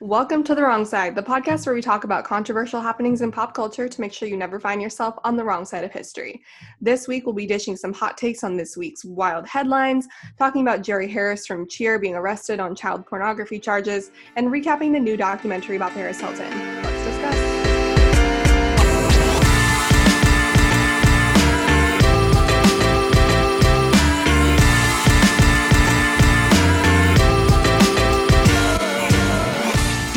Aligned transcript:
Welcome 0.00 0.44
to 0.44 0.54
The 0.54 0.62
Wrong 0.62 0.84
Side, 0.84 1.16
the 1.16 1.24
podcast 1.24 1.66
where 1.66 1.74
we 1.74 1.82
talk 1.82 2.04
about 2.04 2.24
controversial 2.24 2.80
happenings 2.80 3.20
in 3.20 3.32
pop 3.32 3.52
culture 3.52 3.88
to 3.88 4.00
make 4.00 4.12
sure 4.12 4.28
you 4.28 4.36
never 4.36 4.60
find 4.60 4.80
yourself 4.80 5.16
on 5.24 5.36
the 5.36 5.42
wrong 5.42 5.64
side 5.64 5.82
of 5.82 5.90
history. 5.90 6.40
This 6.80 7.08
week, 7.08 7.26
we'll 7.26 7.34
be 7.34 7.46
dishing 7.46 7.76
some 7.76 7.92
hot 7.92 8.16
takes 8.16 8.44
on 8.44 8.56
this 8.56 8.76
week's 8.76 9.04
wild 9.04 9.48
headlines, 9.48 10.06
talking 10.38 10.62
about 10.62 10.82
Jerry 10.82 11.08
Harris 11.08 11.48
from 11.48 11.68
Cheer 11.68 11.98
being 11.98 12.14
arrested 12.14 12.60
on 12.60 12.76
child 12.76 13.06
pornography 13.06 13.58
charges, 13.58 14.12
and 14.36 14.52
recapping 14.52 14.92
the 14.92 15.00
new 15.00 15.16
documentary 15.16 15.74
about 15.74 15.90
Paris 15.94 16.20
Hilton. 16.20 16.97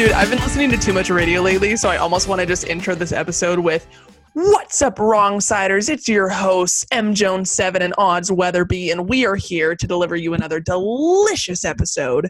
Dude, 0.02 0.14
I've 0.14 0.32
been 0.32 0.40
listening 0.40 0.72
to 0.72 0.78
too 0.80 0.94
much 0.94 1.12
radio 1.12 1.42
lately, 1.42 1.76
so 1.76 1.88
I 1.88 1.98
almost 1.98 2.28
want 2.28 2.42
to 2.42 2.48
just 2.48 2.64
intro 2.66 2.96
this 2.96 3.12
episode 3.12 3.60
with 3.60 3.86
What's 4.34 4.82
up, 4.82 4.96
wrongsiders? 4.96 5.92
It's 5.92 6.08
your 6.08 6.28
hosts, 6.28 6.88
M. 6.90 7.14
Jones 7.14 7.52
7 7.52 7.84
and 7.84 7.94
Odds 8.00 8.32
Weatherby, 8.32 8.90
and 8.90 9.08
we 9.08 9.28
are 9.28 9.36
here 9.36 9.76
to 9.76 9.86
deliver 9.86 10.16
you 10.16 10.34
another 10.34 10.60
delicious 10.60 11.64
episode 11.64 12.28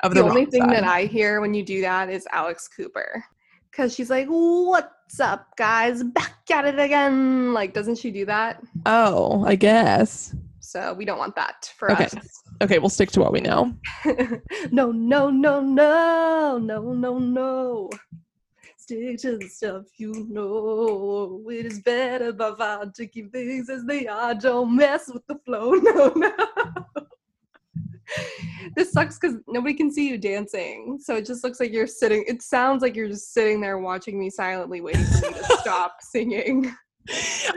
of 0.00 0.12
The 0.12 0.20
The, 0.20 0.28
only 0.28 0.42
Wrong 0.42 0.50
thing 0.50 0.60
Side. 0.64 0.72
that 0.74 0.84
I 0.84 1.04
hear 1.06 1.40
when 1.40 1.54
you 1.54 1.64
do 1.64 1.80
that 1.80 2.10
is 2.10 2.26
Alex 2.32 2.68
Cooper. 2.68 3.24
Because 3.70 3.94
she's 3.94 4.10
like, 4.10 4.26
What's 4.28 5.18
up, 5.18 5.56
guys? 5.56 6.02
Back 6.02 6.34
at 6.52 6.66
it 6.66 6.78
again. 6.78 7.54
Like, 7.54 7.72
doesn't 7.72 7.96
she 7.96 8.10
do 8.10 8.26
that? 8.26 8.62
Oh, 8.84 9.42
I 9.46 9.54
guess. 9.54 10.34
So 10.60 10.92
we 10.92 11.06
don't 11.06 11.16
want 11.18 11.34
that 11.36 11.72
for 11.78 11.92
Okay. 11.92 12.04
us. 12.04 12.42
Okay, 12.62 12.78
we'll 12.78 12.88
stick 12.88 13.10
to 13.12 13.20
what 13.20 13.32
we 13.32 13.40
know. 13.40 13.74
no, 14.70 14.90
no, 14.92 15.30
no, 15.30 15.60
no, 15.60 16.58
no, 16.58 16.92
no, 16.92 17.18
no. 17.18 17.90
Stick 18.78 19.18
to 19.18 19.36
the 19.38 19.48
stuff 19.48 19.84
you 19.98 20.26
know. 20.30 21.42
It 21.50 21.66
is 21.66 21.80
better 21.80 22.32
by 22.32 22.52
far 22.56 22.86
to 22.86 23.06
keep 23.06 23.32
things 23.32 23.68
as 23.68 23.84
they 23.84 24.06
are. 24.06 24.34
Don't 24.34 24.74
mess 24.74 25.10
with 25.12 25.26
the 25.26 25.36
flow. 25.44 25.74
No, 25.82 26.12
no. 26.14 26.32
this 28.76 28.92
sucks 28.92 29.18
because 29.18 29.36
nobody 29.48 29.74
can 29.74 29.90
see 29.90 30.08
you 30.08 30.16
dancing. 30.16 30.98
So 31.02 31.16
it 31.16 31.26
just 31.26 31.42
looks 31.42 31.58
like 31.58 31.72
you're 31.72 31.88
sitting. 31.88 32.24
It 32.28 32.40
sounds 32.40 32.80
like 32.80 32.94
you're 32.94 33.08
just 33.08 33.34
sitting 33.34 33.60
there 33.60 33.78
watching 33.78 34.18
me 34.18 34.30
silently, 34.30 34.80
waiting 34.80 35.04
for 35.04 35.26
me 35.26 35.34
to 35.34 35.44
stop 35.60 35.96
singing. 36.00 36.72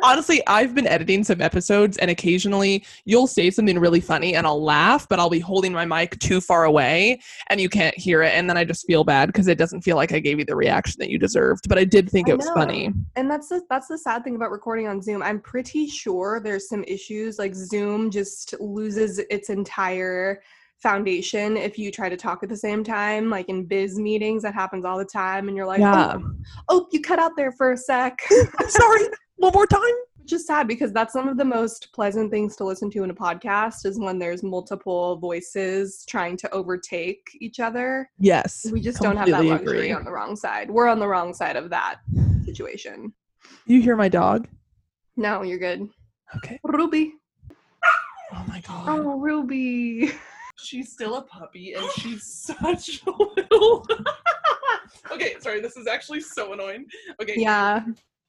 Honestly, 0.03 0.41
I've 0.47 0.75
been 0.75 0.87
editing 0.87 1.23
some 1.23 1.41
episodes, 1.41 1.97
and 1.97 2.09
occasionally 2.11 2.85
you'll 3.05 3.27
say 3.27 3.49
something 3.49 3.79
really 3.79 3.99
funny 3.99 4.35
and 4.35 4.45
I'll 4.45 4.63
laugh, 4.63 5.07
but 5.09 5.19
I'll 5.19 5.29
be 5.29 5.39
holding 5.39 5.71
my 5.71 5.85
mic 5.85 6.19
too 6.19 6.41
far 6.41 6.63
away 6.65 7.19
and 7.47 7.59
you 7.59 7.69
can't 7.69 7.97
hear 7.97 8.21
it. 8.21 8.33
And 8.33 8.49
then 8.49 8.57
I 8.57 8.63
just 8.63 8.85
feel 8.85 9.03
bad 9.03 9.27
because 9.27 9.47
it 9.47 9.57
doesn't 9.57 9.81
feel 9.81 9.95
like 9.95 10.11
I 10.11 10.19
gave 10.19 10.39
you 10.39 10.45
the 10.45 10.55
reaction 10.55 10.97
that 10.99 11.09
you 11.09 11.17
deserved. 11.17 11.67
But 11.67 11.77
I 11.77 11.83
did 11.83 12.09
think 12.09 12.29
I 12.29 12.31
it 12.31 12.37
was 12.37 12.47
know. 12.47 12.53
funny. 12.53 12.93
And 13.15 13.29
that's 13.29 13.49
the 13.49 13.61
that's 13.69 13.87
the 13.87 13.97
sad 13.97 14.23
thing 14.23 14.35
about 14.35 14.51
recording 14.51 14.87
on 14.87 15.01
Zoom. 15.01 15.21
I'm 15.21 15.39
pretty 15.39 15.87
sure 15.87 16.39
there's 16.39 16.67
some 16.67 16.83
issues 16.85 17.39
like 17.39 17.55
Zoom 17.55 18.09
just 18.11 18.55
loses 18.59 19.19
its 19.29 19.49
entire 19.49 20.41
foundation 20.79 21.57
if 21.57 21.77
you 21.77 21.91
try 21.91 22.09
to 22.09 22.17
talk 22.17 22.41
at 22.43 22.49
the 22.49 22.57
same 22.57 22.83
time. 22.83 23.29
Like 23.29 23.49
in 23.49 23.65
biz 23.65 23.99
meetings, 23.99 24.43
that 24.43 24.53
happens 24.53 24.85
all 24.85 24.97
the 24.97 25.05
time, 25.05 25.47
and 25.47 25.57
you're 25.57 25.65
like, 25.65 25.79
Yeah. 25.79 26.15
oh, 26.17 26.31
oh, 26.69 26.87
you 26.91 27.01
cut 27.01 27.19
out 27.19 27.35
there 27.35 27.51
for 27.51 27.73
a 27.73 27.77
sec. 27.77 28.19
Sorry, 28.67 29.05
one 29.39 29.53
more 29.53 29.65
time. 29.67 29.81
Which 30.21 30.33
is 30.33 30.45
sad 30.45 30.67
because 30.67 30.93
that's 30.93 31.11
some 31.11 31.27
of 31.27 31.37
the 31.37 31.45
most 31.45 31.91
pleasant 31.91 32.29
things 32.29 32.55
to 32.57 32.63
listen 32.63 32.91
to 32.91 33.03
in 33.03 33.09
a 33.09 33.15
podcast 33.15 33.83
is 33.87 33.97
when 33.99 34.19
there's 34.19 34.43
multiple 34.43 35.15
voices 35.17 36.05
trying 36.07 36.37
to 36.37 36.49
overtake 36.51 37.27
each 37.41 37.59
other. 37.59 38.11
Yes. 38.19 38.67
We 38.71 38.79
just 38.79 39.01
don't 39.01 39.17
have 39.17 39.27
that 39.29 39.43
luxury 39.43 39.77
agree. 39.77 39.91
on 39.91 40.03
the 40.03 40.11
wrong 40.11 40.35
side. 40.35 40.69
We're 40.69 40.87
on 40.87 40.99
the 40.99 41.07
wrong 41.07 41.33
side 41.33 41.55
of 41.55 41.71
that 41.71 42.01
situation. 42.45 43.11
You 43.65 43.81
hear 43.81 43.95
my 43.95 44.07
dog? 44.07 44.47
No, 45.17 45.41
you're 45.41 45.57
good. 45.57 45.89
Okay. 46.35 46.59
Ruby. 46.63 47.15
Oh 48.31 48.45
my 48.47 48.61
god. 48.67 48.85
Oh, 48.87 49.17
Ruby. 49.19 50.11
She's 50.57 50.91
still 50.91 51.15
a 51.15 51.21
puppy 51.23 51.73
and 51.73 51.89
she's 51.97 52.23
such 52.25 53.01
a 53.07 53.11
little. 53.11 53.87
okay, 55.11 55.37
sorry, 55.39 55.61
this 55.61 55.75
is 55.77 55.87
actually 55.87 56.19
so 56.21 56.53
annoying. 56.53 56.85
Okay, 57.19 57.33
Yeah. 57.37 57.83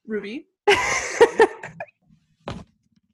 Ruby. 0.07 0.47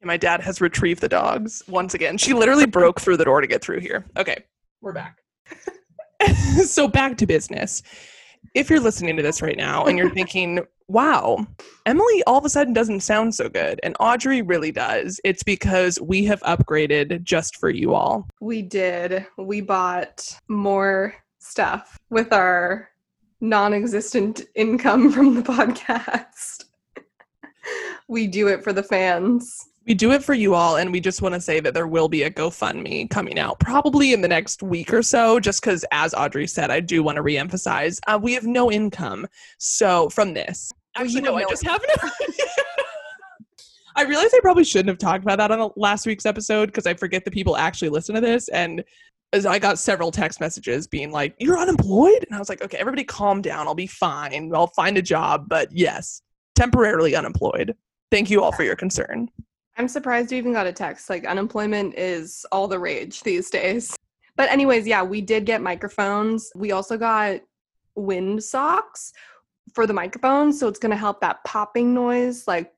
My 0.04 0.18
dad 0.18 0.42
has 0.42 0.62
retrieved 0.62 1.02
the 1.02 1.10
dogs 1.10 1.64
once 1.68 1.94
again. 1.94 2.18
She 2.18 2.34
literally 2.34 2.66
broke 2.66 3.02
through 3.02 3.18
the 3.18 3.26
door 3.26 3.42
to 3.42 3.48
get 3.48 3.62
through 3.62 3.82
here. 3.82 4.06
Okay, 4.16 4.46
we're 4.82 4.94
back. 4.94 5.18
so 6.66 6.88
back 6.88 7.18
to 7.18 7.26
business. 7.26 7.84
If 8.54 8.70
you're 8.70 8.80
listening 8.80 9.18
to 9.18 9.24
this 9.24 9.42
right 9.42 9.58
now 9.58 9.86
and 9.86 9.98
you're 9.98 10.14
thinking, 10.14 10.62
wow, 10.88 11.46
Emily 11.86 12.24
all 12.26 12.38
of 12.38 12.46
a 12.46 12.50
sudden 12.50 12.74
doesn't 12.74 13.02
sound 13.02 13.36
so 13.36 13.50
good, 13.50 13.80
and 13.84 13.96
Audrey 14.00 14.42
really 14.42 14.72
does, 14.72 15.20
it's 15.26 15.44
because 15.44 16.00
we 16.00 16.24
have 16.26 16.40
upgraded 16.42 17.24
just 17.24 17.58
for 17.58 17.70
you 17.70 17.94
all. 17.94 18.28
we 18.40 18.62
did. 18.62 19.26
We 19.38 19.62
bought 19.62 20.40
more 20.48 21.16
stuff 21.40 21.98
with 22.10 22.32
our 22.32 22.90
non 23.42 23.74
existent 23.74 24.42
income 24.56 25.12
from 25.12 25.36
the 25.36 25.42
podcast. 25.42 26.66
We 28.08 28.28
do 28.28 28.48
it 28.48 28.64
for 28.64 28.74
the 28.74 28.84
fans. 28.84 29.68
We 29.86 29.94
do 29.94 30.12
it 30.12 30.22
for 30.22 30.34
you 30.34 30.54
all, 30.54 30.76
and 30.76 30.92
we 30.92 31.00
just 31.00 31.22
want 31.22 31.34
to 31.36 31.40
say 31.40 31.62
that 31.62 31.74
there 31.74 31.88
will 31.88 32.10
be 32.10 32.24
a 32.24 32.30
GoFundMe 32.30 33.10
coming 33.10 33.40
out 33.40 33.58
probably 33.60 34.12
in 34.12 34.20
the 34.20 34.28
next 34.28 34.62
week 34.62 34.94
or 34.94 35.02
so, 35.02 35.40
just 35.40 35.62
because, 35.62 35.86
as 35.94 36.14
Audrey 36.14 36.46
said, 36.46 36.72
I 36.72 36.82
do 36.82 37.04
want 37.04 37.16
to 37.16 37.24
reemphasize 37.24 38.00
uh, 38.08 38.20
we 38.22 38.34
have 38.34 38.44
no 38.44 38.70
income. 38.70 39.26
So, 39.60 40.10
from 40.10 40.34
this, 40.34 40.74
actually, 40.98 41.16
you 41.16 41.22
no, 41.22 41.36
I 41.36 41.46
just 41.46 41.66
have 41.66 41.82
no. 41.88 42.10
I 43.98 44.04
realized 44.04 44.34
I 44.36 44.40
probably 44.42 44.64
shouldn't 44.64 44.90
have 44.90 45.00
talked 45.00 45.24
about 45.24 45.40
that 45.40 45.52
on 45.52 45.58
the 45.58 45.70
last 45.76 46.06
week's 46.06 46.28
episode 46.28 46.68
because 46.68 46.86
I 46.86 46.94
forget 46.94 47.26
that 47.26 47.32
people 47.32 47.58
actually 47.58 47.90
listen 47.90 48.14
to 48.14 48.22
this. 48.22 48.48
And 48.50 48.84
as 49.34 49.46
I 49.48 49.58
got 49.58 49.80
several 49.80 50.12
text 50.12 50.40
messages 50.40 50.86
being 50.86 51.12
like, 51.12 51.34
You're 51.40 51.58
unemployed? 51.58 52.24
And 52.28 52.36
I 52.36 52.40
was 52.40 52.48
like, 52.48 52.62
Okay, 52.62 52.78
everybody 52.78 53.04
calm 53.04 53.42
down. 53.42 53.68
I'll 53.68 53.74
be 53.74 53.88
fine. 53.88 54.52
I'll 54.54 54.68
find 54.68 54.98
a 54.98 55.02
job. 55.02 55.46
But 55.48 55.70
yes, 55.72 56.22
temporarily 56.56 57.16
unemployed. 57.16 57.74
Thank 58.12 58.30
you 58.30 58.42
all 58.42 58.52
for 58.52 58.64
your 58.64 58.76
concern. 58.76 59.30
I'm 59.78 59.88
surprised 59.88 60.32
you 60.32 60.38
even 60.38 60.54
got 60.54 60.66
a 60.66 60.72
text. 60.72 61.10
Like, 61.10 61.26
unemployment 61.26 61.96
is 61.96 62.46
all 62.52 62.68
the 62.68 62.80
rage 62.80 63.22
these 63.22 63.50
days. 63.50 63.96
But, 64.36 64.50
anyways, 64.50 64.88
yeah, 64.88 65.04
we 65.04 65.22
did 65.22 65.46
get 65.46 65.62
microphones. 65.62 66.52
We 66.56 66.72
also 66.72 66.98
got 66.98 67.42
wind 67.96 68.44
socks 68.44 69.14
for 69.74 69.86
the 69.86 69.94
microphones. 69.94 70.60
So, 70.60 70.68
it's 70.68 70.80
going 70.80 70.92
to 70.92 70.98
help 70.98 71.22
that 71.22 71.44
popping 71.44 71.94
noise. 71.94 72.48
Like, 72.48 72.74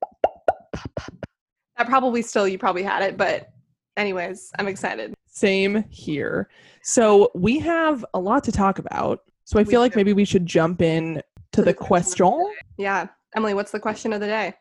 that 1.77 1.87
probably 1.87 2.21
still, 2.21 2.47
you 2.47 2.57
probably 2.57 2.83
had 2.83 3.01
it. 3.03 3.17
But, 3.17 3.49
anyways, 3.95 4.51
I'm 4.57 4.67
excited. 4.67 5.13
Same 5.27 5.85
here. 5.89 6.49
So 6.81 7.31
we 7.35 7.59
have 7.59 8.03
a 8.13 8.19
lot 8.19 8.43
to 8.45 8.51
talk 8.51 8.79
about. 8.79 9.21
So 9.45 9.59
I 9.59 9.63
We 9.63 9.71
feel 9.71 9.79
like 9.79 9.95
maybe 9.95 10.11
we 10.13 10.25
should 10.25 10.45
jump 10.45 10.81
in 10.81 11.21
to 11.53 11.61
the 11.61 11.73
question. 11.73 12.53
Yeah. 12.77 13.07
Emily, 13.35 13.53
what's 13.53 13.71
the 13.71 13.79
question 13.79 14.11
of 14.11 14.19
the 14.19 14.27
day? 14.27 14.53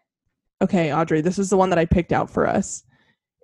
Okay, 0.61 0.93
Audrey, 0.93 1.21
this 1.21 1.39
is 1.39 1.51
the 1.51 1.57
one 1.57 1.71
that 1.71 1.79
I 1.79 1.85
picked 1.85 2.13
out 2.13 2.29
for 2.29 2.47
us. 2.47 2.83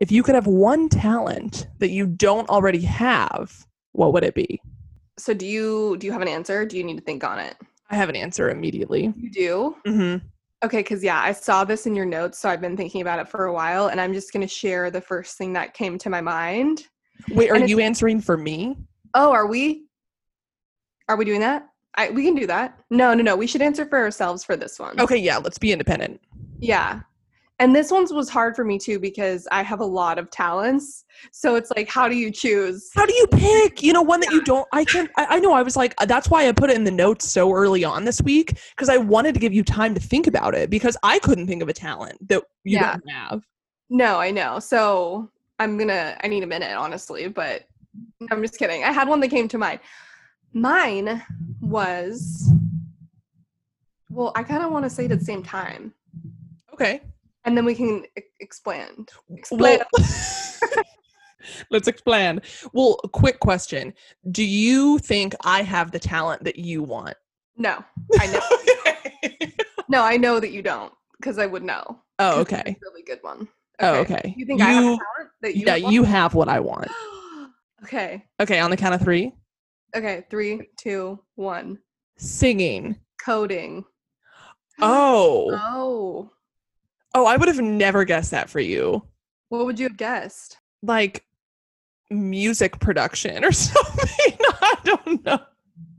If 0.01 0.11
you 0.11 0.23
could 0.23 0.35
have 0.35 0.47
one 0.47 0.89
talent 0.89 1.69
that 1.79 1.91
you 1.91 2.07
don't 2.07 2.49
already 2.49 2.81
have, 2.81 3.67
what 3.93 4.13
would 4.13 4.25
it 4.25 4.35
be? 4.35 4.61
So, 5.17 5.33
do 5.33 5.47
you 5.47 5.97
do 5.99 6.07
you 6.07 6.13
have 6.13 6.23
an 6.23 6.29
answer? 6.29 6.67
Do 6.67 6.77
you 6.77 6.83
need 6.83 6.97
to 6.97 7.05
think 7.05 7.23
on 7.23 7.39
it? 7.39 7.57
I 7.91 7.95
have 7.95 8.09
an 8.09 8.17
answer 8.17 8.51
immediately. 8.51 9.13
You 9.17 9.31
do. 9.31 9.77
hmm 9.87 10.17
Okay, 10.65 10.79
because 10.79 11.05
yeah, 11.05 11.21
I 11.21 11.33
saw 11.33 11.63
this 11.65 11.87
in 11.87 11.95
your 11.95 12.07
notes, 12.07 12.39
so 12.39 12.49
I've 12.49 12.61
been 12.61 12.77
thinking 12.77 13.03
about 13.03 13.19
it 13.21 13.29
for 13.29 13.45
a 13.45 13.53
while, 13.53 13.89
and 13.89 14.01
I'm 14.01 14.15
just 14.15 14.33
going 14.33 14.41
to 14.41 14.49
share 14.53 14.91
the 14.91 15.01
first 15.01 15.37
thing 15.37 15.53
that 15.53 15.75
came 15.75 15.99
to 15.99 16.09
my 16.09 16.23
mind. 16.23 16.87
Wait, 17.31 17.51
are 17.51 17.59
you 17.59 17.81
answering 17.81 18.21
for 18.21 18.37
me? 18.39 18.77
Oh, 19.13 19.31
are 19.31 19.47
we? 19.47 19.85
Are 21.09 21.17
we 21.17 21.25
doing 21.27 21.41
that? 21.41 21.69
I 21.97 22.11
we 22.11 22.25
can 22.25 22.35
do 22.35 22.47
that. 22.47 22.79
No, 22.91 23.15
no, 23.15 23.23
no. 23.23 23.37
We 23.37 23.47
should 23.47 23.62
answer 23.62 23.87
for 23.87 23.99
ourselves 23.99 24.43
for 24.43 24.56
this 24.56 24.81
one. 24.81 24.99
Okay, 24.99 25.19
yeah, 25.19 25.37
let's 25.37 25.59
be 25.59 25.71
independent. 25.71 26.21
Yeah. 26.59 27.00
And 27.61 27.75
this 27.75 27.93
one 27.93 28.05
was 28.12 28.29
hard 28.29 28.56
for 28.56 28.65
me 28.65 28.79
too 28.79 28.99
because 28.99 29.47
I 29.53 29.62
have 29.62 29.79
a 29.81 29.85
lot 29.85 30.19
of 30.19 30.29
talents. 30.31 31.05
So 31.31 31.55
it's 31.55 31.71
like, 31.77 31.89
how 31.89 32.09
do 32.09 32.17
you 32.17 32.33
choose? 32.33 32.91
How 32.97 33.06
do 33.06 33.15
you 33.15 33.27
pick? 33.29 33.81
You 33.83 33.93
know, 33.93 34.03
one 34.03 34.19
that 34.21 34.33
you 34.33 34.41
don't. 34.41 34.67
I 34.73 34.85
can. 34.85 35.09
I, 35.17 35.27
I 35.37 35.39
know. 35.39 35.53
I 35.53 35.62
was 35.62 35.77
like, 35.77 35.95
uh, 35.99 36.06
that's 36.06 36.29
why 36.29 36.49
I 36.49 36.53
put 36.53 36.71
it 36.71 36.77
in 36.77 36.83
the 36.83 36.91
notes 36.91 37.31
so 37.31 37.53
early 37.53 37.85
on 37.85 38.05
this 38.05 38.21
week 38.21 38.59
because 38.71 38.89
I 38.89 38.97
wanted 38.97 39.35
to 39.35 39.41
give 39.41 39.53
you 39.55 39.62
time 39.62 39.95
to 39.95 40.01
think 40.01 40.27
about 40.27 40.55
it 40.55 40.69
because 40.69 40.97
I 41.05 41.21
couldn't 41.21 41.47
think 41.47 41.62
of 41.62 41.69
a 41.69 41.73
talent 41.73 42.19
that 42.29 42.43
you 42.65 42.79
Yeah. 42.79 42.93
don't 42.95 43.11
have. 43.11 43.43
No, 43.89 44.19
I 44.19 44.33
know. 44.33 44.59
So 44.59 45.31
I'm 45.61 45.79
gonna. 45.79 46.19
I 46.25 46.27
need 46.27 46.43
a 46.43 46.49
minute, 46.49 46.73
honestly, 46.77 47.29
but 47.29 47.69
I'm 48.33 48.43
just 48.43 48.59
kidding. 48.59 48.83
I 48.83 48.91
had 48.91 49.07
one 49.09 49.21
that 49.21 49.29
came 49.29 49.47
to 49.49 49.59
mind. 49.59 49.79
Mine 50.53 51.23
was. 51.61 52.50
Well, 54.11 54.33
I 54.35 54.43
kind 54.43 54.62
of 54.65 54.73
want 54.73 54.85
to 54.85 54.91
say 54.91 55.05
it 55.05 55.12
at 55.12 55.21
the 55.21 55.25
same 55.25 55.43
time, 55.43 55.93
Okay. 56.73 57.00
And 57.44 57.56
then 57.56 57.64
we 57.64 57.75
can 57.75 58.05
expand. 58.41 59.11
Explain. 59.31 59.81
Well, 59.93 60.06
Let's 61.70 61.88
explain. 61.88 62.41
Well, 62.73 62.96
quick 63.12 63.41
question. 63.41 63.93
Do 64.31 64.44
you 64.44 64.99
think 64.99 65.35
I 65.44 65.62
have 65.62 65.91
the 65.91 65.99
talent 65.99 66.44
that 66.44 66.56
you 66.56 66.82
want? 66.82 67.17
No, 67.56 67.85
I 68.19 68.26
know. 68.26 68.41
okay. 69.31 69.55
no, 69.88 70.02
I 70.02 70.17
know 70.17 70.41
that 70.41 70.50
you 70.50 70.62
don't 70.62 70.93
because 71.20 71.38
I 71.38 71.46
would 71.46 71.62
know. 71.62 72.02
Oh, 72.19 72.41
okay. 72.41 72.62
a 72.67 72.76
Really 72.82 73.02
good 73.06 73.20
one. 73.23 73.49
Oh, 73.81 73.97
okay. 73.97 74.35
You 74.37 74.47
think 74.47 74.62
I 74.62 74.73
have 74.73 74.82
talent 74.82 75.31
that 75.43 75.56
you 75.56 75.64
yeah, 75.67 75.76
you 75.76 76.05
have 76.05 76.35
what 76.35 76.49
I 76.49 76.61
want. 76.61 76.88
okay. 77.85 78.25
Okay, 78.40 78.61
on 78.61 78.70
the 78.70 78.76
count 78.76 78.94
of 78.94 79.02
three. 79.02 79.32
Okay. 79.94 80.25
Three, 80.31 80.69
two, 80.76 81.20
one. 81.37 81.79
Singing. 82.17 82.99
Coding. 83.25 83.85
Oh. 84.81 85.50
Oh. 85.62 86.31
Oh, 87.14 87.26
I 87.26 87.37
would 87.37 87.49
have 87.49 87.61
never 87.61 88.05
guessed 88.05 88.32
that 88.32 88.50
for 88.50 88.61
you. 88.61 89.02
What 89.49 89.66
would 89.66 89.78
you 89.78 89.87
have 89.87 89.96
guessed? 89.96 90.58
Like 90.82 91.25
music 92.11 92.81
production 92.81 93.44
or 93.44 93.52
something. 93.52 94.38
I 94.61 94.75
don't 94.84 95.25
know. 95.25 95.38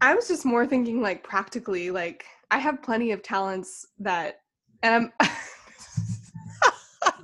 I 0.02 0.14
was 0.14 0.28
just 0.28 0.46
more 0.46 0.68
thinking 0.68 1.02
like 1.02 1.24
practically, 1.24 1.90
like 1.90 2.26
I 2.52 2.58
have 2.60 2.84
plenty 2.84 3.12
of 3.12 3.24
talents 3.24 3.88
that 4.00 4.42
and 4.84 5.12
I'm 5.22 5.30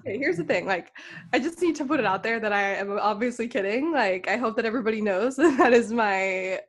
Okay, 0.01 0.17
here's 0.17 0.38
the 0.38 0.43
thing. 0.43 0.65
Like 0.65 0.91
I 1.31 1.39
just 1.39 1.61
need 1.61 1.75
to 1.75 1.85
put 1.85 1.99
it 1.99 2.05
out 2.05 2.23
there 2.23 2.39
that 2.39 2.51
I 2.51 2.75
am 2.75 2.97
obviously 2.99 3.47
kidding. 3.47 3.91
Like 3.91 4.27
I 4.27 4.38
hope 4.38 4.55
that 4.55 4.65
everybody 4.65 5.01
knows 5.01 5.35
that 5.35 5.57
that 5.57 5.73
is 5.73 5.91
my 5.91 6.59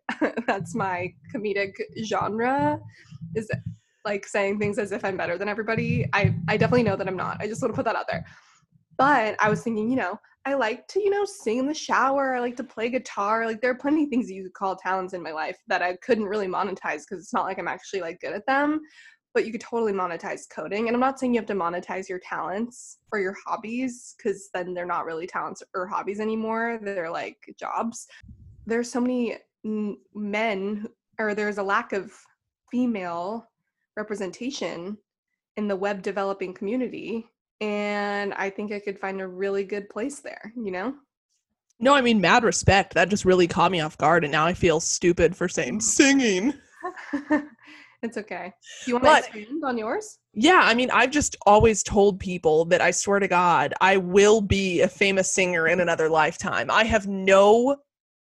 that's 0.46 0.74
my 0.74 1.14
comedic 1.34 1.72
genre 2.04 2.78
is 3.34 3.50
like 4.04 4.26
saying 4.26 4.58
things 4.58 4.78
as 4.78 4.92
if 4.92 5.04
I'm 5.04 5.16
better 5.16 5.38
than 5.38 5.48
everybody. 5.48 6.06
I 6.12 6.34
I 6.48 6.56
definitely 6.56 6.84
know 6.84 6.96
that 6.96 7.08
I'm 7.08 7.16
not. 7.16 7.38
I 7.40 7.46
just 7.46 7.62
want 7.62 7.72
to 7.72 7.76
put 7.76 7.84
that 7.84 7.96
out 7.96 8.06
there. 8.08 8.24
But 8.98 9.36
I 9.40 9.48
was 9.48 9.62
thinking, 9.62 9.90
you 9.90 9.96
know, 9.96 10.18
I 10.44 10.54
like 10.54 10.88
to, 10.88 11.00
you 11.00 11.10
know, 11.10 11.24
sing 11.24 11.58
in 11.58 11.66
the 11.66 11.74
shower. 11.74 12.34
I 12.34 12.40
like 12.40 12.56
to 12.56 12.64
play 12.64 12.88
guitar. 12.88 13.46
Like 13.46 13.60
there 13.60 13.70
are 13.70 13.76
plenty 13.76 14.04
of 14.04 14.10
things 14.10 14.26
that 14.26 14.34
you 14.34 14.42
could 14.42 14.54
call 14.54 14.76
talents 14.76 15.14
in 15.14 15.22
my 15.22 15.32
life 15.32 15.56
that 15.68 15.82
I 15.82 15.96
couldn't 15.96 16.24
really 16.24 16.48
monetize 16.48 17.02
because 17.02 17.22
it's 17.22 17.32
not 17.32 17.44
like 17.44 17.58
I'm 17.58 17.68
actually 17.68 18.00
like 18.00 18.20
good 18.20 18.32
at 18.32 18.46
them. 18.46 18.80
But 19.34 19.46
you 19.46 19.52
could 19.52 19.62
totally 19.62 19.92
monetize 19.92 20.42
coding. 20.54 20.88
And 20.88 20.94
I'm 20.94 21.00
not 21.00 21.18
saying 21.18 21.32
you 21.32 21.40
have 21.40 21.46
to 21.46 21.54
monetize 21.54 22.08
your 22.08 22.18
talents 22.18 22.98
or 23.12 23.18
your 23.18 23.34
hobbies 23.46 24.14
because 24.16 24.50
then 24.52 24.74
they're 24.74 24.84
not 24.84 25.06
really 25.06 25.26
talents 25.26 25.62
or 25.74 25.86
hobbies 25.86 26.20
anymore. 26.20 26.78
They're 26.82 27.10
like 27.10 27.38
jobs. 27.58 28.06
There's 28.66 28.90
so 28.90 29.00
many 29.00 29.38
men, 29.64 30.86
or 31.18 31.34
there's 31.34 31.58
a 31.58 31.62
lack 31.62 31.92
of 31.92 32.12
female 32.70 33.48
representation 33.96 34.96
in 35.56 35.68
the 35.68 35.76
web 35.76 36.02
developing 36.02 36.54
community 36.54 37.26
and 37.60 38.32
i 38.34 38.48
think 38.50 38.72
i 38.72 38.80
could 38.80 38.98
find 38.98 39.20
a 39.20 39.26
really 39.26 39.64
good 39.64 39.88
place 39.88 40.20
there 40.20 40.52
you 40.56 40.70
know 40.70 40.94
No, 41.78 41.94
I 41.94 42.00
mean 42.00 42.20
mad 42.20 42.44
respect. 42.44 42.94
That 42.94 43.08
just 43.08 43.24
really 43.24 43.48
caught 43.48 43.72
me 43.72 43.80
off 43.80 43.98
guard 43.98 44.24
and 44.24 44.30
now 44.30 44.46
I 44.46 44.54
feel 44.54 44.78
stupid 44.78 45.34
for 45.36 45.48
saying 45.48 45.78
mm. 45.78 45.82
singing. 45.82 46.54
it's 48.02 48.16
okay 48.16 48.52
you 48.86 48.94
want 48.94 49.04
to 49.04 49.10
But- 49.10 49.24
expand 49.26 49.64
on 49.64 49.78
yours 49.78 50.18
Yeah, 50.34 50.60
I 50.62 50.74
mean, 50.74 50.90
I've 50.90 51.10
just 51.10 51.36
always 51.44 51.82
told 51.82 52.18
people 52.18 52.64
that 52.66 52.80
I 52.80 52.90
swear 52.92 53.18
to 53.20 53.28
God, 53.28 53.74
I 53.80 53.96
will 53.98 54.40
be 54.40 54.80
a 54.80 54.88
famous 54.88 55.32
singer 55.34 55.68
in 55.68 55.80
another 55.80 56.08
lifetime. 56.08 56.70
I 56.70 56.84
have 56.84 57.06
no 57.06 57.76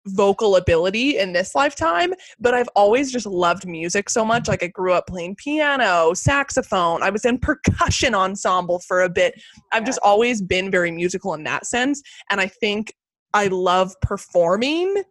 vocal 0.07 0.55
ability 0.55 1.17
in 1.17 1.33
this 1.33 1.55
lifetime, 1.55 2.13
but 2.39 2.53
I've 2.53 2.69
always 2.75 3.11
just 3.11 3.25
loved 3.25 3.67
music 3.67 4.09
so 4.09 4.25
much. 4.25 4.47
Like, 4.47 4.63
I 4.63 4.67
grew 4.67 4.93
up 4.93 5.07
playing 5.07 5.35
piano, 5.35 6.13
saxophone, 6.13 7.03
I 7.03 7.09
was 7.09 7.25
in 7.25 7.37
percussion 7.39 8.15
ensemble 8.15 8.79
for 8.79 9.01
a 9.01 9.09
bit. 9.09 9.41
I've 9.71 9.85
just 9.85 9.99
always 10.03 10.41
been 10.41 10.71
very 10.71 10.91
musical 10.91 11.33
in 11.33 11.43
that 11.43 11.65
sense. 11.65 12.01
And 12.29 12.41
I 12.41 12.47
think 12.47 12.93
I 13.33 13.47
love 13.47 13.95
performing 14.01 15.03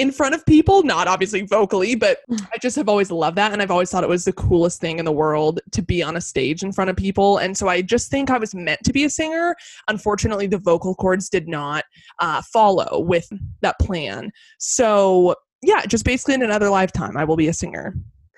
in 0.00 0.10
front 0.10 0.34
of 0.34 0.44
people, 0.46 0.82
not 0.82 1.06
obviously 1.06 1.42
vocally, 1.42 1.94
but 1.94 2.20
I 2.52 2.58
just 2.60 2.74
have 2.76 2.88
always 2.88 3.10
loved 3.10 3.36
that. 3.36 3.52
And 3.52 3.60
I've 3.60 3.70
always 3.70 3.90
thought 3.90 4.02
it 4.02 4.08
was 4.08 4.24
the 4.24 4.32
coolest 4.32 4.80
thing 4.80 4.98
in 4.98 5.04
the 5.04 5.12
world 5.12 5.60
to 5.72 5.82
be 5.82 6.02
on 6.02 6.16
a 6.16 6.20
stage 6.20 6.62
in 6.62 6.72
front 6.72 6.88
of 6.88 6.96
people. 6.96 7.36
And 7.38 7.56
so 7.56 7.68
I 7.68 7.82
just 7.82 8.10
think 8.10 8.30
I 8.30 8.38
was 8.38 8.54
meant 8.54 8.80
to 8.84 8.92
be 8.92 9.04
a 9.04 9.10
singer. 9.10 9.54
Unfortunately, 9.88 10.46
the 10.46 10.58
vocal 10.58 10.94
cords 10.94 11.28
did 11.28 11.48
not 11.48 11.84
uh, 12.18 12.40
follow 12.42 13.00
with 13.00 13.28
that 13.60 13.78
plan. 13.78 14.32
So, 14.58 15.34
yeah, 15.62 15.84
just 15.84 16.06
basically 16.06 16.34
in 16.34 16.42
another 16.42 16.70
lifetime, 16.70 17.16
I 17.18 17.24
will 17.24 17.36
be 17.36 17.48
a 17.48 17.52
singer. 17.52 17.94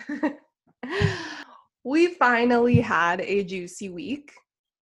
we 1.85 2.09
finally 2.15 2.81
had 2.81 3.21
a 3.21 3.45
juicy 3.45 3.89
week 3.89 4.33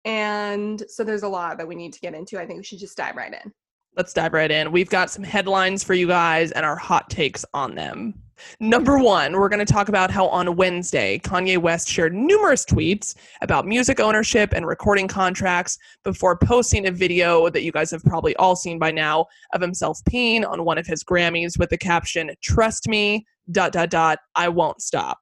and 0.06 0.82
so 0.88 1.04
there's 1.04 1.24
a 1.24 1.28
lot 1.28 1.58
that 1.58 1.68
we 1.68 1.74
need 1.74 1.92
to 1.92 2.00
get 2.00 2.14
into 2.14 2.40
i 2.40 2.46
think 2.46 2.56
we 2.56 2.64
should 2.64 2.78
just 2.78 2.96
dive 2.96 3.16
right 3.16 3.34
in 3.44 3.52
Let's 4.00 4.14
dive 4.14 4.32
right 4.32 4.50
in. 4.50 4.72
We've 4.72 4.88
got 4.88 5.10
some 5.10 5.22
headlines 5.22 5.84
for 5.84 5.92
you 5.92 6.06
guys 6.06 6.52
and 6.52 6.64
our 6.64 6.74
hot 6.74 7.10
takes 7.10 7.44
on 7.52 7.74
them. 7.74 8.14
Number 8.58 8.96
one, 8.96 9.34
we're 9.34 9.50
going 9.50 9.58
to 9.58 9.70
talk 9.70 9.90
about 9.90 10.10
how 10.10 10.26
on 10.28 10.56
Wednesday, 10.56 11.18
Kanye 11.18 11.58
West 11.58 11.86
shared 11.86 12.14
numerous 12.14 12.64
tweets 12.64 13.14
about 13.42 13.66
music 13.66 14.00
ownership 14.00 14.54
and 14.54 14.66
recording 14.66 15.06
contracts 15.06 15.76
before 16.02 16.38
posting 16.38 16.86
a 16.86 16.90
video 16.90 17.50
that 17.50 17.62
you 17.62 17.72
guys 17.72 17.90
have 17.90 18.02
probably 18.02 18.34
all 18.36 18.56
seen 18.56 18.78
by 18.78 18.90
now 18.90 19.26
of 19.52 19.60
himself 19.60 20.00
peeing 20.10 20.48
on 20.48 20.64
one 20.64 20.78
of 20.78 20.86
his 20.86 21.04
Grammys 21.04 21.58
with 21.58 21.68
the 21.68 21.76
caption, 21.76 22.30
Trust 22.42 22.88
me, 22.88 23.26
dot, 23.50 23.70
dot, 23.70 23.90
dot, 23.90 24.18
I 24.34 24.48
won't 24.48 24.80
stop. 24.80 25.18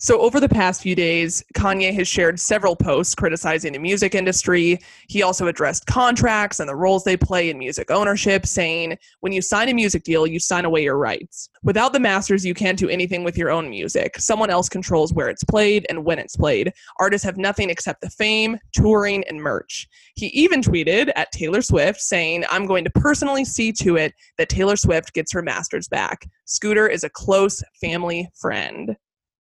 So, 0.00 0.20
over 0.20 0.38
the 0.38 0.48
past 0.48 0.80
few 0.80 0.94
days, 0.94 1.42
Kanye 1.54 1.92
has 1.92 2.06
shared 2.06 2.38
several 2.38 2.76
posts 2.76 3.16
criticizing 3.16 3.72
the 3.72 3.80
music 3.80 4.14
industry. 4.14 4.78
He 5.08 5.24
also 5.24 5.48
addressed 5.48 5.86
contracts 5.86 6.60
and 6.60 6.68
the 6.68 6.76
roles 6.76 7.02
they 7.02 7.16
play 7.16 7.50
in 7.50 7.58
music 7.58 7.90
ownership, 7.90 8.46
saying, 8.46 8.96
When 9.20 9.32
you 9.32 9.42
sign 9.42 9.68
a 9.68 9.74
music 9.74 10.04
deal, 10.04 10.24
you 10.24 10.38
sign 10.38 10.64
away 10.64 10.84
your 10.84 10.96
rights. 10.96 11.50
Without 11.64 11.92
the 11.92 11.98
masters, 11.98 12.46
you 12.46 12.54
can't 12.54 12.78
do 12.78 12.88
anything 12.88 13.24
with 13.24 13.36
your 13.36 13.50
own 13.50 13.68
music. 13.68 14.20
Someone 14.20 14.50
else 14.50 14.68
controls 14.68 15.12
where 15.12 15.28
it's 15.28 15.42
played 15.42 15.84
and 15.88 16.04
when 16.04 16.20
it's 16.20 16.36
played. 16.36 16.72
Artists 17.00 17.24
have 17.24 17.36
nothing 17.36 17.68
except 17.68 18.00
the 18.00 18.10
fame, 18.10 18.56
touring, 18.72 19.24
and 19.24 19.42
merch. 19.42 19.88
He 20.14 20.28
even 20.28 20.62
tweeted 20.62 21.10
at 21.16 21.32
Taylor 21.32 21.60
Swift 21.60 22.00
saying, 22.00 22.44
I'm 22.50 22.66
going 22.66 22.84
to 22.84 22.90
personally 22.90 23.44
see 23.44 23.72
to 23.72 23.96
it 23.96 24.14
that 24.36 24.48
Taylor 24.48 24.76
Swift 24.76 25.12
gets 25.12 25.32
her 25.32 25.42
masters 25.42 25.88
back. 25.88 26.30
Scooter 26.44 26.86
is 26.86 27.02
a 27.02 27.10
close 27.10 27.64
family 27.80 28.28
friend. 28.36 28.96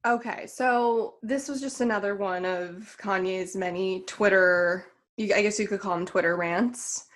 Okay, 0.08 0.48
so 0.48 1.16
this 1.22 1.50
was 1.50 1.60
just 1.60 1.82
another 1.82 2.16
one 2.16 2.46
of 2.46 2.96
Kanye's 2.98 3.58
many 3.58 4.04
Twitter, 4.08 4.86
I 5.20 5.42
guess 5.42 5.60
you 5.60 5.68
could 5.68 5.82
call 5.82 5.96
them 5.96 6.06
Twitter 6.06 6.38
rants. 6.38 7.08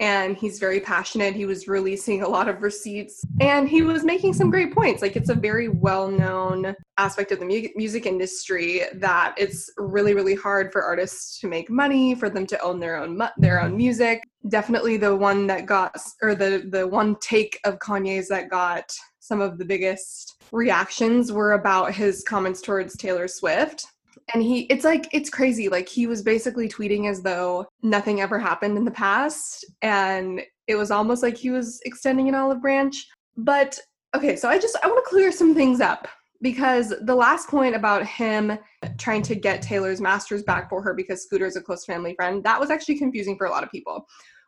And 0.00 0.36
he's 0.36 0.58
very 0.58 0.80
passionate. 0.80 1.36
He 1.36 1.46
was 1.46 1.68
releasing 1.68 2.22
a 2.22 2.28
lot 2.28 2.48
of 2.48 2.60
receipts 2.62 3.24
and 3.40 3.68
he 3.68 3.82
was 3.82 4.02
making 4.02 4.32
some 4.32 4.50
great 4.50 4.74
points. 4.74 5.02
Like, 5.02 5.14
it's 5.14 5.28
a 5.28 5.34
very 5.34 5.68
well 5.68 6.08
known 6.08 6.74
aspect 6.98 7.30
of 7.30 7.38
the 7.38 7.44
mu- 7.44 7.68
music 7.76 8.06
industry 8.06 8.82
that 8.94 9.36
it's 9.36 9.70
really, 9.76 10.12
really 10.12 10.34
hard 10.34 10.72
for 10.72 10.82
artists 10.82 11.38
to 11.40 11.46
make 11.46 11.70
money, 11.70 12.16
for 12.16 12.28
them 12.28 12.48
to 12.48 12.60
own 12.60 12.80
their 12.80 12.96
own, 12.96 13.16
mu- 13.16 13.26
their 13.38 13.60
own 13.60 13.76
music. 13.76 14.24
Definitely 14.48 14.96
the 14.96 15.14
one 15.14 15.46
that 15.46 15.66
got, 15.66 15.96
or 16.20 16.34
the, 16.34 16.68
the 16.68 16.88
one 16.88 17.14
take 17.20 17.60
of 17.62 17.78
Kanye's 17.78 18.26
that 18.26 18.50
got 18.50 18.92
some 19.22 19.40
of 19.40 19.56
the 19.56 19.64
biggest 19.64 20.42
reactions 20.50 21.30
were 21.30 21.52
about 21.52 21.94
his 21.94 22.24
comments 22.24 22.60
towards 22.60 22.96
Taylor 22.96 23.28
Swift. 23.28 23.86
And 24.34 24.42
he, 24.42 24.62
it's 24.62 24.84
like, 24.84 25.08
it's 25.12 25.30
crazy. 25.30 25.68
Like, 25.68 25.88
he 25.88 26.08
was 26.08 26.22
basically 26.22 26.68
tweeting 26.68 27.08
as 27.08 27.22
though 27.22 27.66
nothing 27.84 28.20
ever 28.20 28.36
happened 28.36 28.76
in 28.76 28.84
the 28.84 28.90
past. 28.90 29.64
And 29.80 30.42
it 30.66 30.74
was 30.74 30.90
almost 30.90 31.22
like 31.22 31.36
he 31.36 31.50
was 31.50 31.80
extending 31.84 32.28
an 32.28 32.34
olive 32.34 32.60
branch. 32.60 33.06
But 33.36 33.78
okay, 34.14 34.34
so 34.34 34.48
I 34.48 34.58
just, 34.58 34.76
I 34.82 34.88
want 34.88 35.04
to 35.04 35.08
clear 35.08 35.30
some 35.30 35.54
things 35.54 35.80
up 35.80 36.08
because 36.40 36.92
the 37.02 37.14
last 37.14 37.48
point 37.48 37.76
about 37.76 38.04
him 38.04 38.58
trying 38.98 39.22
to 39.22 39.36
get 39.36 39.62
Taylor's 39.62 40.00
masters 40.00 40.42
back 40.42 40.68
for 40.68 40.82
her 40.82 40.94
because 40.94 41.22
Scooter 41.22 41.46
is 41.46 41.54
a 41.54 41.62
close 41.62 41.84
family 41.84 42.14
friend, 42.16 42.42
that 42.42 42.58
was 42.58 42.70
actually 42.70 42.98
confusing 42.98 43.38
for 43.38 43.46
a 43.46 43.50
lot 43.50 43.62
of 43.62 43.70
people. 43.70 44.04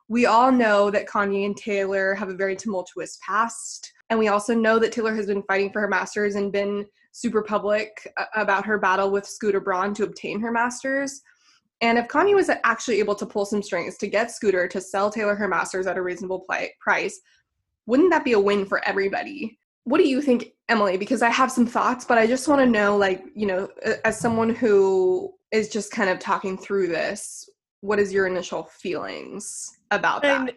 We 0.09 0.27
all 0.27 0.53
know 0.53 0.91
that 0.91 1.09
Kanye 1.09 1.47
and 1.47 1.57
Taylor 1.57 2.15
have 2.15 2.29
a 2.29 2.35
very 2.35 2.57
tumultuous 2.57 3.19
past. 3.25 3.93
And 4.11 4.19
we 4.19 4.29
also 4.29 4.55
know 4.55 4.79
that 4.79 4.93
Taylor 4.93 5.15
has 5.15 5.27
been 5.27 5.43
fighting 5.45 5.73
for 5.73 5.81
her 5.81 5.89
masters 5.89 6.35
and 6.35 6.53
been 6.53 6.85
super 7.13 7.43
public 7.43 8.13
uh, 8.17 8.25
about 8.35 8.67
her 8.67 8.79
battle 8.79 9.11
with 9.11 9.27
Scooter 9.27 9.61
Braun 9.61 9.95
to 9.95 10.05
obtain 10.05 10.41
her 10.41 10.51
masters. 10.51 11.23
And 11.81 11.99
if 11.99 12.09
Kanye 12.09 12.35
was 12.35 12.51
actually 12.65 12.99
able 12.99 13.15
to 13.15 13.27
pull 13.27 13.47
some 13.47 13.63
strings 13.63 13.97
to 13.99 14.07
get 14.07 14.31
Scooter 14.31 14.69
to 14.69 14.81
sell 14.81 15.11
Taylor 15.11 15.35
her 15.35 15.49
masters 15.49 15.87
at 15.87 15.97
a 15.97 16.03
reasonable 16.03 16.47
price, 16.81 17.21
wouldn't 17.87 18.11
that 18.11 18.25
be 18.25 18.33
a 18.33 18.41
win 18.41 18.67
for 18.67 18.87
everybody? 18.87 19.59
What 19.85 19.99
do 19.99 20.09
you 20.09 20.23
think, 20.23 20.53
Emily? 20.69 20.97
Because 20.97 21.23
I 21.23 21.31
have 21.31 21.53
some 21.53 21.67
thoughts, 21.67 22.05
but 22.05 22.17
I 22.17 22.27
just 22.27 22.49
want 22.49 22.61
to 22.61 22.67
know, 22.67 22.97
like, 22.97 23.23
you 23.35 23.47
know, 23.47 23.69
as 24.05 24.19
someone 24.19 24.49
who 24.51 25.35
is 25.53 25.69
just 25.69 25.91
kind 25.91 26.09
of 26.09 26.19
talking 26.19 26.57
through 26.57 26.89
this, 26.89 27.49
what 27.85 27.99
is 27.99 28.15
your 28.15 28.27
initial 28.27 28.63
feelings 28.65 29.79
about 29.91 30.23
that? 30.23 30.57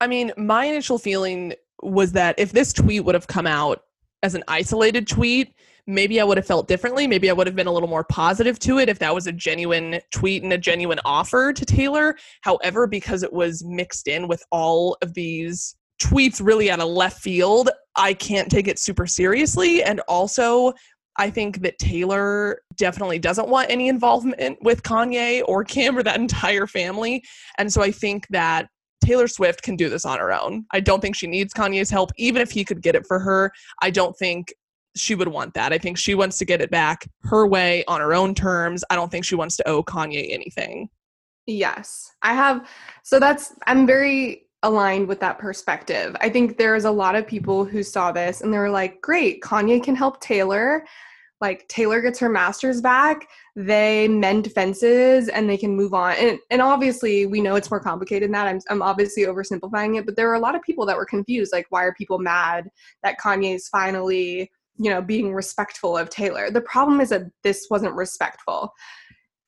I 0.00 0.06
mean, 0.06 0.30
my 0.36 0.66
initial 0.66 0.96
feeling 0.96 1.54
was 1.82 2.12
that 2.12 2.36
if 2.38 2.52
this 2.52 2.72
tweet 2.72 3.04
would 3.04 3.16
have 3.16 3.26
come 3.26 3.46
out 3.46 3.82
as 4.22 4.36
an 4.36 4.44
isolated 4.46 5.08
tweet, 5.08 5.52
maybe 5.88 6.20
I 6.20 6.24
would 6.24 6.36
have 6.36 6.46
felt 6.46 6.68
differently. 6.68 7.08
Maybe 7.08 7.28
I 7.28 7.32
would 7.32 7.48
have 7.48 7.56
been 7.56 7.66
a 7.66 7.72
little 7.72 7.88
more 7.88 8.04
positive 8.04 8.60
to 8.60 8.78
it 8.78 8.88
if 8.88 9.00
that 9.00 9.12
was 9.12 9.26
a 9.26 9.32
genuine 9.32 10.00
tweet 10.12 10.44
and 10.44 10.52
a 10.52 10.58
genuine 10.58 11.00
offer 11.04 11.52
to 11.52 11.66
Taylor. 11.66 12.16
However, 12.42 12.86
because 12.86 13.24
it 13.24 13.32
was 13.32 13.64
mixed 13.64 14.06
in 14.06 14.28
with 14.28 14.44
all 14.52 14.96
of 15.02 15.14
these 15.14 15.74
tweets 16.00 16.40
really 16.40 16.70
out 16.70 16.78
of 16.78 16.88
left 16.88 17.20
field, 17.20 17.68
I 17.96 18.14
can't 18.14 18.48
take 18.48 18.68
it 18.68 18.78
super 18.78 19.08
seriously. 19.08 19.82
And 19.82 19.98
also, 20.06 20.72
I 21.18 21.30
think 21.30 21.62
that 21.62 21.78
Taylor 21.78 22.62
definitely 22.76 23.18
doesn't 23.18 23.48
want 23.48 23.70
any 23.70 23.88
involvement 23.88 24.58
with 24.62 24.82
Kanye 24.84 25.42
or 25.46 25.64
Kim 25.64 25.98
or 25.98 26.02
that 26.04 26.18
entire 26.18 26.66
family. 26.66 27.22
And 27.58 27.72
so 27.72 27.82
I 27.82 27.90
think 27.90 28.26
that 28.28 28.68
Taylor 29.04 29.28
Swift 29.28 29.62
can 29.62 29.76
do 29.76 29.88
this 29.88 30.04
on 30.04 30.18
her 30.18 30.32
own. 30.32 30.64
I 30.70 30.80
don't 30.80 31.00
think 31.00 31.16
she 31.16 31.26
needs 31.26 31.52
Kanye's 31.52 31.90
help, 31.90 32.10
even 32.16 32.40
if 32.40 32.50
he 32.50 32.64
could 32.64 32.82
get 32.82 32.94
it 32.94 33.06
for 33.06 33.18
her. 33.18 33.52
I 33.82 33.90
don't 33.90 34.16
think 34.16 34.52
she 34.96 35.14
would 35.14 35.28
want 35.28 35.54
that. 35.54 35.72
I 35.72 35.78
think 35.78 35.98
she 35.98 36.14
wants 36.14 36.38
to 36.38 36.44
get 36.44 36.60
it 36.60 36.70
back 36.70 37.08
her 37.22 37.46
way 37.46 37.84
on 37.86 38.00
her 38.00 38.14
own 38.14 38.34
terms. 38.34 38.84
I 38.90 38.96
don't 38.96 39.10
think 39.10 39.24
she 39.24 39.34
wants 39.34 39.56
to 39.56 39.68
owe 39.68 39.82
Kanye 39.82 40.32
anything. 40.32 40.88
Yes. 41.46 42.12
I 42.22 42.34
have 42.34 42.68
so 43.02 43.18
that's 43.18 43.54
I'm 43.66 43.86
very 43.86 44.46
aligned 44.62 45.06
with 45.06 45.20
that 45.20 45.38
perspective. 45.38 46.16
I 46.20 46.28
think 46.28 46.58
there's 46.58 46.84
a 46.84 46.90
lot 46.90 47.14
of 47.14 47.26
people 47.26 47.64
who 47.64 47.82
saw 47.82 48.12
this 48.12 48.40
and 48.40 48.52
they 48.52 48.58
were 48.58 48.70
like, 48.70 49.00
"Great, 49.00 49.40
Kanye 49.40 49.82
can 49.82 49.94
help 49.94 50.20
Taylor." 50.20 50.84
Like 51.40 51.66
Taylor 51.68 52.00
gets 52.00 52.18
her 52.18 52.28
masters 52.28 52.80
back, 52.80 53.28
they 53.54 54.08
mend 54.08 54.52
fences 54.52 55.28
and 55.28 55.48
they 55.48 55.56
can 55.56 55.76
move 55.76 55.94
on. 55.94 56.14
And 56.16 56.38
and 56.50 56.60
obviously 56.60 57.26
we 57.26 57.40
know 57.40 57.56
it's 57.56 57.70
more 57.70 57.80
complicated 57.80 58.28
than 58.28 58.32
that. 58.32 58.48
I'm 58.48 58.60
I'm 58.70 58.82
obviously 58.82 59.24
oversimplifying 59.24 59.98
it, 59.98 60.06
but 60.06 60.16
there 60.16 60.28
were 60.28 60.34
a 60.34 60.40
lot 60.40 60.54
of 60.54 60.62
people 60.62 60.84
that 60.86 60.96
were 60.96 61.06
confused 61.06 61.52
like 61.52 61.66
why 61.70 61.84
are 61.84 61.94
people 61.94 62.18
mad 62.18 62.68
that 63.02 63.18
Kanye's 63.20 63.68
finally 63.68 64.50
you 64.78 64.90
know, 64.90 65.02
being 65.02 65.34
respectful 65.34 65.96
of 65.96 66.08
Taylor. 66.08 66.50
The 66.50 66.60
problem 66.60 67.00
is 67.00 67.10
that 67.10 67.24
this 67.42 67.66
wasn't 67.68 67.94
respectful. 67.94 68.72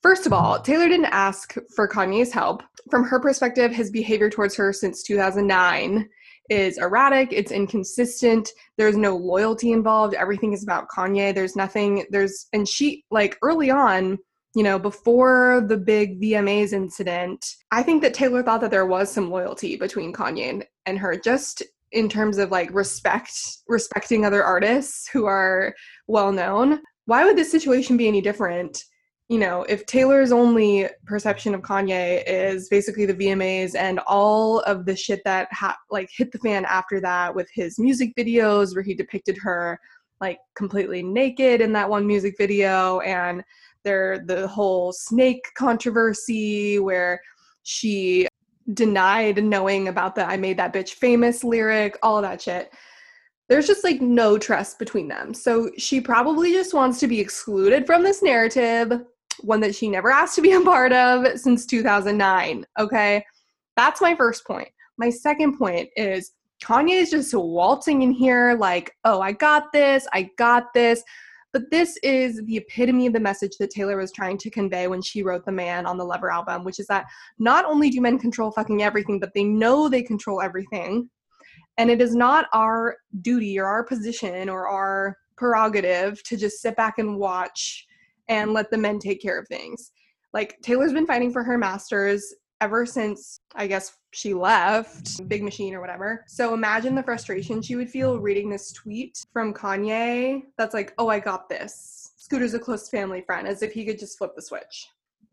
First 0.02 0.26
of 0.26 0.32
all, 0.32 0.61
Taylor 0.61 0.88
didn't 0.88 1.06
ask 1.06 1.54
for 1.75 1.87
Kanye's 1.87 2.32
help. 2.32 2.62
From 2.90 3.04
her 3.04 3.20
perspective, 3.20 3.70
his 3.70 3.90
behavior 3.90 4.30
towards 4.30 4.56
her 4.56 4.73
since 4.73 5.02
2009 5.02 6.09
is 6.49 6.78
erratic, 6.78 7.32
it's 7.32 7.52
inconsistent, 7.52 8.49
there's 8.76 8.97
no 8.97 9.16
loyalty 9.16 9.73
involved, 9.73 10.14
everything 10.14 10.52
is 10.52 10.62
about 10.62 10.88
Kanye. 10.88 11.35
There's 11.35 11.56
nothing, 11.56 12.06
there's, 12.11 12.47
and 12.52 12.68
she, 12.68 13.04
like 13.11 13.37
early 13.42 13.70
on, 13.70 14.18
you 14.54 14.64
know, 14.64 14.78
before 14.78 15.64
the 15.68 15.76
big 15.76 16.20
VMAs 16.20 16.73
incident, 16.73 17.44
I 17.70 17.82
think 17.82 18.02
that 18.02 18.14
Taylor 18.14 18.42
thought 18.42 18.61
that 18.62 18.73
there 18.73 18.87
was 18.87 19.11
some 19.11 19.30
loyalty 19.30 19.76
between 19.76 20.12
Kanye 20.12 20.50
and, 20.50 20.66
and 20.87 20.99
her, 20.99 21.16
just 21.16 21.62
in 21.92 22.09
terms 22.09 22.38
of 22.38 22.50
like 22.50 22.73
respect 22.73 23.32
respecting 23.68 24.25
other 24.25 24.44
artists 24.44 25.09
who 25.09 25.26
are 25.26 25.75
well 26.06 26.30
known 26.30 26.80
why 27.06 27.25
would 27.25 27.37
this 27.37 27.50
situation 27.50 27.97
be 27.97 28.06
any 28.06 28.20
different 28.20 28.85
you 29.30 29.38
know 29.38 29.62
if 29.68 29.87
taylor's 29.87 30.32
only 30.32 30.88
perception 31.06 31.54
of 31.54 31.62
kanye 31.62 32.22
is 32.26 32.68
basically 32.68 33.06
the 33.06 33.14
vmas 33.14 33.75
and 33.75 34.00
all 34.06 34.60
of 34.60 34.84
the 34.84 34.96
shit 34.96 35.22
that 35.25 35.49
ha- 35.52 35.78
like 35.90 36.10
hit 36.14 36.30
the 36.32 36.38
fan 36.38 36.64
after 36.66 37.00
that 37.00 37.34
with 37.34 37.49
his 37.54 37.78
music 37.78 38.12
videos 38.18 38.75
where 38.75 38.82
he 38.82 38.92
depicted 38.92 39.38
her 39.38 39.78
like 40.20 40.38
completely 40.54 41.02
naked 41.02 41.60
in 41.60 41.72
that 41.72 41.88
one 41.88 42.06
music 42.06 42.34
video 42.37 43.00
and 43.00 43.42
there 43.84 44.22
the 44.26 44.46
whole 44.49 44.92
snake 44.92 45.44
controversy 45.56 46.78
where 46.78 47.18
she 47.62 48.26
denied 48.75 49.42
knowing 49.42 49.88
about 49.88 50.14
the 50.14 50.26
I 50.26 50.37
made 50.37 50.58
that 50.58 50.72
bitch 50.72 50.90
famous 50.90 51.42
lyric, 51.44 51.99
all 52.02 52.22
that 52.22 52.42
shit. 52.42 52.72
There's 53.49 53.66
just 53.66 53.84
like 53.84 54.00
no 54.00 54.38
trust 54.38 54.78
between 54.78 55.08
them. 55.08 55.34
So 55.34 55.70
she 55.76 56.00
probably 56.00 56.52
just 56.52 56.72
wants 56.72 57.00
to 57.00 57.08
be 57.08 57.20
excluded 57.20 57.84
from 57.84 58.04
this 58.04 58.22
narrative, 58.22 58.92
one 59.40 59.60
that 59.60 59.75
she 59.75 59.88
never 59.88 60.10
asked 60.10 60.34
to 60.37 60.42
be 60.42 60.52
a 60.52 60.60
part 60.60 60.92
of 60.92 61.38
since 61.38 61.66
2009. 61.66 62.64
Okay. 62.78 63.25
That's 63.76 64.00
my 64.00 64.14
first 64.14 64.46
point. 64.46 64.68
My 64.99 65.10
second 65.10 65.56
point 65.56 65.88
is 65.96 66.32
Kanye 66.62 67.00
is 67.00 67.10
just 67.10 67.34
waltzing 67.34 68.02
in 68.02 68.10
here 68.10 68.54
like, 68.58 68.92
oh, 69.04 69.20
I 69.20 69.32
got 69.32 69.72
this, 69.72 70.06
I 70.12 70.30
got 70.37 70.75
this. 70.75 71.02
But 71.52 71.70
this 71.70 71.99
is 72.04 72.40
the 72.44 72.58
epitome 72.58 73.06
of 73.06 73.12
the 73.12 73.18
message 73.18 73.56
that 73.58 73.70
Taylor 73.70 73.96
was 73.96 74.12
trying 74.12 74.38
to 74.38 74.50
convey 74.50 74.87
when 74.87 75.02
she 75.02 75.22
wrote 75.22 75.44
The 75.44 75.50
Man 75.50 75.84
on 75.84 75.99
the 75.99 76.04
Lover 76.04 76.30
album, 76.30 76.62
which 76.62 76.78
is 76.78 76.87
that 76.87 77.06
not 77.40 77.64
only 77.64 77.90
do 77.90 78.00
men 78.00 78.18
control 78.18 78.52
fucking 78.52 78.82
everything, 78.82 79.18
but 79.18 79.34
they 79.34 79.42
know 79.42 79.88
they 79.88 80.02
control 80.02 80.40
everything. 80.40 81.10
And 81.76 81.90
it 81.90 82.00
is 82.00 82.14
not 82.14 82.46
our 82.52 82.99
duty 83.22 83.58
or 83.58 83.66
our 83.66 83.82
position 83.82 84.49
or 84.49 84.68
our 84.68 85.16
prerogative 85.37 86.22
to 86.25 86.37
just 86.37 86.60
sit 86.60 86.76
back 86.76 86.99
and 86.99 87.16
watch 87.16 87.87
and 88.30 88.54
let 88.54 88.70
the 88.70 88.78
men 88.78 88.99
take 88.99 89.20
care 89.20 89.38
of 89.38 89.46
things. 89.49 89.92
Like 90.32 90.56
Taylor's 90.62 90.94
been 90.94 91.06
fighting 91.06 91.32
for 91.32 91.42
her 91.42 91.58
masters 91.58 92.34
ever 92.62 92.87
since 92.87 93.40
I 93.54 93.66
guess 93.66 93.92
she 94.12 94.32
left 94.32 95.28
Big 95.28 95.42
Machine 95.42 95.75
or 95.75 95.80
whatever. 95.80 96.25
So 96.28 96.54
imagine 96.54 96.94
the 96.94 97.02
frustration 97.02 97.60
she 97.60 97.76
would 97.76 97.90
feel 97.90 98.18
reading 98.18 98.49
this 98.49 98.72
tweet 98.72 99.25
from 99.32 99.52
Kanye 99.52 100.42
that's 100.56 100.75
like, 100.75 100.94
oh, 100.99 101.08
I 101.08 101.18
got 101.18 101.49
this. 101.49 102.12
Scooter's 102.16 102.54
a 102.54 102.58
close 102.58 102.88
family 102.88 103.22
friend, 103.22 103.49
as 103.49 103.62
if 103.62 103.72
he 103.72 103.84
could 103.84 103.99
just 103.99 104.16
flip 104.16 104.32
the 104.37 104.42
switch. 104.42 104.88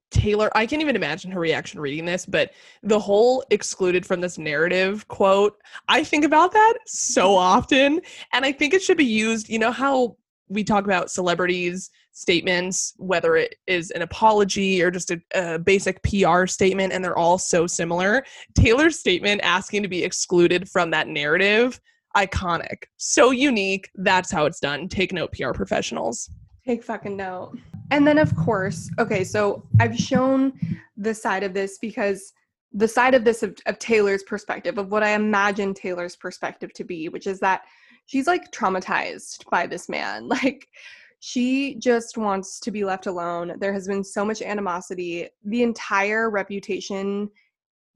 Taylor, 0.09 0.49
I 0.55 0.65
can't 0.65 0.81
even 0.81 0.95
imagine 0.95 1.31
her 1.31 1.39
reaction 1.39 1.81
reading 1.81 2.05
this, 2.05 2.25
but 2.25 2.51
the 2.81 2.97
whole 2.97 3.43
excluded 3.51 4.05
from 4.05 4.21
this 4.21 4.37
narrative 4.37 5.07
quote, 5.09 5.61
I 5.89 6.03
think 6.03 6.23
about 6.23 6.53
that 6.53 6.77
so 6.85 7.35
often. 7.35 7.99
And 8.31 8.45
I 8.45 8.53
think 8.53 8.73
it 8.73 8.81
should 8.81 8.97
be 8.97 9.05
used, 9.05 9.49
you 9.49 9.59
know, 9.59 9.71
how 9.71 10.15
we 10.49 10.63
talk 10.63 10.85
about 10.85 11.11
celebrities 11.11 11.89
statements 12.11 12.93
whether 12.97 13.35
it 13.35 13.55
is 13.67 13.91
an 13.91 14.01
apology 14.01 14.81
or 14.81 14.89
just 14.89 15.11
a, 15.11 15.21
a, 15.35 15.59
basic 15.59 16.01
pr 16.01 16.45
statement 16.47 16.91
and 16.91 17.03
they're 17.03 17.17
all 17.17 17.37
so 17.37 17.67
similar. 17.67 18.23
Taylor's 18.55 18.99
statement 18.99 19.41
asking 19.43 19.83
to 19.83 19.89
be 19.89 20.03
excluded 20.03 20.67
from 20.69 20.89
that 20.91 21.07
narrative 21.07 21.79
iconic. 22.15 22.83
So 22.97 23.31
unique 23.31 23.89
that's 23.95 24.31
how 24.31 24.45
it's 24.45 24.59
done. 24.59 24.87
Take 24.87 25.13
note 25.13 25.31
pr 25.31 25.51
professionals. 25.51 26.29
Take 26.65 26.83
fucking 26.83 27.15
note. 27.15 27.57
And 27.91 28.05
then 28.05 28.17
of 28.17 28.35
course 28.35 28.89
okay 28.99 29.23
so 29.23 29.67
i've 29.79 29.97
shown 29.97 30.53
the 30.97 31.13
side 31.13 31.43
of 31.43 31.53
this 31.53 31.77
because 31.79 32.33
the 32.73 32.87
side 32.87 33.13
of 33.13 33.23
this 33.23 33.43
of, 33.43 33.57
of 33.65 33.79
taylor's 33.79 34.23
perspective 34.23 34.77
of 34.77 34.91
what 34.91 35.03
i 35.03 35.11
imagine 35.11 35.73
taylor's 35.73 36.15
perspective 36.15 36.73
to 36.73 36.83
be 36.83 37.07
which 37.07 37.27
is 37.27 37.39
that 37.39 37.61
she's 38.07 38.27
like 38.27 38.51
traumatized 38.51 39.47
by 39.49 39.67
this 39.67 39.87
man. 39.87 40.29
Like 40.43 40.67
she 41.19 41.75
just 41.75 42.17
wants 42.17 42.59
to 42.59 42.71
be 42.71 42.83
left 42.83 43.07
alone. 43.07 43.55
There 43.59 43.73
has 43.73 43.87
been 43.87 44.03
so 44.03 44.23
much 44.23 44.41
animosity. 44.41 45.27
The 45.45 45.63
entire 45.63 46.29
reputation 46.29 47.29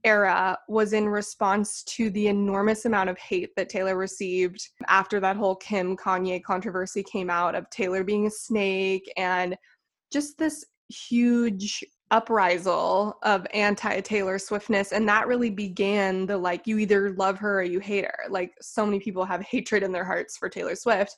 era 0.04 0.58
was 0.68 0.92
in 0.92 1.08
response 1.08 1.84
to 1.84 2.10
the 2.10 2.26
enormous 2.26 2.84
amount 2.84 3.10
of 3.10 3.18
hate 3.18 3.54
that 3.56 3.68
Taylor 3.68 3.96
received 3.96 4.68
after 4.88 5.20
that 5.20 5.36
whole 5.36 5.54
Kim 5.54 5.96
Kanye 5.96 6.42
controversy 6.42 7.04
came 7.04 7.30
out 7.30 7.54
of 7.54 7.70
Taylor 7.70 8.02
being 8.02 8.26
a 8.26 8.30
snake 8.30 9.10
and 9.16 9.56
just 10.12 10.36
this 10.36 10.64
huge 10.88 11.84
uprisal 12.12 13.18
of 13.22 13.46
anti 13.52 14.00
Taylor 14.00 14.38
Swiftness. 14.38 14.92
And 14.92 15.08
that 15.08 15.26
really 15.26 15.50
began 15.50 16.26
the 16.26 16.36
like, 16.36 16.66
you 16.66 16.78
either 16.78 17.12
love 17.14 17.38
her 17.38 17.60
or 17.60 17.64
you 17.64 17.80
hate 17.80 18.04
her. 18.04 18.18
Like, 18.28 18.54
so 18.60 18.86
many 18.86 19.00
people 19.00 19.24
have 19.24 19.40
hatred 19.42 19.82
in 19.82 19.90
their 19.90 20.04
hearts 20.04 20.36
for 20.36 20.48
Taylor 20.48 20.76
Swift. 20.76 21.16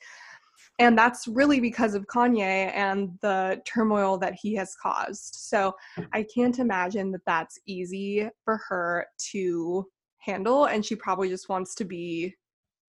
And 0.78 0.96
that's 0.96 1.28
really 1.28 1.60
because 1.60 1.94
of 1.94 2.06
Kanye 2.06 2.72
and 2.74 3.10
the 3.20 3.60
turmoil 3.64 4.16
that 4.18 4.34
he 4.34 4.54
has 4.54 4.74
caused. 4.74 5.34
So 5.34 5.74
I 6.12 6.24
can't 6.34 6.58
imagine 6.58 7.12
that 7.12 7.24
that's 7.26 7.58
easy 7.66 8.28
for 8.44 8.60
her 8.68 9.06
to 9.32 9.86
handle. 10.18 10.66
And 10.66 10.84
she 10.84 10.96
probably 10.96 11.28
just 11.28 11.48
wants 11.48 11.74
to 11.76 11.84
be 11.84 12.34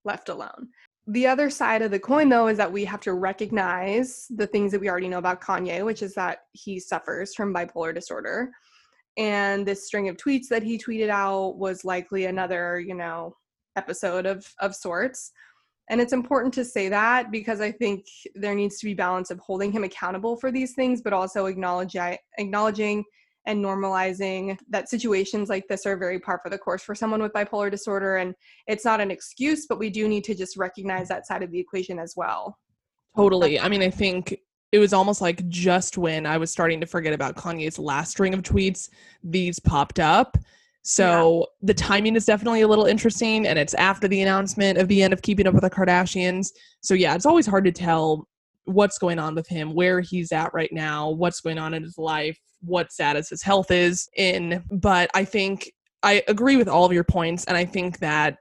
left 0.03 0.29
alone. 0.29 0.69
The 1.07 1.27
other 1.27 1.49
side 1.51 1.83
of 1.83 1.91
the 1.91 1.99
coin, 1.99 2.29
though, 2.29 2.47
is 2.47 2.57
that 2.57 2.71
we 2.71 2.83
have 2.85 3.01
to 3.01 3.13
recognize 3.13 4.25
the 4.29 4.47
things 4.47 4.71
that 4.71 4.81
we 4.81 4.89
already 4.89 5.07
know 5.07 5.19
about 5.19 5.41
Kanye, 5.41 5.85
which 5.85 6.01
is 6.01 6.15
that 6.15 6.39
he 6.53 6.79
suffers 6.79 7.35
from 7.35 7.53
bipolar 7.53 7.93
disorder. 7.93 8.49
And 9.17 9.65
this 9.65 9.85
string 9.85 10.09
of 10.09 10.17
tweets 10.17 10.47
that 10.49 10.63
he 10.63 10.79
tweeted 10.79 11.09
out 11.09 11.57
was 11.57 11.85
likely 11.85 12.25
another, 12.25 12.79
you 12.79 12.95
know, 12.95 13.35
episode 13.75 14.25
of 14.25 14.51
of 14.59 14.75
sorts. 14.75 15.31
And 15.89 16.01
it's 16.01 16.13
important 16.13 16.53
to 16.55 16.65
say 16.65 16.89
that 16.89 17.31
because 17.31 17.61
I 17.61 17.71
think 17.71 18.05
there 18.33 18.55
needs 18.55 18.79
to 18.79 18.85
be 18.85 18.95
balance 18.95 19.29
of 19.29 19.39
holding 19.39 19.71
him 19.71 19.83
accountable 19.83 20.35
for 20.37 20.51
these 20.51 20.73
things, 20.73 21.01
but 21.01 21.13
also 21.13 21.45
acknowledging 21.45 22.17
acknowledging 22.39 23.03
and 23.45 23.63
normalizing 23.63 24.57
that 24.69 24.89
situations 24.89 25.49
like 25.49 25.67
this 25.67 25.85
are 25.85 25.97
very 25.97 26.19
par 26.19 26.39
for 26.41 26.49
the 26.49 26.57
course 26.57 26.83
for 26.83 26.95
someone 26.95 27.21
with 27.21 27.33
bipolar 27.33 27.69
disorder. 27.69 28.17
And 28.17 28.35
it's 28.67 28.85
not 28.85 29.01
an 29.01 29.11
excuse, 29.11 29.65
but 29.67 29.79
we 29.79 29.89
do 29.89 30.07
need 30.07 30.23
to 30.25 30.35
just 30.35 30.57
recognize 30.57 31.07
that 31.09 31.27
side 31.27 31.43
of 31.43 31.51
the 31.51 31.59
equation 31.59 31.99
as 31.99 32.13
well. 32.15 32.57
Totally. 33.15 33.59
I 33.59 33.69
mean, 33.69 33.81
I 33.81 33.89
think 33.89 34.37
it 34.71 34.79
was 34.79 34.93
almost 34.93 35.21
like 35.21 35.47
just 35.47 35.97
when 35.97 36.25
I 36.25 36.37
was 36.37 36.51
starting 36.51 36.81
to 36.81 36.87
forget 36.87 37.13
about 37.13 37.35
Kanye's 37.35 37.79
last 37.79 38.11
string 38.11 38.33
of 38.33 38.41
tweets, 38.41 38.89
these 39.23 39.59
popped 39.59 39.99
up. 39.99 40.37
So 40.81 41.39
yeah. 41.39 41.67
the 41.67 41.73
timing 41.73 42.15
is 42.15 42.25
definitely 42.25 42.61
a 42.61 42.67
little 42.67 42.85
interesting, 42.85 43.47
and 43.47 43.57
it's 43.57 43.73
after 43.73 44.07
the 44.07 44.21
announcement 44.21 44.77
of 44.77 44.87
the 44.87 45.01
end 45.01 45.13
of 45.13 45.21
Keeping 45.21 45.47
Up 45.47 45.53
with 45.53 45.63
the 45.63 45.69
Kardashians. 45.69 46.49
So 46.81 46.93
yeah, 46.93 47.15
it's 47.15 47.25
always 47.25 47.47
hard 47.47 47.65
to 47.65 47.71
tell 47.71 48.27
what's 48.65 48.97
going 48.97 49.17
on 49.17 49.33
with 49.33 49.47
him, 49.47 49.73
where 49.73 50.01
he's 50.01 50.31
at 50.31 50.53
right 50.53 50.71
now, 50.71 51.09
what's 51.09 51.39
going 51.39 51.57
on 51.57 51.73
in 51.73 51.83
his 51.83 51.97
life, 51.97 52.37
what 52.65 52.91
status 52.91 53.29
his 53.29 53.41
health 53.41 53.71
is 53.71 54.09
in. 54.15 54.63
But 54.71 55.09
I 55.13 55.25
think 55.25 55.71
I 56.03 56.23
agree 56.27 56.57
with 56.57 56.67
all 56.67 56.85
of 56.85 56.93
your 56.93 57.03
points. 57.03 57.45
And 57.45 57.57
I 57.57 57.65
think 57.65 57.99
that 57.99 58.37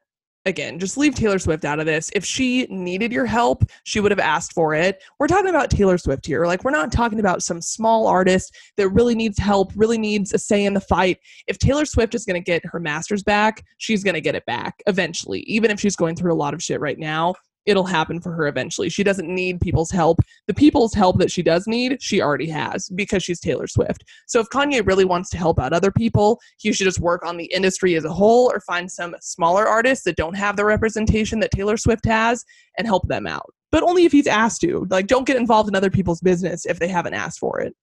again, 0.47 0.79
just 0.79 0.97
leave 0.97 1.15
Taylor 1.15 1.39
Swift 1.39 1.65
out 1.65 1.81
of 1.81 1.87
this. 1.87 2.11
If 2.15 2.25
she 2.25 2.67
needed 2.69 3.13
your 3.13 3.27
help, 3.27 3.65
she 3.85 4.01
would 4.01 4.11
have 4.11 4.21
asked 4.21 4.53
for 4.53 4.75
it. 4.75 5.03
We're 5.19 5.27
talking 5.27 5.49
about 5.49 5.71
Taylor 5.71 5.97
Swift 5.97 6.27
here. 6.27 6.47
Like, 6.47 6.65
we're 6.65 6.71
not 6.71 6.93
talking 6.93 7.21
about 7.21 7.43
some 7.43 7.63
small 7.63 8.07
artist 8.07 8.55
that 8.77 8.91
really 8.91 9.15
needs 9.15 9.39
help, 9.39 9.73
really 9.75 9.99
needs 9.99 10.35
a 10.35 10.39
say 10.39 10.65
in 10.65 10.75
the 10.75 10.81
fight. 10.81 11.19
If 11.47 11.59
Taylor 11.59 11.87
Swift 11.87 12.15
is 12.15 12.27
going 12.27 12.41
to 12.41 12.45
get 12.45 12.65
her 12.67 12.81
master's 12.81 13.23
back, 13.23 13.65
she's 13.79 14.05
going 14.05 14.15
to 14.15 14.21
get 14.21 14.35
it 14.35 14.45
back 14.47 14.83
eventually, 14.87 15.41
even 15.41 15.71
if 15.71 15.81
she's 15.81 15.97
going 15.97 16.17
through 16.17 16.33
a 16.33 16.37
lot 16.37 16.55
of 16.55 16.63
shit 16.63 16.81
right 16.81 16.99
now 16.99 17.35
it'll 17.67 17.85
happen 17.85 18.21
for 18.21 18.33
her 18.33 18.47
eventually. 18.47 18.89
She 18.89 19.05
doesn't 19.05 19.29
need 19.29 19.61
people's 19.61 19.91
help. 19.91 20.21
The 20.47 20.55
people's 20.55 20.95
help 20.95 21.19
that 21.19 21.31
she 21.31 21.43
does 21.43 21.67
need, 21.67 22.03
she 22.03 22.21
already 22.21 22.49
has 22.49 22.89
because 22.91 23.23
she's 23.23 23.41
Taylor 23.41 23.67
Swift. 23.67 24.05
So 24.27 24.41
if 24.41 24.49
Kanye 24.49 24.87
really 24.87 25.05
wants 25.05 25.31
to 25.31 25.39
help 25.39 25.59
out 25.59 25.73
other 25.73 25.93
people, 25.93 26.41
he 26.59 26.73
should 26.73 26.85
just 26.85 27.01
work 27.01 27.25
on 27.25 27.37
the 27.37 27.47
industry 27.47 27.95
as 27.95 28.05
a 28.05 28.13
whole 28.13 28.51
or 28.51 28.61
find 28.61 28.91
some 28.91 29.15
smaller 29.21 29.67
artists 29.67 30.05
that 30.05 30.17
don't 30.17 30.37
have 30.37 30.57
the 30.57 30.65
representation 30.65 31.41
that 31.41 31.51
Taylor 31.51 31.77
Swift 31.77 32.05
has 32.07 32.45
and 32.79 32.87
help 32.87 33.09
them 33.09 33.27
out. 33.27 33.53
But 33.73 33.83
only 33.83 34.05
if 34.05 34.13
he's 34.13 34.27
asked 34.27 34.61
to. 34.61 34.87
Like 34.91 35.07
don't 35.07 35.27
get 35.27 35.37
involved 35.37 35.69
in 35.69 35.75
other 35.75 35.91
people's 35.91 36.21
business 36.21 36.67
if 36.67 36.79
they 36.79 36.89
haven't 36.89 37.15
asked 37.15 37.39
for 37.39 37.61
it. 37.61 37.75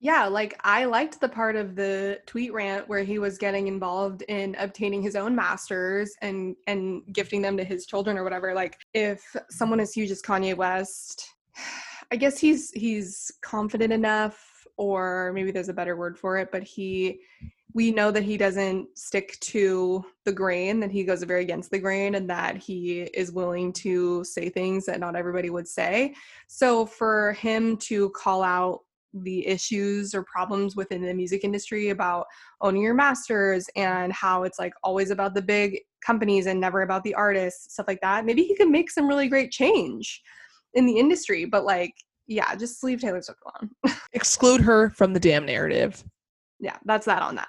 Yeah, 0.00 0.26
like 0.26 0.58
I 0.62 0.84
liked 0.84 1.20
the 1.20 1.28
part 1.28 1.56
of 1.56 1.74
the 1.74 2.20
tweet 2.26 2.52
rant 2.52 2.86
where 2.88 3.02
he 3.02 3.18
was 3.18 3.38
getting 3.38 3.66
involved 3.66 4.22
in 4.28 4.54
obtaining 4.58 5.02
his 5.02 5.16
own 5.16 5.34
masters 5.34 6.14
and 6.20 6.54
and 6.66 7.02
gifting 7.12 7.40
them 7.40 7.56
to 7.56 7.64
his 7.64 7.86
children 7.86 8.18
or 8.18 8.24
whatever. 8.24 8.52
Like 8.54 8.78
if 8.92 9.24
someone 9.50 9.80
as 9.80 9.94
huge 9.94 10.10
as 10.10 10.20
Kanye 10.20 10.56
West, 10.56 11.34
I 12.12 12.16
guess 12.16 12.38
he's 12.38 12.70
he's 12.72 13.32
confident 13.42 13.92
enough 13.92 14.66
or 14.76 15.32
maybe 15.34 15.50
there's 15.50 15.70
a 15.70 15.74
better 15.74 15.96
word 15.96 16.18
for 16.18 16.36
it, 16.36 16.50
but 16.52 16.62
he 16.62 17.20
we 17.76 17.90
know 17.90 18.10
that 18.10 18.22
he 18.22 18.38
doesn't 18.38 18.96
stick 18.96 19.38
to 19.40 20.02
the 20.24 20.32
grain, 20.32 20.80
that 20.80 20.90
he 20.90 21.04
goes 21.04 21.22
very 21.24 21.42
against 21.42 21.70
the 21.70 21.78
grain, 21.78 22.14
and 22.14 22.28
that 22.30 22.56
he 22.56 23.02
is 23.02 23.32
willing 23.32 23.70
to 23.70 24.24
say 24.24 24.48
things 24.48 24.86
that 24.86 24.98
not 24.98 25.14
everybody 25.14 25.50
would 25.50 25.68
say. 25.68 26.14
So 26.46 26.86
for 26.86 27.34
him 27.34 27.76
to 27.78 28.08
call 28.10 28.42
out 28.42 28.80
the 29.22 29.46
issues 29.46 30.14
or 30.14 30.24
problems 30.24 30.76
within 30.76 31.02
the 31.02 31.14
music 31.14 31.44
industry 31.44 31.90
about 31.90 32.26
owning 32.60 32.82
your 32.82 32.94
masters 32.94 33.66
and 33.76 34.12
how 34.12 34.42
it's 34.42 34.58
like 34.58 34.72
always 34.82 35.10
about 35.10 35.34
the 35.34 35.42
big 35.42 35.78
companies 36.04 36.46
and 36.46 36.60
never 36.60 36.82
about 36.82 37.02
the 37.04 37.14
artists, 37.14 37.72
stuff 37.74 37.88
like 37.88 38.00
that. 38.00 38.24
Maybe 38.24 38.44
he 38.44 38.56
could 38.56 38.68
make 38.68 38.90
some 38.90 39.08
really 39.08 39.28
great 39.28 39.50
change 39.50 40.22
in 40.74 40.86
the 40.86 40.98
industry, 40.98 41.44
but 41.44 41.64
like, 41.64 41.94
yeah, 42.26 42.54
just 42.54 42.82
leave 42.82 43.00
Taylor 43.00 43.22
Swift 43.22 43.40
alone. 43.44 43.96
Exclude 44.12 44.60
her 44.60 44.90
from 44.90 45.12
the 45.12 45.20
damn 45.20 45.46
narrative. 45.46 46.02
Yeah, 46.60 46.76
that's 46.84 47.06
that 47.06 47.22
on 47.22 47.34
that. 47.36 47.48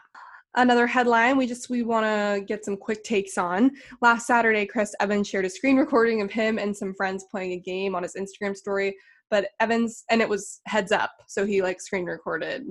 Another 0.55 0.87
headline 0.87 1.37
we 1.37 1.45
just 1.45 1.69
we 1.69 1.83
want 1.83 2.05
to 2.05 2.43
get 2.45 2.65
some 2.65 2.77
quick 2.77 3.03
takes 3.03 3.37
on. 3.37 3.71
Last 4.01 4.25
Saturday, 4.25 4.65
Chris 4.65 4.95
Evans 4.99 5.27
shared 5.27 5.45
a 5.45 5.49
screen 5.49 5.77
recording 5.77 6.21
of 6.21 6.31
him 6.31 6.57
and 6.57 6.75
some 6.75 6.95
friends 6.95 7.25
playing 7.29 7.51
a 7.51 7.59
game 7.59 7.93
on 7.95 8.01
his 8.01 8.15
Instagram 8.15 8.55
story 8.55 8.95
but 9.29 9.49
Evans 9.59 10.03
and 10.09 10.21
it 10.21 10.29
was 10.29 10.61
heads 10.65 10.91
up, 10.91 11.11
so 11.27 11.45
he 11.45 11.61
like 11.61 11.81
screen 11.81 12.05
recorded 12.05 12.65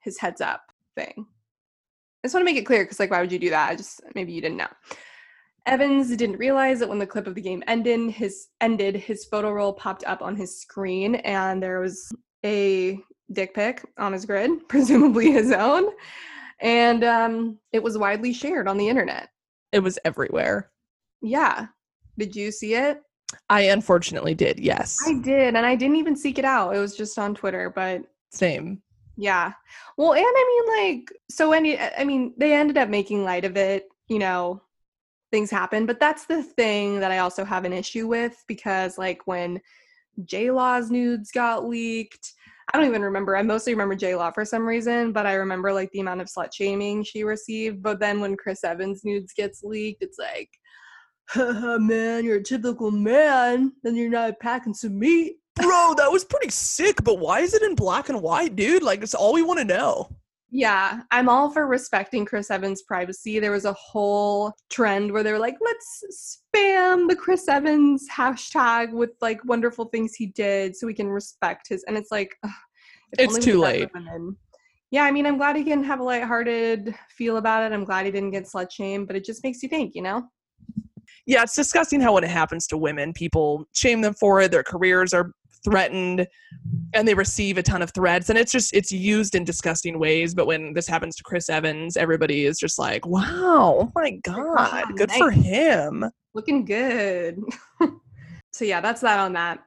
his 0.00 0.18
heads 0.18 0.40
up 0.40 0.62
thing. 0.96 1.14
I 1.16 2.26
just 2.26 2.34
want 2.34 2.46
to 2.46 2.52
make 2.52 2.60
it 2.60 2.66
clear 2.66 2.84
because 2.84 3.00
like 3.00 3.10
why 3.10 3.20
would 3.20 3.32
you 3.32 3.38
do 3.38 3.50
that? 3.50 3.70
I 3.70 3.76
just 3.76 4.00
maybe 4.14 4.32
you 4.32 4.40
didn't 4.40 4.58
know. 4.58 4.68
Evans 5.66 6.14
didn't 6.16 6.38
realize 6.38 6.78
that 6.80 6.88
when 6.88 6.98
the 6.98 7.06
clip 7.06 7.26
of 7.26 7.34
the 7.34 7.40
game 7.40 7.62
ended, 7.66 8.10
his 8.10 8.48
ended, 8.60 8.96
his 8.96 9.26
photo 9.26 9.52
roll 9.52 9.72
popped 9.72 10.04
up 10.04 10.22
on 10.22 10.34
his 10.34 10.60
screen 10.60 11.16
and 11.16 11.62
there 11.62 11.80
was 11.80 12.10
a 12.44 12.98
dick 13.32 13.54
pic 13.54 13.84
on 13.98 14.12
his 14.12 14.24
grid, 14.24 14.50
presumably 14.68 15.30
his 15.30 15.52
own. 15.52 15.90
And 16.60 17.04
um, 17.04 17.58
it 17.72 17.82
was 17.82 17.96
widely 17.96 18.32
shared 18.32 18.68
on 18.68 18.76
the 18.76 18.88
internet. 18.88 19.28
It 19.72 19.80
was 19.80 19.98
everywhere. 20.04 20.70
Yeah. 21.22 21.66
Did 22.18 22.34
you 22.34 22.50
see 22.50 22.74
it? 22.74 23.00
I 23.48 23.62
unfortunately 23.62 24.34
did, 24.34 24.58
yes. 24.58 24.98
I 25.06 25.14
did, 25.14 25.54
and 25.54 25.64
I 25.64 25.76
didn't 25.76 25.96
even 25.96 26.16
seek 26.16 26.38
it 26.38 26.44
out. 26.44 26.74
It 26.74 26.78
was 26.78 26.96
just 26.96 27.18
on 27.18 27.34
Twitter, 27.34 27.70
but 27.70 28.02
same. 28.30 28.82
Yeah. 29.16 29.52
Well, 29.96 30.14
and 30.14 30.24
I 30.24 30.64
mean, 30.66 30.98
like, 30.98 31.12
so 31.28 31.52
any, 31.52 31.78
I 31.78 32.04
mean, 32.04 32.34
they 32.38 32.54
ended 32.54 32.78
up 32.78 32.88
making 32.88 33.24
light 33.24 33.44
of 33.44 33.56
it, 33.56 33.88
you 34.08 34.18
know, 34.18 34.62
things 35.30 35.50
happen, 35.50 35.86
but 35.86 36.00
that's 36.00 36.26
the 36.26 36.42
thing 36.42 37.00
that 37.00 37.12
I 37.12 37.18
also 37.18 37.44
have 37.44 37.64
an 37.64 37.72
issue 37.72 38.08
with 38.08 38.42
because, 38.48 38.98
like, 38.98 39.26
when 39.26 39.60
J 40.24 40.50
Law's 40.50 40.90
nudes 40.90 41.30
got 41.30 41.68
leaked, 41.68 42.32
I 42.72 42.78
don't 42.78 42.86
even 42.86 43.02
remember. 43.02 43.36
I 43.36 43.42
mostly 43.42 43.74
remember 43.74 43.96
J 43.96 44.14
Law 44.14 44.30
for 44.30 44.44
some 44.44 44.66
reason, 44.66 45.12
but 45.12 45.26
I 45.26 45.34
remember 45.34 45.72
like 45.72 45.90
the 45.90 46.00
amount 46.00 46.20
of 46.20 46.28
slut 46.28 46.54
shaming 46.54 47.02
she 47.02 47.24
received. 47.24 47.82
But 47.82 47.98
then 47.98 48.20
when 48.20 48.36
Chris 48.36 48.62
Evans 48.62 49.04
nudes 49.04 49.32
gets 49.32 49.62
leaked, 49.64 50.02
it's 50.02 50.18
like, 50.18 50.50
man, 51.36 52.24
you're 52.24 52.38
a 52.38 52.42
typical 52.42 52.90
man, 52.90 53.72
then 53.82 53.96
you're 53.96 54.10
not 54.10 54.38
packing 54.40 54.74
some 54.74 54.98
meat. 54.98 55.36
Bro, 55.56 55.94
that 55.98 56.10
was 56.10 56.24
pretty 56.24 56.50
sick, 56.50 57.02
but 57.04 57.18
why 57.18 57.40
is 57.40 57.54
it 57.54 57.62
in 57.62 57.74
black 57.74 58.08
and 58.08 58.22
white, 58.22 58.56
dude? 58.56 58.82
Like, 58.82 59.02
it's 59.02 59.14
all 59.14 59.32
we 59.32 59.42
want 59.42 59.58
to 59.58 59.64
know. 59.64 60.08
Yeah, 60.52 61.02
I'm 61.12 61.28
all 61.28 61.50
for 61.50 61.66
respecting 61.66 62.24
Chris 62.24 62.50
Evans' 62.50 62.82
privacy. 62.82 63.38
There 63.38 63.52
was 63.52 63.66
a 63.66 63.72
whole 63.74 64.52
trend 64.68 65.12
where 65.12 65.22
they 65.22 65.32
were 65.32 65.38
like, 65.38 65.56
let's 65.60 66.40
spam 66.52 67.08
the 67.08 67.14
Chris 67.14 67.46
Evans 67.46 68.08
hashtag 68.12 68.92
with 68.92 69.10
like 69.20 69.44
wonderful 69.44 69.84
things 69.86 70.14
he 70.14 70.26
did 70.26 70.74
so 70.74 70.88
we 70.88 70.94
can 70.94 71.08
respect 71.08 71.68
his. 71.68 71.84
And 71.84 71.96
it's 71.96 72.10
like, 72.10 72.34
ugh, 72.42 72.50
it's 73.12 73.38
too 73.38 73.60
late. 73.60 73.88
Yeah, 74.90 75.04
I 75.04 75.12
mean, 75.12 75.24
I'm 75.24 75.36
glad 75.36 75.54
he 75.54 75.62
can 75.62 75.84
have 75.84 76.00
a 76.00 76.04
lighthearted 76.04 76.96
feel 77.16 77.36
about 77.36 77.62
it. 77.62 77.72
I'm 77.72 77.84
glad 77.84 78.06
he 78.06 78.10
didn't 78.10 78.32
get 78.32 78.48
slut 78.48 78.72
shamed, 78.72 79.06
but 79.06 79.14
it 79.14 79.24
just 79.24 79.44
makes 79.44 79.62
you 79.62 79.68
think, 79.68 79.94
you 79.94 80.02
know? 80.02 80.24
Yeah, 81.30 81.44
it's 81.44 81.54
disgusting 81.54 82.00
how 82.00 82.14
when 82.14 82.24
it 82.24 82.30
happens 82.30 82.66
to 82.66 82.76
women, 82.76 83.12
people 83.12 83.64
shame 83.72 84.00
them 84.00 84.14
for 84.14 84.40
it. 84.40 84.50
Their 84.50 84.64
careers 84.64 85.14
are 85.14 85.30
threatened 85.62 86.26
and 86.92 87.06
they 87.06 87.14
receive 87.14 87.56
a 87.56 87.62
ton 87.62 87.82
of 87.82 87.92
threats 87.92 88.30
and 88.30 88.38
it's 88.38 88.50
just 88.50 88.74
it's 88.74 88.90
used 88.90 89.34
in 89.34 89.44
disgusting 89.44 89.98
ways 89.98 90.34
but 90.34 90.46
when 90.46 90.72
this 90.72 90.86
happens 90.86 91.14
to 91.14 91.22
chris 91.22 91.50
evans 91.50 91.98
everybody 91.98 92.46
is 92.46 92.58
just 92.58 92.78
like 92.78 93.06
wow 93.06 93.76
oh 93.78 93.92
my 93.94 94.12
god 94.22 94.86
good 94.96 95.10
nice. 95.10 95.18
for 95.18 95.30
him 95.30 96.02
looking 96.32 96.64
good 96.64 97.38
so 98.52 98.64
yeah 98.64 98.80
that's 98.80 99.02
that 99.02 99.18
on 99.18 99.34
that 99.34 99.62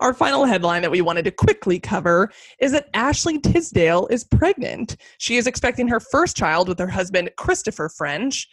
our 0.00 0.14
final 0.14 0.46
headline 0.46 0.80
that 0.80 0.90
we 0.90 1.02
wanted 1.02 1.26
to 1.26 1.30
quickly 1.30 1.78
cover 1.78 2.30
is 2.58 2.72
that 2.72 2.88
Ashley 2.94 3.38
Tisdale 3.38 4.06
is 4.06 4.24
pregnant. 4.24 4.96
She 5.18 5.36
is 5.36 5.46
expecting 5.46 5.88
her 5.88 6.00
first 6.00 6.38
child 6.38 6.68
with 6.68 6.78
her 6.78 6.88
husband, 6.88 7.30
Christopher 7.36 7.90
French. 7.90 8.48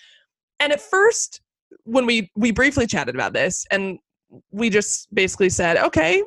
And 0.59 0.73
at 0.73 0.81
first, 0.81 1.39
when 1.85 2.05
we 2.05 2.31
we 2.35 2.51
briefly 2.51 2.87
chatted 2.87 3.15
about 3.15 3.33
this 3.33 3.65
and 3.71 3.99
we 4.51 4.69
just 4.69 5.13
basically 5.13 5.49
said 5.49 5.77
okay 5.77 6.23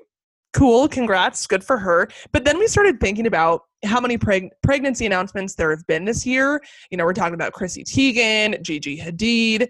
cool 0.56 0.88
congrats 0.88 1.46
good 1.46 1.62
for 1.62 1.76
her. 1.76 2.08
But 2.32 2.44
then 2.44 2.58
we 2.58 2.66
started 2.66 2.98
thinking 2.98 3.26
about 3.26 3.62
how 3.84 4.00
many 4.00 4.16
preg- 4.16 4.48
pregnancy 4.62 5.04
announcements 5.04 5.54
there 5.54 5.70
have 5.70 5.86
been 5.86 6.06
this 6.06 6.24
year. 6.24 6.62
You 6.90 6.96
know 6.96 7.04
we're 7.04 7.12
talking 7.12 7.34
about 7.34 7.52
chrissy 7.52 7.84
teigen 7.84 8.60
gigi 8.62 8.98
hadid. 8.98 9.68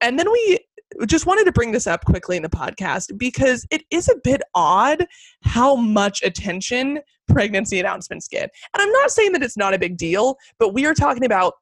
And 0.00 0.18
then 0.18 0.30
we 0.30 0.58
just 1.06 1.26
wanted 1.26 1.44
to 1.44 1.52
bring 1.52 1.72
this 1.72 1.86
up 1.86 2.04
quickly 2.04 2.36
in 2.36 2.42
the 2.42 2.48
podcast 2.48 3.18
because 3.18 3.66
it 3.70 3.82
is 3.90 4.08
a 4.08 4.16
bit 4.22 4.40
odd 4.54 5.06
how 5.42 5.76
much 5.76 6.22
attention 6.22 7.00
pregnancy 7.28 7.78
announcements 7.78 8.28
get. 8.28 8.50
And 8.74 8.82
I'm 8.82 8.90
not 8.92 9.10
saying 9.10 9.32
that 9.32 9.42
it's 9.42 9.56
not 9.56 9.74
a 9.74 9.78
big 9.78 9.96
deal, 9.96 10.36
but 10.58 10.74
we 10.74 10.86
are 10.86 10.94
talking 10.94 11.24
about 11.24 11.54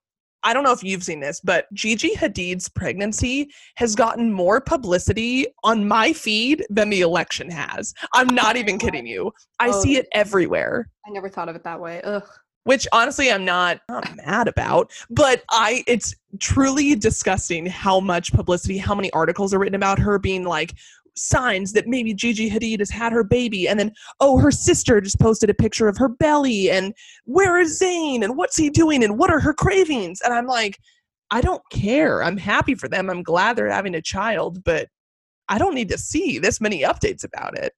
I 0.44 0.52
don't 0.52 0.62
know 0.62 0.72
if 0.72 0.84
you've 0.84 1.02
seen 1.02 1.20
this, 1.20 1.40
but 1.40 1.66
Gigi 1.74 2.14
Hadid's 2.14 2.68
pregnancy 2.68 3.50
has 3.76 3.94
gotten 3.94 4.32
more 4.32 4.60
publicity 4.60 5.46
on 5.64 5.86
my 5.86 6.12
feed 6.12 6.64
than 6.70 6.90
the 6.90 7.00
election 7.00 7.50
has. 7.50 7.92
I'm 8.14 8.28
not 8.28 8.56
even 8.56 8.78
kidding 8.78 9.06
you. 9.06 9.32
I 9.58 9.68
oh, 9.68 9.82
see 9.82 9.96
it 9.96 10.06
everywhere. 10.12 10.90
I 11.06 11.10
never 11.10 11.28
thought 11.28 11.48
of 11.48 11.56
it 11.56 11.64
that 11.64 11.80
way. 11.80 12.00
Ugh. 12.02 12.26
Which 12.64 12.86
honestly 12.92 13.32
I'm 13.32 13.46
not, 13.46 13.80
not 13.88 14.14
mad 14.16 14.46
about, 14.46 14.92
but 15.08 15.42
I 15.50 15.82
it's 15.86 16.14
truly 16.38 16.94
disgusting 16.94 17.64
how 17.64 17.98
much 17.98 18.32
publicity, 18.32 18.76
how 18.76 18.94
many 18.94 19.10
articles 19.12 19.54
are 19.54 19.58
written 19.58 19.74
about 19.74 19.98
her 19.98 20.18
being 20.18 20.44
like 20.44 20.74
signs 21.18 21.72
that 21.72 21.86
maybe 21.86 22.14
Gigi 22.14 22.50
Hadid 22.50 22.78
has 22.78 22.90
had 22.90 23.12
her 23.12 23.24
baby, 23.24 23.68
and 23.68 23.78
then 23.78 23.92
oh, 24.20 24.38
her 24.38 24.50
sister 24.50 25.00
just 25.00 25.18
posted 25.20 25.50
a 25.50 25.54
picture 25.54 25.88
of 25.88 25.96
her 25.98 26.08
belly, 26.08 26.70
and 26.70 26.94
where 27.24 27.58
is 27.58 27.80
Zayn, 27.80 28.24
and 28.24 28.36
what's 28.36 28.56
he 28.56 28.70
doing, 28.70 29.04
and 29.04 29.18
what 29.18 29.30
are 29.30 29.40
her 29.40 29.54
cravings? 29.54 30.20
And 30.22 30.32
I'm 30.32 30.46
like, 30.46 30.78
I 31.30 31.40
don't 31.40 31.62
care. 31.70 32.22
I'm 32.22 32.38
happy 32.38 32.74
for 32.74 32.88
them. 32.88 33.10
I'm 33.10 33.22
glad 33.22 33.56
they're 33.56 33.70
having 33.70 33.94
a 33.94 34.02
child, 34.02 34.64
but 34.64 34.88
I 35.48 35.58
don't 35.58 35.74
need 35.74 35.88
to 35.90 35.98
see 35.98 36.38
this 36.38 36.60
many 36.60 36.82
updates 36.82 37.24
about 37.24 37.58
it. 37.58 37.72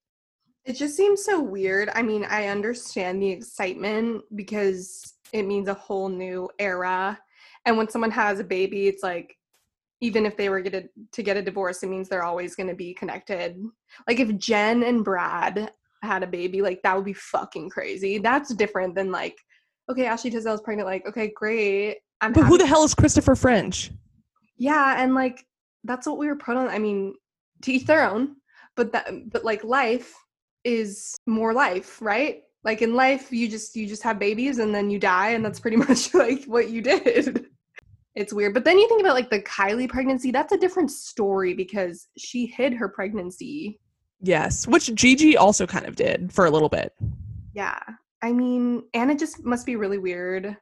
It 0.64 0.74
just 0.74 0.96
seems 0.96 1.24
so 1.24 1.40
weird. 1.40 1.90
I 1.94 2.02
mean, 2.02 2.24
I 2.24 2.46
understand 2.48 3.22
the 3.22 3.30
excitement 3.30 4.22
because 4.34 5.14
it 5.32 5.46
means 5.46 5.68
a 5.68 5.74
whole 5.74 6.08
new 6.08 6.48
era. 6.58 7.18
And 7.64 7.76
when 7.76 7.88
someone 7.88 8.10
has 8.10 8.40
a 8.40 8.44
baby, 8.44 8.86
it's 8.86 9.02
like 9.02 9.36
even 10.00 10.24
if 10.24 10.36
they 10.36 10.48
were 10.48 10.60
get 10.60 10.88
to 11.12 11.22
get 11.22 11.36
a 11.36 11.42
divorce, 11.42 11.82
it 11.82 11.88
means 11.88 12.08
they're 12.08 12.22
always 12.22 12.54
going 12.54 12.68
to 12.68 12.74
be 12.74 12.94
connected. 12.94 13.62
Like 14.06 14.20
if 14.20 14.36
Jen 14.38 14.82
and 14.82 15.04
Brad 15.04 15.72
had 16.02 16.22
a 16.22 16.26
baby, 16.26 16.62
like 16.62 16.82
that 16.82 16.96
would 16.96 17.04
be 17.04 17.12
fucking 17.12 17.70
crazy. 17.70 18.18
That's 18.18 18.54
different 18.54 18.94
than 18.94 19.12
like, 19.12 19.36
okay, 19.90 20.06
Ashley 20.06 20.30
Tisdale's 20.30 20.62
pregnant. 20.62 20.88
Like, 20.88 21.06
okay, 21.06 21.30
great. 21.34 21.98
I'm 22.20 22.32
but 22.32 22.44
who 22.44 22.58
the 22.58 22.66
hell 22.66 22.84
is 22.84 22.94
Christopher 22.94 23.34
French? 23.34 23.90
Yeah, 24.56 25.02
and 25.02 25.14
like 25.14 25.44
that's 25.84 26.06
what 26.06 26.18
we 26.18 26.26
were 26.26 26.36
put 26.36 26.56
on. 26.56 26.68
I 26.68 26.78
mean, 26.78 27.14
to 27.62 27.72
each 27.72 27.86
their 27.86 28.08
own. 28.08 28.36
But 28.76 28.92
that, 28.92 29.10
but 29.30 29.44
like 29.44 29.64
life 29.64 30.14
is 30.64 31.14
more 31.26 31.52
life, 31.52 32.00
right? 32.00 32.42
Like 32.62 32.82
in 32.82 32.94
life, 32.94 33.32
you 33.32 33.48
just 33.48 33.74
you 33.76 33.86
just 33.86 34.02
have 34.02 34.18
babies 34.18 34.58
and 34.58 34.74
then 34.74 34.90
you 34.90 34.98
die, 34.98 35.30
and 35.30 35.44
that's 35.44 35.60
pretty 35.60 35.76
much 35.88 36.14
like 36.14 36.44
what 36.44 36.70
you 36.70 36.80
did. 36.80 37.46
It's 38.14 38.32
weird. 38.32 38.54
But 38.54 38.64
then 38.64 38.78
you 38.78 38.88
think 38.88 39.00
about 39.00 39.14
like 39.14 39.30
the 39.30 39.42
Kylie 39.42 39.88
pregnancy, 39.88 40.30
that's 40.30 40.52
a 40.52 40.58
different 40.58 40.90
story 40.90 41.54
because 41.54 42.08
she 42.18 42.46
hid 42.46 42.74
her 42.74 42.88
pregnancy. 42.88 43.80
Yes, 44.20 44.66
which 44.66 44.94
Gigi 44.94 45.36
also 45.36 45.66
kind 45.66 45.86
of 45.86 45.96
did 45.96 46.32
for 46.32 46.46
a 46.46 46.50
little 46.50 46.68
bit. 46.68 46.92
Yeah. 47.54 47.78
I 48.22 48.32
mean, 48.32 48.84
and 48.94 49.10
it 49.10 49.18
just 49.18 49.44
must 49.44 49.64
be 49.64 49.76
really 49.76 49.98
weird. 49.98 50.56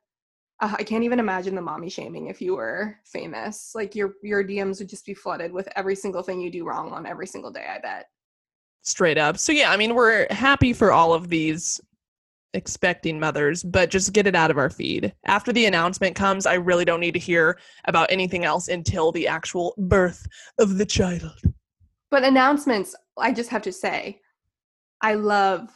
Uh, 0.60 0.74
I 0.78 0.82
can't 0.82 1.04
even 1.04 1.20
imagine 1.20 1.54
the 1.54 1.62
mommy 1.62 1.88
shaming 1.88 2.26
if 2.26 2.40
you 2.40 2.56
were 2.56 2.96
famous. 3.04 3.72
Like 3.74 3.94
your 3.94 4.14
your 4.22 4.44
DMs 4.44 4.78
would 4.78 4.88
just 4.88 5.06
be 5.06 5.14
flooded 5.14 5.52
with 5.52 5.68
every 5.76 5.94
single 5.94 6.22
thing 6.22 6.40
you 6.40 6.50
do 6.50 6.66
wrong 6.66 6.92
on 6.92 7.06
every 7.06 7.26
single 7.26 7.50
day, 7.50 7.66
I 7.68 7.78
bet. 7.80 8.06
Straight 8.82 9.18
up. 9.18 9.38
So 9.38 9.52
yeah, 9.52 9.70
I 9.70 9.76
mean, 9.76 9.94
we're 9.94 10.26
happy 10.30 10.72
for 10.72 10.92
all 10.92 11.14
of 11.14 11.28
these 11.28 11.80
expecting 12.54 13.20
mothers, 13.20 13.62
but 13.62 13.90
just 13.90 14.12
get 14.12 14.26
it 14.26 14.34
out 14.34 14.50
of 14.50 14.58
our 14.58 14.70
feed. 14.70 15.12
After 15.26 15.52
the 15.52 15.66
announcement 15.66 16.16
comes, 16.16 16.46
I 16.46 16.54
really 16.54 16.84
don't 16.84 17.00
need 17.00 17.14
to 17.14 17.18
hear 17.18 17.58
about 17.84 18.10
anything 18.10 18.44
else 18.44 18.68
until 18.68 19.12
the 19.12 19.28
actual 19.28 19.74
birth 19.78 20.26
of 20.58 20.78
the 20.78 20.86
child. 20.86 21.40
But 22.10 22.24
announcements, 22.24 22.94
I 23.18 23.32
just 23.32 23.50
have 23.50 23.62
to 23.62 23.72
say, 23.72 24.20
I 25.02 25.14
love 25.14 25.68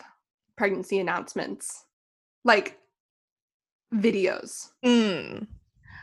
pregnancy 0.57 0.99
announcements. 0.99 1.85
Like 2.45 2.79
videos. 3.95 4.71
Mm. 4.85 5.47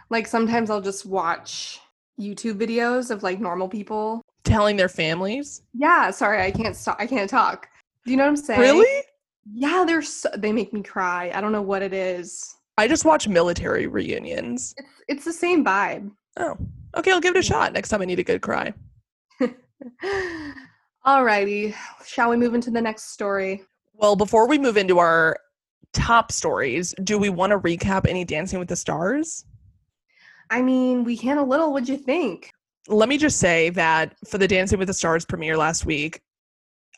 Like 0.10 0.28
sometimes 0.28 0.70
I'll 0.70 0.82
just 0.82 1.06
watch 1.06 1.80
YouTube 2.20 2.56
videos 2.56 3.12
of 3.12 3.24
like 3.24 3.40
normal 3.40 3.68
people 3.68 4.22
telling 4.44 4.78
their 4.78 4.90
families. 4.90 5.62
Yeah, 5.74 6.12
sorry, 6.12 6.42
I 6.42 6.52
can't 6.52 6.76
stop. 6.76 6.98
I 7.00 7.08
can't 7.08 7.30
talk. 7.30 7.68
Do 8.06 8.12
you 8.12 8.18
know 8.18 8.24
what 8.24 8.30
I'm 8.30 8.38
saying? 8.38 8.60
Really? 8.60 9.04
Yeah, 9.52 9.84
they're 9.86 10.02
so, 10.02 10.30
they 10.38 10.52
make 10.52 10.74
me 10.74 10.84
cry. 10.84 11.32
I 11.34 11.42
don't 11.42 11.52
know 11.52 11.62
what 11.62 11.82
it 11.82 11.94
is. 11.94 12.56
I 12.78 12.88
just 12.88 13.06
watch 13.06 13.28
military 13.28 13.88
reunions. 13.88 14.74
It's 14.78 14.90
it's 15.08 15.26
the 15.26 15.34
same 15.34 15.66
vibe. 15.66 16.12
Oh, 16.38 16.56
okay. 16.96 17.12
I'll 17.12 17.22
give 17.22 17.36
it 17.36 17.40
a 17.40 17.44
shot 17.44 17.74
next 17.74 17.90
time 17.90 18.02
I 18.02 18.06
need 18.06 18.20
a 18.20 18.24
good 18.24 18.42
cry. 18.42 18.74
Alrighty, 21.06 21.74
shall 22.06 22.30
we 22.30 22.38
move 22.38 22.54
into 22.54 22.72
the 22.72 22.82
next 22.82 23.12
story? 23.12 23.64
Well, 23.94 24.16
before 24.16 24.48
we 24.48 24.58
move 24.58 24.78
into 24.78 25.00
our 25.00 25.38
top 25.94 26.32
stories, 26.32 26.94
do 27.04 27.18
we 27.18 27.30
want 27.30 27.52
to 27.52 27.60
recap 27.60 28.08
any 28.08 28.24
Dancing 28.24 28.60
with 28.60 28.68
the 28.68 28.76
Stars? 28.76 29.46
I 30.50 30.62
mean, 30.62 31.04
we 31.04 31.18
can 31.18 31.38
a 31.38 31.44
little. 31.44 31.72
What'd 31.72 31.90
you 31.90 31.98
think? 31.98 32.52
Let 32.88 33.10
me 33.10 33.18
just 33.18 33.40
say 33.40 33.70
that 33.72 34.16
for 34.28 34.38
the 34.38 34.48
Dancing 34.48 34.80
with 34.80 34.88
the 34.88 34.94
Stars 34.94 35.26
premiere 35.26 35.58
last 35.58 35.86
week, 35.86 36.22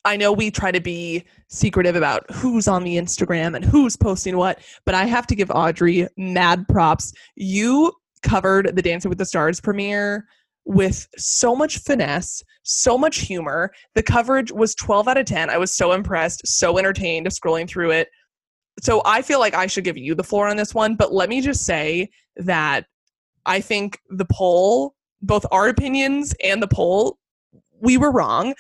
I 0.04 0.18
know 0.18 0.32
we 0.32 0.50
try 0.50 0.72
to 0.72 0.82
be 0.82 1.24
secretive 1.48 1.96
about 1.96 2.30
who's 2.32 2.68
on 2.68 2.84
the 2.84 2.98
Instagram 2.98 3.56
and 3.56 3.64
who's 3.64 3.96
posting 3.96 4.38
what, 4.38 4.60
but 4.86 4.96
I 4.96 5.06
have 5.06 5.28
to 5.28 5.36
give 5.36 5.52
Audrey 5.52 6.08
mad 6.18 6.68
props. 6.68 7.14
You 7.36 7.94
covered 8.24 8.76
the 8.76 8.82
Dancing 8.82 9.10
with 9.10 9.18
the 9.18 9.26
Stars 9.26 9.62
premiere 9.62 10.26
with 10.66 11.08
so 11.18 11.56
much 11.56 11.80
finesse, 11.80 12.44
so 12.64 12.98
much 12.98 13.20
humor. 13.20 13.72
The 13.96 14.04
coverage 14.04 14.52
was 14.52 14.76
12 14.76 15.08
out 15.08 15.18
of 15.18 15.26
10. 15.26 15.50
I 15.50 15.58
was 15.58 15.76
so 15.76 15.92
impressed, 15.92 16.42
so 16.46 16.78
entertained 16.78 17.28
scrolling 17.28 17.68
through 17.68 17.92
it. 17.92 18.10
So 18.82 19.02
I 19.06 19.22
feel 19.22 19.40
like 19.40 19.54
I 19.54 19.68
should 19.68 19.84
give 19.84 19.98
you 19.98 20.16
the 20.16 20.24
floor 20.24 20.48
on 20.48 20.58
this 20.58 20.74
one, 20.74 20.96
but 20.96 21.14
let 21.14 21.30
me 21.30 21.42
just 21.42 21.66
say 21.66 22.10
that 22.38 22.86
I 23.46 23.60
think 23.60 24.00
the 24.10 24.26
poll, 24.32 24.96
both 25.22 25.46
our 25.52 25.68
opinions 25.68 26.34
and 26.44 26.62
the 26.62 26.68
poll, 26.68 27.18
we 27.80 27.98
were 27.98 28.12
wrong. 28.12 28.54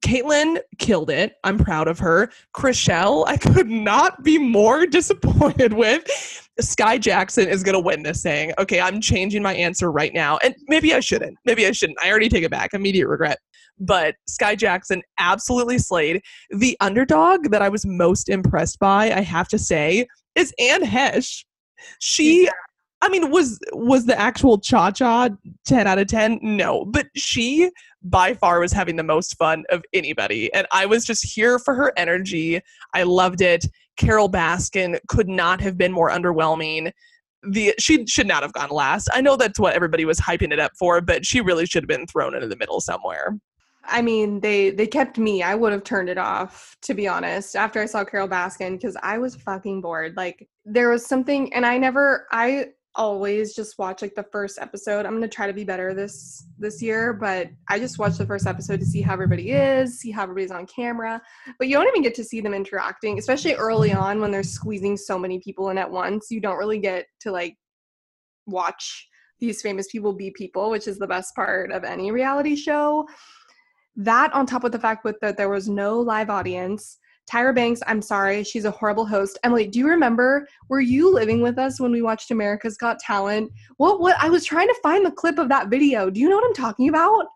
Kaitlyn 0.00 0.58
killed 0.78 1.10
it. 1.10 1.34
I'm 1.44 1.58
proud 1.58 1.88
of 1.88 1.98
her. 1.98 2.30
Chrishell, 2.54 3.24
I 3.26 3.36
could 3.54 3.68
not 3.68 4.22
be 4.22 4.38
more 4.38 4.86
disappointed 4.86 5.72
with. 5.72 6.04
Skai 6.60 6.98
Jackson 6.98 7.48
is 7.48 7.62
going 7.62 7.74
to 7.74 7.80
win 7.80 8.02
this 8.02 8.22
thing. 8.22 8.52
Okay, 8.58 8.80
I'm 8.80 9.00
changing 9.00 9.42
my 9.42 9.54
answer 9.54 9.92
right 9.92 10.12
now. 10.14 10.38
And 10.42 10.54
maybe 10.68 10.94
I 10.94 11.00
shouldn't. 11.00 11.36
Maybe 11.44 11.66
I 11.66 11.72
shouldn't. 11.72 11.98
I 12.02 12.10
already 12.10 12.28
take 12.28 12.44
it 12.44 12.50
back. 12.50 12.72
Immediate 12.72 13.08
regret. 13.08 13.38
But 13.78 14.14
Skai 14.28 14.56
Jackson 14.56 15.02
absolutely 15.18 15.78
slayed. 15.78 16.22
The 16.50 16.76
underdog 16.80 17.50
that 17.50 17.60
I 17.60 17.68
was 17.68 17.84
most 17.84 18.30
impressed 18.30 18.78
by, 18.78 19.12
I 19.12 19.20
have 19.20 19.48
to 19.48 19.58
say, 19.58 20.06
is 20.34 20.54
Anne 20.58 20.84
Heche. 20.84 21.44
She 22.00 22.44
yeah. 22.44 22.50
I 23.06 23.08
mean, 23.08 23.30
was 23.30 23.60
was 23.72 24.06
the 24.06 24.18
actual 24.18 24.58
cha 24.58 24.90
cha 24.90 25.28
ten 25.64 25.86
out 25.86 26.00
of 26.00 26.08
ten? 26.08 26.40
No, 26.42 26.84
but 26.84 27.06
she 27.14 27.70
by 28.02 28.34
far 28.34 28.58
was 28.58 28.72
having 28.72 28.96
the 28.96 29.04
most 29.04 29.36
fun 29.38 29.62
of 29.70 29.84
anybody, 29.92 30.52
and 30.52 30.66
I 30.72 30.86
was 30.86 31.04
just 31.04 31.24
here 31.24 31.60
for 31.60 31.72
her 31.74 31.92
energy. 31.96 32.60
I 32.94 33.04
loved 33.04 33.42
it. 33.42 33.64
Carole 33.96 34.28
Baskin 34.28 34.98
could 35.06 35.28
not 35.28 35.60
have 35.60 35.78
been 35.78 35.92
more 35.92 36.10
underwhelming. 36.10 36.90
The 37.48 37.74
she 37.78 38.04
should 38.06 38.26
not 38.26 38.42
have 38.42 38.52
gone 38.54 38.70
last. 38.70 39.08
I 39.12 39.20
know 39.20 39.36
that's 39.36 39.60
what 39.60 39.74
everybody 39.74 40.04
was 40.04 40.18
hyping 40.18 40.52
it 40.52 40.58
up 40.58 40.72
for, 40.76 41.00
but 41.00 41.24
she 41.24 41.40
really 41.40 41.64
should 41.64 41.84
have 41.84 41.88
been 41.88 42.08
thrown 42.08 42.34
into 42.34 42.48
the 42.48 42.56
middle 42.56 42.80
somewhere. 42.80 43.38
I 43.88 44.02
mean, 44.02 44.40
they 44.40 44.70
they 44.70 44.88
kept 44.88 45.16
me. 45.16 45.44
I 45.44 45.54
would 45.54 45.72
have 45.72 45.84
turned 45.84 46.08
it 46.08 46.18
off 46.18 46.76
to 46.82 46.92
be 46.92 47.06
honest 47.06 47.54
after 47.54 47.80
I 47.80 47.86
saw 47.86 48.04
Carole 48.04 48.26
Baskin 48.26 48.72
because 48.72 48.96
I 49.00 49.18
was 49.18 49.36
fucking 49.36 49.80
bored. 49.80 50.16
Like 50.16 50.48
there 50.64 50.90
was 50.90 51.06
something, 51.06 51.52
and 51.54 51.64
I 51.64 51.78
never 51.78 52.26
I 52.32 52.70
always 52.96 53.54
just 53.54 53.78
watch 53.78 54.02
like 54.02 54.14
the 54.14 54.24
first 54.24 54.58
episode. 54.60 55.06
I'm 55.06 55.14
gonna 55.14 55.28
try 55.28 55.46
to 55.46 55.52
be 55.52 55.64
better 55.64 55.94
this 55.94 56.46
this 56.58 56.82
year, 56.82 57.12
but 57.12 57.48
I 57.68 57.78
just 57.78 57.98
watched 57.98 58.18
the 58.18 58.26
first 58.26 58.46
episode 58.46 58.80
to 58.80 58.86
see 58.86 59.00
how 59.00 59.12
everybody 59.12 59.52
is, 59.52 60.00
see 60.00 60.10
how 60.10 60.24
everybody's 60.24 60.50
on 60.50 60.66
camera. 60.66 61.20
But 61.58 61.68
you 61.68 61.76
don't 61.76 61.88
even 61.88 62.02
get 62.02 62.14
to 62.16 62.24
see 62.24 62.40
them 62.40 62.54
interacting, 62.54 63.18
especially 63.18 63.54
early 63.54 63.92
on 63.92 64.20
when 64.20 64.30
they're 64.30 64.42
squeezing 64.42 64.96
so 64.96 65.18
many 65.18 65.38
people 65.38 65.70
in 65.70 65.78
at 65.78 65.90
once. 65.90 66.30
You 66.30 66.40
don't 66.40 66.58
really 66.58 66.78
get 66.78 67.06
to 67.20 67.30
like 67.30 67.56
watch 68.46 69.08
these 69.38 69.62
famous 69.62 69.86
people 69.90 70.12
be 70.12 70.30
people, 70.30 70.70
which 70.70 70.88
is 70.88 70.98
the 70.98 71.06
best 71.06 71.34
part 71.34 71.70
of 71.70 71.84
any 71.84 72.10
reality 72.10 72.56
show. 72.56 73.06
That 73.96 74.32
on 74.34 74.46
top 74.46 74.64
of 74.64 74.72
the 74.72 74.78
fact 74.78 75.04
with 75.04 75.18
that 75.20 75.36
there 75.36 75.48
was 75.48 75.68
no 75.68 76.00
live 76.00 76.30
audience 76.30 76.98
Tyra 77.30 77.54
Banks, 77.54 77.80
I'm 77.86 78.00
sorry, 78.00 78.44
she's 78.44 78.64
a 78.64 78.70
horrible 78.70 79.04
host. 79.04 79.38
Emily, 79.42 79.66
do 79.66 79.78
you 79.78 79.88
remember? 79.88 80.48
Were 80.68 80.80
you 80.80 81.12
living 81.12 81.42
with 81.42 81.58
us 81.58 81.80
when 81.80 81.90
we 81.90 82.02
watched 82.02 82.30
America's 82.30 82.76
Got 82.76 83.00
Talent? 83.00 83.50
What? 83.78 84.00
What? 84.00 84.16
I 84.20 84.28
was 84.28 84.44
trying 84.44 84.68
to 84.68 84.76
find 84.82 85.04
the 85.04 85.10
clip 85.10 85.38
of 85.38 85.48
that 85.48 85.68
video. 85.68 86.08
Do 86.08 86.20
you 86.20 86.28
know 86.28 86.36
what 86.36 86.46
I'm 86.46 86.54
talking 86.54 86.88
about? 86.88 87.26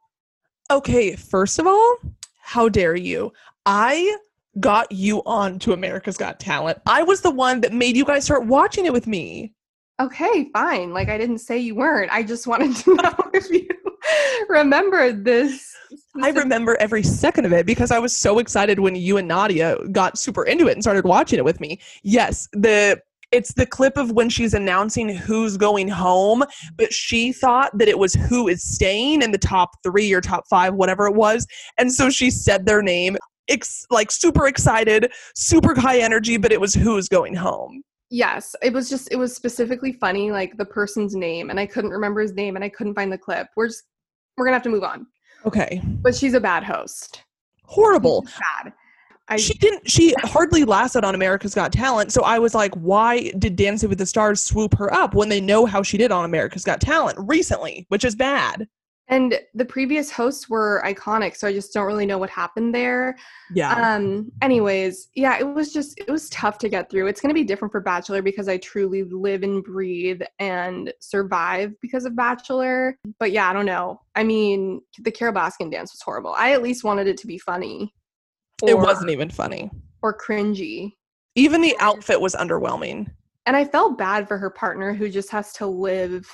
Okay, 0.70 1.16
first 1.16 1.59
of 1.59 1.66
all, 1.66 1.96
how 2.37 2.68
dare 2.68 2.94
you? 2.94 3.33
I 3.66 4.16
got 4.61 4.90
you 4.92 5.22
on 5.26 5.59
to 5.61 5.72
America's 5.72 6.16
Got 6.16 6.38
Talent. 6.38 6.79
I 6.87 7.03
was 7.03 7.20
the 7.20 7.31
one 7.31 7.61
that 7.62 7.72
made 7.72 7.96
you 7.96 8.05
guys 8.05 8.24
start 8.24 8.46
watching 8.46 8.87
it 8.87 8.92
with 8.92 9.07
me. 9.07 9.55
Okay, 10.00 10.48
fine. 10.53 10.92
Like 10.92 11.09
I 11.09 11.18
didn't 11.18 11.38
say 11.38 11.59
you 11.59 11.74
weren't. 11.74 12.12
I 12.12 12.22
just 12.22 12.46
wanted 12.46 12.76
to 12.76 12.94
know 13.03 13.14
if 13.35 13.50
you 13.50 13.68
remember 14.48 15.12
this 15.12 15.74
I 16.20 16.31
remember 16.31 16.77
every 16.81 17.03
second 17.03 17.44
of 17.44 17.53
it 17.53 17.66
because 17.66 17.90
I 17.90 17.99
was 17.99 18.14
so 18.14 18.38
excited 18.38 18.81
when 18.81 18.96
you 18.96 19.16
and 19.16 19.29
Nadia 19.29 19.77
got 19.92 20.18
super 20.18 20.44
into 20.44 20.66
it 20.66 20.73
and 20.73 20.83
started 20.83 21.05
watching 21.05 21.38
it 21.38 21.44
with 21.44 21.61
me. 21.61 21.79
Yes, 22.03 22.49
the 22.53 23.01
it's 23.31 23.55
the 23.55 23.66
clip 23.66 23.96
of 23.96 24.11
when 24.11 24.29
she's 24.29 24.55
announcing 24.55 25.09
who's 25.09 25.57
going 25.57 25.87
home, 25.87 26.42
but 26.77 26.92
she 26.92 27.33
thought 27.33 27.77
that 27.79 27.87
it 27.87 27.96
was 27.96 28.14
who 28.14 28.49
is 28.49 28.61
staying 28.62 29.23
in 29.23 29.31
the 29.31 29.38
top 29.38 29.70
3 29.85 30.12
or 30.12 30.20
top 30.20 30.49
5 30.51 30.75
whatever 30.75 31.07
it 31.07 31.14
was. 31.14 31.46
And 31.79 31.92
so 31.92 32.11
she 32.11 32.29
said 32.29 32.66
their 32.66 32.83
name 32.83 33.16
ex- 33.49 33.87
like 33.88 34.11
super 34.11 34.49
excited, 34.49 35.12
super 35.37 35.79
high 35.79 36.01
energy, 36.01 36.38
but 36.38 36.51
it 36.51 36.61
was 36.61 36.75
who's 36.75 37.09
going 37.09 37.35
home. 37.35 37.83
Yes, 38.11 38.57
it 38.62 38.73
was 38.73 38.90
just 38.90 39.12
it 39.12 39.16
was 39.16 39.33
specifically 39.33 39.92
funny 39.92 40.33
like 40.33 40.57
the 40.57 40.64
person's 40.64 41.14
name 41.14 41.51
and 41.51 41.61
I 41.61 41.66
couldn't 41.66 41.92
remember 41.92 42.20
his 42.20 42.33
name 42.33 42.57
and 42.57 42.64
I 42.64 42.68
couldn't 42.68 42.94
find 42.94 43.12
the 43.12 43.18
clip. 43.18 43.46
We're 43.57 43.68
just 43.68 43.85
we're 44.37 44.46
going 44.46 44.53
to 44.53 44.57
have 44.57 44.64
to 44.64 44.70
move 44.70 44.83
on. 44.83 45.07
Okay. 45.46 45.81
But 45.85 46.14
she's 46.14 46.35
a 46.35 46.40
bad 46.40 46.64
host. 46.64 47.24
Horrible. 47.64 48.26
bad. 48.38 48.72
I, 49.29 49.37
she 49.37 49.55
didn't 49.55 49.88
she 49.88 50.12
hardly 50.24 50.64
lasted 50.64 51.05
on 51.05 51.14
America's 51.14 51.55
Got 51.55 51.72
Talent. 51.72 52.12
So 52.12 52.22
I 52.22 52.40
was 52.40 52.53
like, 52.53 52.74
why 52.74 53.31
did 53.38 53.55
Dancing 53.55 53.88
with 53.88 53.98
the 53.98 54.07
Stars 54.07 54.42
swoop 54.42 54.74
her 54.74 54.92
up 54.92 55.14
when 55.14 55.29
they 55.29 55.40
know 55.40 55.66
how 55.66 55.85
she 55.85 55.96
did 55.96 56.11
on 56.11 56.24
America's 56.24 56.64
Got 56.64 56.81
Talent 56.81 57.16
recently, 57.20 57.87
which 57.88 58.05
is 58.05 58.16
bad. 58.16 58.66
And 59.11 59.38
the 59.55 59.64
previous 59.64 60.11
hosts 60.11 60.49
were 60.49 60.83
iconic, 60.87 61.37
so 61.37 61.49
I 61.49 61.53
just 61.53 61.75
don't 61.75 61.85
really 61.87 62.07
know 62.07 62.16
what 62.16 62.31
happened 62.31 62.73
there. 62.75 63.16
Yeah. 63.53 63.73
Um 63.73 64.31
anyways, 64.40 65.09
yeah, 65.14 65.38
it 65.38 65.44
was 65.44 65.73
just 65.73 65.99
it 65.99 66.09
was 66.09 66.31
tough 66.31 66.59
to 66.59 66.68
get 66.68 66.88
through. 66.88 67.09
It's 67.09 67.20
going 67.20 67.35
to 67.35 67.38
be 67.38 67.44
different 67.44 67.73
for 67.73 67.81
Bachelor 67.81 68.23
because 68.23 68.49
I 68.49 68.59
truly 68.59 69.03
live 69.03 69.42
and 69.42 69.64
breathe 69.64 70.23
and 70.38 70.92
survive 71.01 71.73
because 71.83 72.05
of 72.05 72.14
Bachelor. 72.14 72.96
But 73.18 73.33
yeah, 73.33 73.51
I 73.51 73.53
don't 73.53 73.66
know. 73.66 74.01
I 74.14 74.23
mean, 74.23 74.81
the 75.01 75.11
Carole 75.11 75.35
Baskin 75.35 75.70
dance 75.73 75.92
was 75.92 76.01
horrible. 76.03 76.35
I 76.38 76.53
at 76.53 76.62
least 76.62 76.85
wanted 76.85 77.09
it 77.09 77.16
to 77.18 77.27
be 77.27 77.38
funny. 77.38 77.92
it 78.64 78.79
wasn't 78.79 79.11
even 79.11 79.29
funny. 79.31 79.70
or 80.03 80.16
cringy. 80.16 80.92
Even 81.35 81.61
the 81.61 81.77
outfit 81.81 82.20
was 82.20 82.35
underwhelming. 82.35 83.07
And 83.46 83.57
I 83.57 83.64
felt 83.64 83.99
bad 83.99 84.29
for 84.29 84.38
her 84.38 84.51
partner 84.51 84.92
who 84.92 85.09
just 85.09 85.31
has 85.31 85.53
to 85.55 85.66
live 85.66 86.31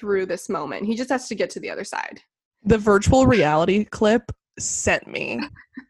through 0.00 0.26
this 0.26 0.48
moment. 0.48 0.86
He 0.86 0.96
just 0.96 1.10
has 1.10 1.28
to 1.28 1.34
get 1.34 1.50
to 1.50 1.60
the 1.60 1.70
other 1.70 1.84
side. 1.84 2.20
The 2.64 2.78
virtual 2.78 3.26
reality 3.26 3.84
clip 3.84 4.32
sent 4.58 5.06
me. 5.06 5.40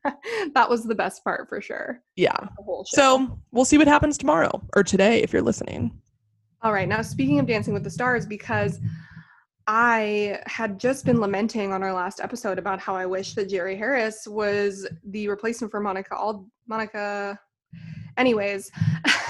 that 0.55 0.69
was 0.69 0.85
the 0.85 0.95
best 0.95 1.23
part 1.25 1.49
for 1.49 1.61
sure. 1.61 2.03
Yeah. 2.17 2.37
The 2.37 2.63
whole 2.65 2.85
show. 2.85 2.97
So 2.97 3.39
we'll 3.53 3.65
see 3.65 3.79
what 3.79 3.89
happens 3.89 4.19
tomorrow 4.19 4.61
or 4.75 4.83
today 4.83 5.23
if 5.23 5.33
you're 5.33 5.43
listening. 5.43 5.97
All 6.63 6.73
right, 6.73 6.89
now 6.89 7.01
speaking 7.01 7.39
of 7.39 7.47
Dancing 7.47 7.73
with 7.73 7.85
the 7.85 7.91
Stars, 7.91 8.27
because 8.27 8.81
I 9.67 10.41
had 10.47 10.79
just 10.79 11.07
been 11.07 11.21
lamenting 11.21 11.73
on 11.73 11.83
our 11.83 11.93
last 11.93 12.21
episode 12.21 12.59
about 12.59 12.81
how 12.81 12.95
I 12.95 13.07
wish 13.07 13.35
that 13.35 13.49
Jerry 13.49 13.77
Harris 13.77 14.27
was 14.27 14.87
the 15.05 15.29
replacement 15.29 15.71
for 15.71 15.81
Monica. 15.81 16.17
All 16.17 16.47
Monica, 16.67 17.39
anyways. 18.17 18.71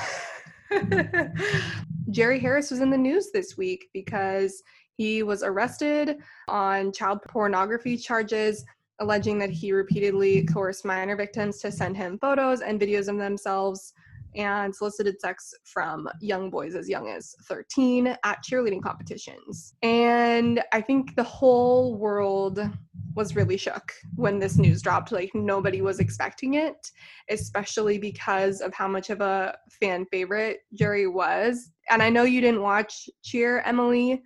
Mm-hmm. 0.73 1.41
Jerry 2.11 2.41
Harris 2.41 2.71
was 2.71 2.81
in 2.81 2.91
the 2.91 2.99
news 2.99 3.31
this 3.33 3.57
week 3.57 3.89
because 3.93 4.63
he 4.97 5.23
was 5.23 5.43
arrested 5.43 6.19
on 6.49 6.93
child 6.93 7.21
pornography 7.29 7.97
charges, 7.97 8.65
alleging 8.99 9.39
that 9.39 9.51
he 9.51 9.73
repeatedly 9.73 10.45
coerced 10.45 10.85
minor 10.85 11.17
victims 11.17 11.59
to 11.59 11.73
send 11.73 11.97
him 11.97 12.19
photos 12.19 12.61
and 12.61 12.81
videos 12.81 13.09
of 13.09 13.17
themselves 13.17 13.95
and 14.35 14.75
solicited 14.75 15.21
sex 15.21 15.53
from 15.65 16.09
young 16.21 16.51
boys 16.51 16.75
as 16.75 16.89
young 16.89 17.09
as 17.09 17.35
13 17.45 18.17
at 18.25 18.39
cheerleading 18.49 18.83
competitions. 18.83 19.75
And 19.83 20.63
I 20.73 20.81
think 20.81 21.17
the 21.17 21.23
whole 21.23 21.97
world 21.97 22.61
was 23.15 23.35
really 23.35 23.57
shook 23.57 23.93
when 24.15 24.39
this 24.39 24.57
news 24.57 24.83
dropped. 24.83 25.13
Like 25.13 25.31
nobody 25.35 25.83
was 25.83 25.99
expecting 25.99 26.55
it, 26.55 26.91
especially 27.29 27.99
because 27.99 28.61
of 28.61 28.73
how 28.75 28.89
much 28.89 29.11
of 29.11 29.21
a 29.21 29.57
fan 29.81 30.07
favorite 30.07 30.61
Jerry 30.75 31.07
was. 31.07 31.71
And 31.89 32.03
I 32.03 32.09
know 32.09 32.23
you 32.23 32.41
didn't 32.41 32.63
watch 32.63 33.09
Cheer, 33.25 33.63
Emily, 33.67 34.23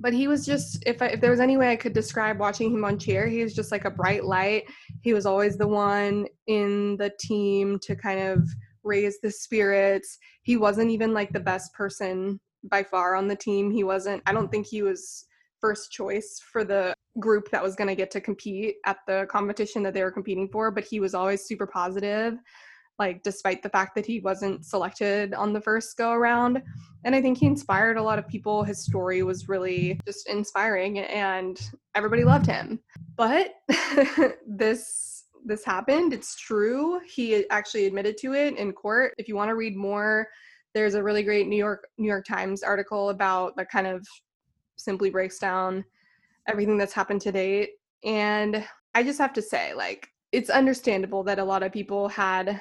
but 0.00 0.12
he 0.12 0.28
was 0.28 0.44
just 0.44 0.82
if 0.86 1.00
I, 1.02 1.06
if 1.06 1.20
there 1.20 1.30
was 1.30 1.40
any 1.40 1.56
way 1.56 1.70
I 1.70 1.76
could 1.76 1.92
describe 1.92 2.38
watching 2.38 2.72
him 2.72 2.84
on 2.84 2.98
Cheer, 2.98 3.26
he 3.28 3.42
was 3.42 3.54
just 3.54 3.72
like 3.72 3.84
a 3.84 3.90
bright 3.90 4.24
light. 4.24 4.64
He 5.02 5.12
was 5.12 5.26
always 5.26 5.56
the 5.56 5.68
one 5.68 6.26
in 6.46 6.96
the 6.96 7.12
team 7.20 7.78
to 7.82 7.94
kind 7.94 8.20
of 8.20 8.48
raise 8.84 9.20
the 9.20 9.30
spirits. 9.30 10.18
He 10.42 10.56
wasn't 10.56 10.90
even 10.90 11.12
like 11.12 11.32
the 11.32 11.40
best 11.40 11.72
person 11.74 12.40
by 12.64 12.82
far 12.82 13.14
on 13.14 13.28
the 13.28 13.36
team. 13.36 13.70
He 13.70 13.84
wasn't 13.84 14.22
I 14.26 14.32
don't 14.32 14.50
think 14.50 14.66
he 14.66 14.82
was 14.82 15.24
first 15.60 15.90
choice 15.90 16.40
for 16.52 16.64
the 16.64 16.94
group 17.18 17.50
that 17.50 17.62
was 17.62 17.74
going 17.74 17.88
to 17.88 17.96
get 17.96 18.12
to 18.12 18.20
compete 18.20 18.76
at 18.86 18.98
the 19.08 19.26
competition 19.28 19.82
that 19.82 19.92
they 19.92 20.04
were 20.04 20.12
competing 20.12 20.48
for, 20.48 20.70
but 20.70 20.84
he 20.84 21.00
was 21.00 21.14
always 21.14 21.44
super 21.44 21.66
positive 21.66 22.38
like 22.98 23.22
despite 23.22 23.62
the 23.62 23.70
fact 23.70 23.94
that 23.94 24.04
he 24.04 24.20
wasn't 24.20 24.64
selected 24.64 25.32
on 25.34 25.52
the 25.52 25.60
first 25.60 25.96
go 25.96 26.12
around. 26.12 26.62
And 27.04 27.14
I 27.14 27.22
think 27.22 27.38
he 27.38 27.46
inspired 27.46 27.96
a 27.96 28.02
lot 28.02 28.18
of 28.18 28.26
people. 28.26 28.64
His 28.64 28.82
story 28.82 29.22
was 29.22 29.48
really 29.48 30.00
just 30.04 30.28
inspiring 30.28 30.98
and 30.98 31.60
everybody 31.94 32.24
loved 32.24 32.46
him. 32.46 32.80
But 33.16 33.54
this 34.46 35.07
this 35.44 35.64
happened. 35.64 36.12
It's 36.12 36.36
true. 36.36 37.00
He 37.06 37.48
actually 37.50 37.86
admitted 37.86 38.16
to 38.18 38.34
it 38.34 38.56
in 38.56 38.72
court. 38.72 39.14
If 39.18 39.28
you 39.28 39.36
want 39.36 39.48
to 39.48 39.54
read 39.54 39.76
more, 39.76 40.28
there's 40.74 40.94
a 40.94 41.02
really 41.02 41.22
great 41.22 41.46
New 41.48 41.56
York 41.56 41.88
New 41.98 42.08
York 42.08 42.26
Times 42.26 42.62
article 42.62 43.10
about 43.10 43.56
that 43.56 43.70
kind 43.70 43.86
of 43.86 44.06
simply 44.76 45.10
breaks 45.10 45.38
down 45.38 45.84
everything 46.46 46.78
that's 46.78 46.92
happened 46.92 47.20
to 47.22 47.32
date. 47.32 47.70
And 48.04 48.64
I 48.94 49.02
just 49.02 49.18
have 49.18 49.32
to 49.34 49.42
say, 49.42 49.74
like, 49.74 50.08
it's 50.32 50.50
understandable 50.50 51.22
that 51.24 51.38
a 51.38 51.44
lot 51.44 51.62
of 51.62 51.72
people 51.72 52.08
had 52.08 52.60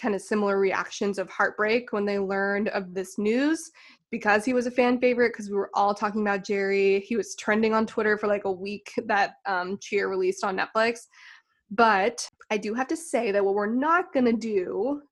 kind 0.00 0.14
of 0.14 0.22
similar 0.22 0.58
reactions 0.58 1.18
of 1.18 1.28
heartbreak 1.28 1.92
when 1.92 2.04
they 2.04 2.18
learned 2.18 2.68
of 2.68 2.94
this 2.94 3.18
news 3.18 3.70
because 4.10 4.44
he 4.44 4.52
was 4.52 4.66
a 4.66 4.70
fan 4.70 4.98
favorite 5.00 5.32
because 5.32 5.50
we 5.50 5.56
were 5.56 5.70
all 5.74 5.94
talking 5.94 6.22
about 6.22 6.44
jerry 6.44 7.00
he 7.00 7.16
was 7.16 7.34
trending 7.34 7.74
on 7.74 7.86
twitter 7.86 8.16
for 8.16 8.26
like 8.26 8.44
a 8.44 8.52
week 8.52 8.92
that 9.06 9.34
um, 9.46 9.76
cheer 9.80 10.08
released 10.08 10.44
on 10.44 10.56
netflix 10.56 11.00
but 11.70 12.28
i 12.50 12.56
do 12.56 12.74
have 12.74 12.88
to 12.88 12.96
say 12.96 13.30
that 13.30 13.44
what 13.44 13.54
we're 13.54 13.66
not 13.66 14.12
going 14.12 14.26
to 14.26 14.32
do 14.32 15.02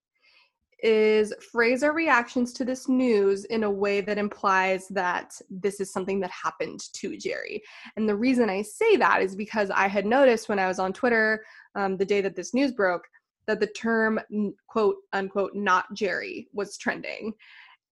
is 0.82 1.32
phrase 1.50 1.82
our 1.82 1.94
reactions 1.94 2.52
to 2.52 2.62
this 2.62 2.86
news 2.86 3.46
in 3.46 3.64
a 3.64 3.70
way 3.70 4.02
that 4.02 4.18
implies 4.18 4.86
that 4.88 5.32
this 5.48 5.80
is 5.80 5.90
something 5.90 6.20
that 6.20 6.30
happened 6.30 6.80
to 6.92 7.16
jerry 7.16 7.62
and 7.96 8.08
the 8.08 8.14
reason 8.14 8.50
i 8.50 8.60
say 8.60 8.96
that 8.96 9.22
is 9.22 9.34
because 9.34 9.70
i 9.70 9.88
had 9.88 10.04
noticed 10.04 10.48
when 10.48 10.58
i 10.58 10.68
was 10.68 10.78
on 10.78 10.92
twitter 10.92 11.42
um, 11.76 11.96
the 11.96 12.04
day 12.04 12.20
that 12.20 12.36
this 12.36 12.52
news 12.52 12.72
broke 12.72 13.06
that 13.46 13.60
the 13.60 13.66
term 13.68 14.20
quote 14.66 14.96
unquote 15.12 15.54
not 15.54 15.92
Jerry 15.94 16.48
was 16.52 16.76
trending. 16.76 17.32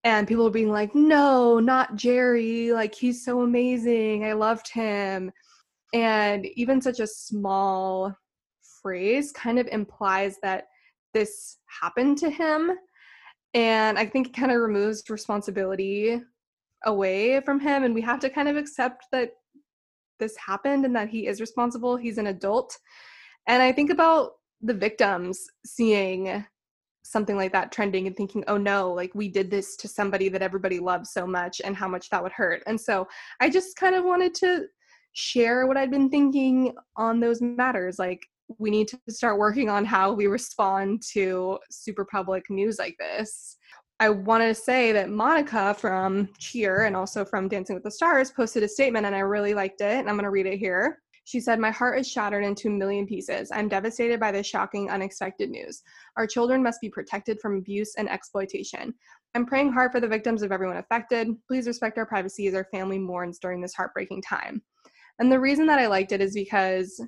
And 0.03 0.29
people 0.29 0.44
were 0.44 0.50
being 0.50 0.70
like, 0.70 0.94
no, 0.94 1.59
not 1.59 1.96
Jerry. 1.96 2.72
Like, 2.72 2.94
he's 2.94 3.24
so 3.24 3.40
amazing. 3.40 4.24
I 4.24 4.35
loved 4.35 4.68
him. 4.68 5.33
And 5.94 6.44
even 6.57 6.83
such 6.83 7.00
a 7.00 7.07
small 7.07 8.14
phrase 8.85 9.33
kind 9.33 9.59
of 9.59 9.66
implies 9.68 10.37
that 10.42 10.66
this 11.14 11.57
happened 11.81 12.18
to 12.18 12.29
him. 12.29 12.70
And 13.55 13.99
I 13.99 14.05
think 14.05 14.29
it 14.29 14.37
kind 14.37 14.53
of 14.53 14.61
removes 14.61 15.09
responsibility 15.09 16.20
away 16.85 17.40
from 17.40 17.61
him. 17.61 17.85
And 17.85 17.94
we 17.94 18.03
have 18.03 18.20
to 18.20 18.31
kind 18.31 18.49
of 18.49 18.57
accept 18.57 19.07
that 19.12 19.31
this 20.20 20.37
happened 20.37 20.85
and 20.85 20.94
that 20.94 21.09
he 21.09 21.27
is 21.27 21.40
responsible. 21.40 21.97
He's 21.97 22.18
an 22.18 22.27
adult. 22.27 22.77
And 23.49 23.62
I 23.62 23.73
think 23.73 23.90
about 23.90 24.33
the 24.61 24.75
victims 24.75 25.47
seeing 25.64 26.44
something 27.05 27.37
like 27.37 27.53
that 27.53 27.70
trending 27.70 28.07
and 28.07 28.16
thinking, 28.16 28.44
oh 28.49 28.57
no, 28.57 28.92
like 28.92 29.14
we 29.14 29.29
did 29.29 29.51
this 29.51 29.77
to 29.77 29.88
somebody 29.88 30.29
that 30.29 30.42
everybody 30.42 30.79
loves 30.79 31.11
so 31.11 31.27
much 31.27 31.61
and 31.64 31.77
how 31.77 31.88
much 31.88 32.11
that 32.11 32.23
would 32.23 32.33
hurt. 32.33 32.62
And 32.66 32.81
so 32.81 33.07
I 33.40 33.51
just 33.51 33.77
kind 33.77 33.94
of 33.94 34.05
wanted 34.05 34.35
to 34.37 34.66
share 35.12 35.66
what 35.66 35.77
I'd 35.77 35.90
been 35.90 36.11
thinking 36.11 36.75
on 36.97 37.20
those 37.20 37.40
matters. 37.40 37.99
Like, 37.99 38.27
we 38.59 38.71
need 38.71 38.88
to 38.88 38.99
start 39.09 39.38
working 39.38 39.69
on 39.69 39.85
how 39.85 40.12
we 40.12 40.27
respond 40.27 41.03
to 41.12 41.59
super 41.71 42.05
public 42.05 42.49
news 42.51 42.79
like 42.79 42.97
this. 42.99 43.57
I 44.01 44.09
wanted 44.09 44.49
to 44.49 44.55
say 44.55 44.93
that 44.93 45.11
Monica 45.11 45.75
from 45.75 46.29
Cheer 46.38 46.85
and 46.85 46.97
also 46.97 47.25
from 47.25 47.49
Dancing 47.49 47.75
with 47.75 47.85
the 47.85 47.90
Stars 47.90 48.31
posted 48.31 48.62
a 48.62 48.69
statement 48.69 49.07
and 49.07 49.14
I 49.14 49.21
really 49.21 49.55
liked 49.55 49.81
it. 49.81 49.99
And 49.99 50.09
I'm 50.09 50.17
going 50.17 50.25
to 50.25 50.31
read 50.31 50.47
it 50.47 50.59
here. 50.59 50.99
She 51.25 51.40
said, 51.40 51.59
My 51.59 51.71
heart 51.71 51.99
is 51.99 52.09
shattered 52.09 52.45
into 52.45 52.69
a 52.69 52.73
million 52.73 53.07
pieces. 53.07 53.51
I'm 53.53 53.69
devastated 53.69 54.21
by 54.21 54.31
this 54.31 54.47
shocking, 54.47 54.90
unexpected 54.90 55.49
news. 55.49 55.83
Our 56.17 56.27
children 56.27 56.62
must 56.62 56.81
be 56.81 56.90
protected 56.90 57.40
from 57.40 57.57
abuse 57.57 57.95
and 57.97 58.11
exploitation. 58.11 58.95
I'm 59.35 59.47
praying 59.47 59.73
hard 59.73 59.90
for 59.90 60.01
the 60.01 60.09
victims 60.09 60.43
of 60.43 60.53
everyone 60.53 60.77
affected. 60.77 61.29
Please 61.49 61.67
respect 61.67 61.97
our 61.97 62.07
privacy 62.07 62.47
as 62.47 62.55
our 62.55 62.64
family 62.64 62.99
mourns 62.99 63.38
during 63.38 63.61
this 63.61 63.75
heartbreaking 63.75 64.23
time. 64.23 64.62
And 65.19 65.31
the 65.31 65.40
reason 65.40 65.67
that 65.67 65.79
I 65.79 65.87
liked 65.87 66.12
it 66.12 66.21
is 66.21 66.35
because, 66.35 67.01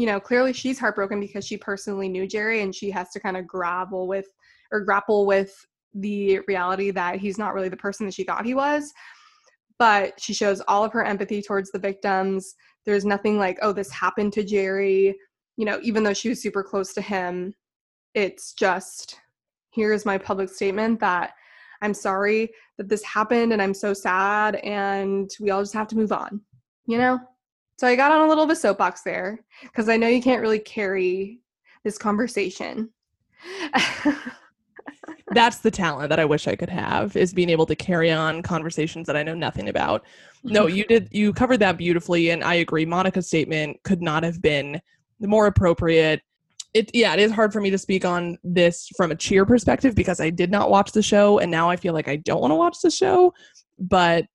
you 0.00 0.06
know, 0.06 0.18
clearly 0.18 0.54
she's 0.54 0.78
heartbroken 0.78 1.20
because 1.20 1.46
she 1.46 1.58
personally 1.58 2.08
knew 2.08 2.26
Jerry 2.26 2.62
and 2.62 2.74
she 2.74 2.90
has 2.90 3.10
to 3.10 3.20
kind 3.20 3.36
of 3.36 3.46
grapple 3.46 4.08
with 4.08 4.26
or 4.72 4.80
grapple 4.80 5.26
with 5.26 5.54
the 5.92 6.40
reality 6.48 6.90
that 6.90 7.16
he's 7.16 7.36
not 7.36 7.52
really 7.52 7.68
the 7.68 7.76
person 7.76 8.06
that 8.06 8.14
she 8.14 8.24
thought 8.24 8.46
he 8.46 8.54
was. 8.54 8.94
But 9.78 10.18
she 10.18 10.32
shows 10.32 10.62
all 10.62 10.84
of 10.84 10.92
her 10.94 11.04
empathy 11.04 11.42
towards 11.42 11.70
the 11.70 11.78
victims. 11.78 12.54
There's 12.86 13.04
nothing 13.04 13.38
like, 13.38 13.58
oh, 13.60 13.74
this 13.74 13.90
happened 13.90 14.32
to 14.32 14.42
Jerry. 14.42 15.14
You 15.58 15.66
know, 15.66 15.78
even 15.82 16.02
though 16.02 16.14
she 16.14 16.30
was 16.30 16.40
super 16.40 16.62
close 16.62 16.94
to 16.94 17.02
him, 17.02 17.52
it's 18.14 18.54
just 18.54 19.20
here's 19.72 20.06
my 20.06 20.16
public 20.16 20.48
statement 20.48 20.98
that 21.00 21.32
I'm 21.82 21.92
sorry 21.92 22.52
that 22.78 22.88
this 22.88 23.04
happened 23.04 23.52
and 23.52 23.60
I'm 23.60 23.74
so 23.74 23.92
sad 23.92 24.56
and 24.56 25.30
we 25.40 25.50
all 25.50 25.60
just 25.60 25.74
have 25.74 25.88
to 25.88 25.96
move 25.96 26.12
on, 26.12 26.40
you 26.86 26.96
know? 26.96 27.18
So 27.80 27.86
I 27.86 27.96
got 27.96 28.12
on 28.12 28.20
a 28.20 28.28
little 28.28 28.44
of 28.44 28.50
a 28.50 28.56
soapbox 28.56 29.00
there 29.00 29.42
because 29.62 29.88
I 29.88 29.96
know 29.96 30.06
you 30.06 30.20
can't 30.20 30.42
really 30.42 30.58
carry 30.58 31.40
this 31.82 31.96
conversation. 31.96 32.90
That's 35.32 35.60
the 35.60 35.70
talent 35.70 36.10
that 36.10 36.20
I 36.20 36.26
wish 36.26 36.46
I 36.46 36.56
could 36.56 36.68
have 36.68 37.16
is 37.16 37.32
being 37.32 37.48
able 37.48 37.64
to 37.64 37.74
carry 37.74 38.10
on 38.10 38.42
conversations 38.42 39.06
that 39.06 39.16
I 39.16 39.22
know 39.22 39.32
nothing 39.32 39.70
about. 39.70 40.04
No, 40.44 40.66
you 40.66 40.84
did 40.84 41.08
you 41.10 41.32
covered 41.32 41.60
that 41.60 41.78
beautifully 41.78 42.32
and 42.32 42.44
I 42.44 42.56
agree 42.56 42.84
Monica's 42.84 43.28
statement 43.28 43.82
could 43.82 44.02
not 44.02 44.24
have 44.24 44.42
been 44.42 44.78
more 45.18 45.46
appropriate. 45.46 46.20
It 46.74 46.90
yeah, 46.92 47.14
it 47.14 47.18
is 47.20 47.32
hard 47.32 47.50
for 47.50 47.62
me 47.62 47.70
to 47.70 47.78
speak 47.78 48.04
on 48.04 48.36
this 48.44 48.90
from 48.94 49.10
a 49.10 49.16
cheer 49.16 49.46
perspective 49.46 49.94
because 49.94 50.20
I 50.20 50.28
did 50.28 50.50
not 50.50 50.70
watch 50.70 50.92
the 50.92 51.02
show 51.02 51.38
and 51.38 51.50
now 51.50 51.70
I 51.70 51.76
feel 51.76 51.94
like 51.94 52.08
I 52.08 52.16
don't 52.16 52.42
want 52.42 52.50
to 52.50 52.56
watch 52.56 52.76
the 52.82 52.90
show, 52.90 53.32
but 53.78 54.26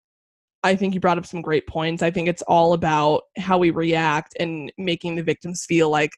I 0.66 0.76
think 0.76 0.96
you 0.96 1.00
brought 1.00 1.20
up 1.20 1.28
some 1.28 1.44
great 1.44 1.68
points. 1.68 2.02
I 2.02 2.10
think 2.10 2.28
it's 2.28 2.42
all 2.44 2.74
about 2.74 3.24
how 3.38 3.60
we 3.60 3.70
react 3.70 4.36
and 4.40 4.72
making 4.80 5.16
the 5.16 5.22
victims 5.22 5.64
feel 5.64 5.92
like 5.92 6.10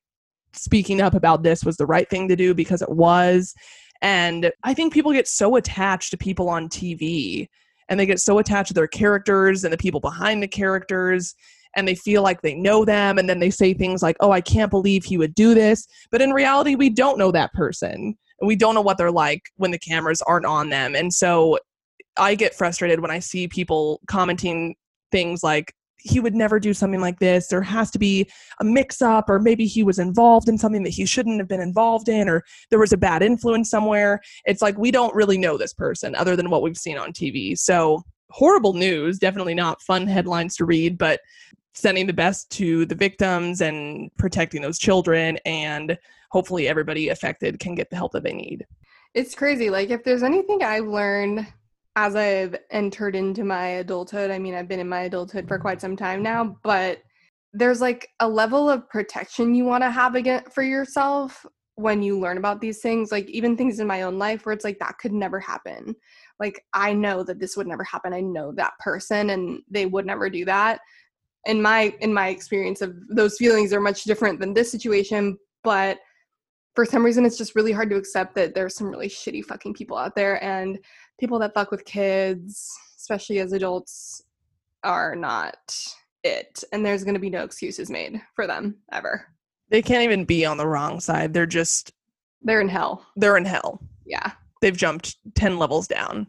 speaking 0.53 1.01
up 1.01 1.13
about 1.13 1.43
this 1.43 1.65
was 1.65 1.75
the 1.75 1.85
right 1.85 2.09
thing 2.09 2.29
to 2.29 2.35
do 2.37 2.53
because 2.53 2.81
it 2.81 2.89
was. 2.89 3.53
And 4.01 4.49
I 4.63 4.73
think 4.73 4.93
people 4.93 5.11
get 5.11 5.27
so 5.27 5.57
attached 5.57 6.11
to 6.11 6.17
people 6.17 6.47
on 6.47 6.69
TV 6.69 7.47
and 7.89 7.99
they 7.99 8.05
get 8.05 8.21
so 8.21 8.39
attached 8.39 8.69
to 8.69 8.73
their 8.73 8.87
characters 8.87 9.65
and 9.65 9.73
the 9.73 9.77
people 9.77 9.99
behind 9.99 10.41
the 10.41 10.47
characters 10.47 11.35
and 11.75 11.85
they 11.85 11.95
feel 11.95 12.23
like 12.23 12.41
they 12.41 12.55
know 12.55 12.85
them 12.85 13.17
and 13.17 13.29
then 13.29 13.39
they 13.39 13.49
say 13.49 13.73
things 13.73 14.01
like 14.01 14.15
oh 14.19 14.31
i 14.31 14.41
can't 14.41 14.71
believe 14.71 15.03
he 15.03 15.17
would 15.17 15.35
do 15.35 15.53
this 15.53 15.87
but 16.11 16.21
in 16.21 16.31
reality 16.31 16.75
we 16.75 16.89
don't 16.89 17.19
know 17.19 17.31
that 17.31 17.53
person 17.53 18.17
we 18.41 18.55
don't 18.55 18.73
know 18.73 18.81
what 18.81 18.97
they're 18.97 19.11
like 19.11 19.41
when 19.57 19.71
the 19.71 19.79
cameras 19.79 20.21
aren't 20.23 20.45
on 20.45 20.69
them 20.69 20.95
and 20.95 21.13
so 21.13 21.57
i 22.19 22.35
get 22.35 22.55
frustrated 22.55 22.99
when 22.99 23.11
i 23.11 23.19
see 23.19 23.47
people 23.47 24.01
commenting 24.07 24.75
things 25.11 25.43
like 25.43 25.73
he 25.99 26.19
would 26.19 26.35
never 26.35 26.59
do 26.59 26.73
something 26.73 27.01
like 27.01 27.19
this. 27.19 27.47
There 27.47 27.61
has 27.61 27.91
to 27.91 27.99
be 27.99 28.29
a 28.59 28.63
mix 28.63 29.01
up, 29.01 29.29
or 29.29 29.39
maybe 29.39 29.65
he 29.65 29.83
was 29.83 29.99
involved 29.99 30.47
in 30.47 30.57
something 30.57 30.83
that 30.83 30.91
he 30.91 31.05
shouldn't 31.05 31.39
have 31.39 31.47
been 31.47 31.61
involved 31.61 32.09
in, 32.09 32.29
or 32.29 32.43
there 32.69 32.79
was 32.79 32.93
a 32.93 32.97
bad 32.97 33.23
influence 33.23 33.69
somewhere. 33.69 34.21
It's 34.45 34.61
like 34.61 34.77
we 34.77 34.91
don't 34.91 35.15
really 35.15 35.37
know 35.37 35.57
this 35.57 35.73
person 35.73 36.15
other 36.15 36.35
than 36.35 36.49
what 36.49 36.61
we've 36.61 36.77
seen 36.77 36.97
on 36.97 37.13
TV. 37.13 37.57
So, 37.57 38.03
horrible 38.29 38.73
news, 38.73 39.19
definitely 39.19 39.55
not 39.55 39.81
fun 39.81 40.05
headlines 40.07 40.55
to 40.57 40.65
read, 40.65 40.97
but 40.97 41.19
sending 41.73 42.07
the 42.07 42.13
best 42.13 42.49
to 42.49 42.85
the 42.85 42.95
victims 42.95 43.61
and 43.61 44.09
protecting 44.17 44.61
those 44.61 44.79
children. 44.79 45.37
And 45.45 45.97
hopefully, 46.31 46.67
everybody 46.67 47.09
affected 47.09 47.59
can 47.59 47.75
get 47.75 47.89
the 47.89 47.95
help 47.95 48.11
that 48.13 48.23
they 48.23 48.33
need. 48.33 48.65
It's 49.13 49.33
crazy. 49.33 49.69
Like, 49.69 49.89
if 49.89 50.03
there's 50.03 50.23
anything 50.23 50.63
I've 50.63 50.87
learned 50.87 51.47
as 51.97 52.15
I've 52.15 52.55
entered 52.69 53.15
into 53.15 53.43
my 53.43 53.67
adulthood, 53.67 54.29
I 54.29 54.37
mean, 54.37 54.53
I've 54.53 54.67
been 54.67 54.79
in 54.79 54.87
my 54.87 55.01
adulthood 55.01 55.47
for 55.47 55.57
quite 55.57 55.81
some 55.81 55.97
time 55.97 56.21
now, 56.21 56.55
but 56.61 56.99
there's 57.53 57.81
like 57.81 58.07
a 58.19 58.29
level 58.29 58.69
of 58.69 58.87
protection 58.87 59.55
you 59.55 59.65
want 59.65 59.83
to 59.83 59.89
have 59.89 60.13
again 60.13 60.43
for 60.53 60.61
yourself 60.61 61.43
when 61.73 62.03
you 62.03 62.19
learn 62.19 62.37
about 62.37 62.61
these 62.61 62.81
things 62.81 63.11
like 63.11 63.27
even 63.29 63.57
things 63.57 63.79
in 63.79 63.87
my 63.87 64.03
own 64.03 64.19
life 64.19 64.45
where 64.45 64.53
it's 64.53 64.63
like 64.63 64.77
that 64.77 64.99
could 64.99 65.11
never 65.11 65.39
happen. 65.39 65.95
Like 66.39 66.63
i 66.75 66.93
know 66.93 67.23
that 67.23 67.39
this 67.39 67.57
would 67.57 67.65
never 67.65 67.83
happen. 67.83 68.13
I 68.13 68.21
know 68.21 68.51
that 68.51 68.77
person 68.79 69.31
and 69.31 69.61
they 69.67 69.87
would 69.87 70.05
never 70.05 70.29
do 70.29 70.45
that. 70.45 70.79
In 71.45 71.59
my 71.63 71.95
in 72.01 72.13
my 72.13 72.27
experience 72.27 72.81
of 72.81 72.95
those 73.09 73.37
feelings 73.37 73.73
are 73.73 73.81
much 73.81 74.03
different 74.03 74.39
than 74.39 74.53
this 74.53 74.71
situation 74.71 75.35
but 75.63 75.97
for 76.75 76.85
some 76.85 77.03
reason 77.03 77.25
it's 77.25 77.39
just 77.39 77.55
really 77.55 77.71
hard 77.71 77.89
to 77.89 77.95
accept 77.95 78.35
that 78.35 78.53
there's 78.53 78.75
some 78.75 78.87
really 78.87 79.09
shitty 79.09 79.43
fucking 79.43 79.73
people 79.73 79.97
out 79.97 80.15
there 80.15 80.43
and 80.43 80.77
people 81.19 81.39
that 81.39 81.53
fuck 81.53 81.71
with 81.71 81.85
kids, 81.85 82.75
especially 82.97 83.39
as 83.39 83.53
adults, 83.53 84.23
are 84.83 85.15
not 85.15 85.75
it. 86.23 86.63
And 86.71 86.85
there's 86.85 87.03
going 87.03 87.15
to 87.15 87.19
be 87.19 87.29
no 87.29 87.43
excuses 87.43 87.89
made 87.89 88.21
for 88.35 88.47
them 88.47 88.77
ever. 88.91 89.27
They 89.69 89.81
can't 89.81 90.03
even 90.03 90.25
be 90.25 90.45
on 90.45 90.57
the 90.57 90.67
wrong 90.67 90.99
side. 90.99 91.33
They're 91.33 91.45
just. 91.45 91.91
They're 92.41 92.61
in 92.61 92.69
hell. 92.69 93.05
They're 93.15 93.37
in 93.37 93.45
hell. 93.45 93.81
Yeah. 94.05 94.31
They've 94.61 94.77
jumped 94.77 95.17
10 95.35 95.57
levels 95.57 95.87
down. 95.87 96.27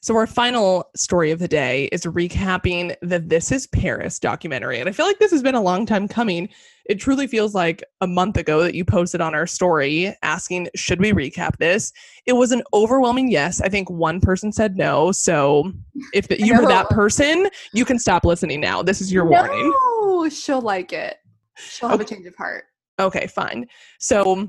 So, 0.00 0.16
our 0.16 0.26
final 0.26 0.90
story 0.94 1.30
of 1.30 1.38
the 1.38 1.48
day 1.48 1.86
is 1.90 2.02
recapping 2.02 2.94
the 3.02 3.18
This 3.18 3.50
Is 3.50 3.66
Paris 3.66 4.18
documentary. 4.18 4.78
And 4.78 4.88
I 4.88 4.92
feel 4.92 5.06
like 5.06 5.18
this 5.18 5.32
has 5.32 5.42
been 5.42 5.54
a 5.54 5.62
long 5.62 5.86
time 5.86 6.06
coming. 6.06 6.48
It 6.86 7.00
truly 7.00 7.26
feels 7.26 7.54
like 7.54 7.82
a 8.00 8.06
month 8.06 8.36
ago 8.36 8.62
that 8.62 8.74
you 8.74 8.84
posted 8.84 9.20
on 9.20 9.34
our 9.34 9.46
story 9.46 10.14
asking, 10.22 10.68
Should 10.76 11.00
we 11.00 11.12
recap 11.12 11.56
this? 11.58 11.92
It 12.26 12.34
was 12.34 12.52
an 12.52 12.62
overwhelming 12.72 13.30
yes. 13.30 13.60
I 13.60 13.68
think 13.68 13.90
one 13.90 14.20
person 14.20 14.52
said 14.52 14.76
no. 14.76 15.10
So, 15.12 15.72
if 16.14 16.26
you 16.38 16.56
were 16.58 16.68
that 16.68 16.88
person, 16.90 17.48
you 17.72 17.84
can 17.84 17.98
stop 17.98 18.24
listening 18.24 18.60
now. 18.60 18.82
This 18.82 19.00
is 19.00 19.12
your 19.12 19.24
no, 19.24 19.30
warning. 19.30 19.72
Oh, 19.74 20.28
she'll 20.30 20.62
like 20.62 20.92
it. 20.92 21.16
She'll 21.56 21.88
have 21.88 22.00
okay. 22.00 22.14
a 22.14 22.16
change 22.16 22.26
of 22.26 22.36
heart. 22.36 22.64
Okay, 23.00 23.26
fine. 23.26 23.66
So, 23.98 24.48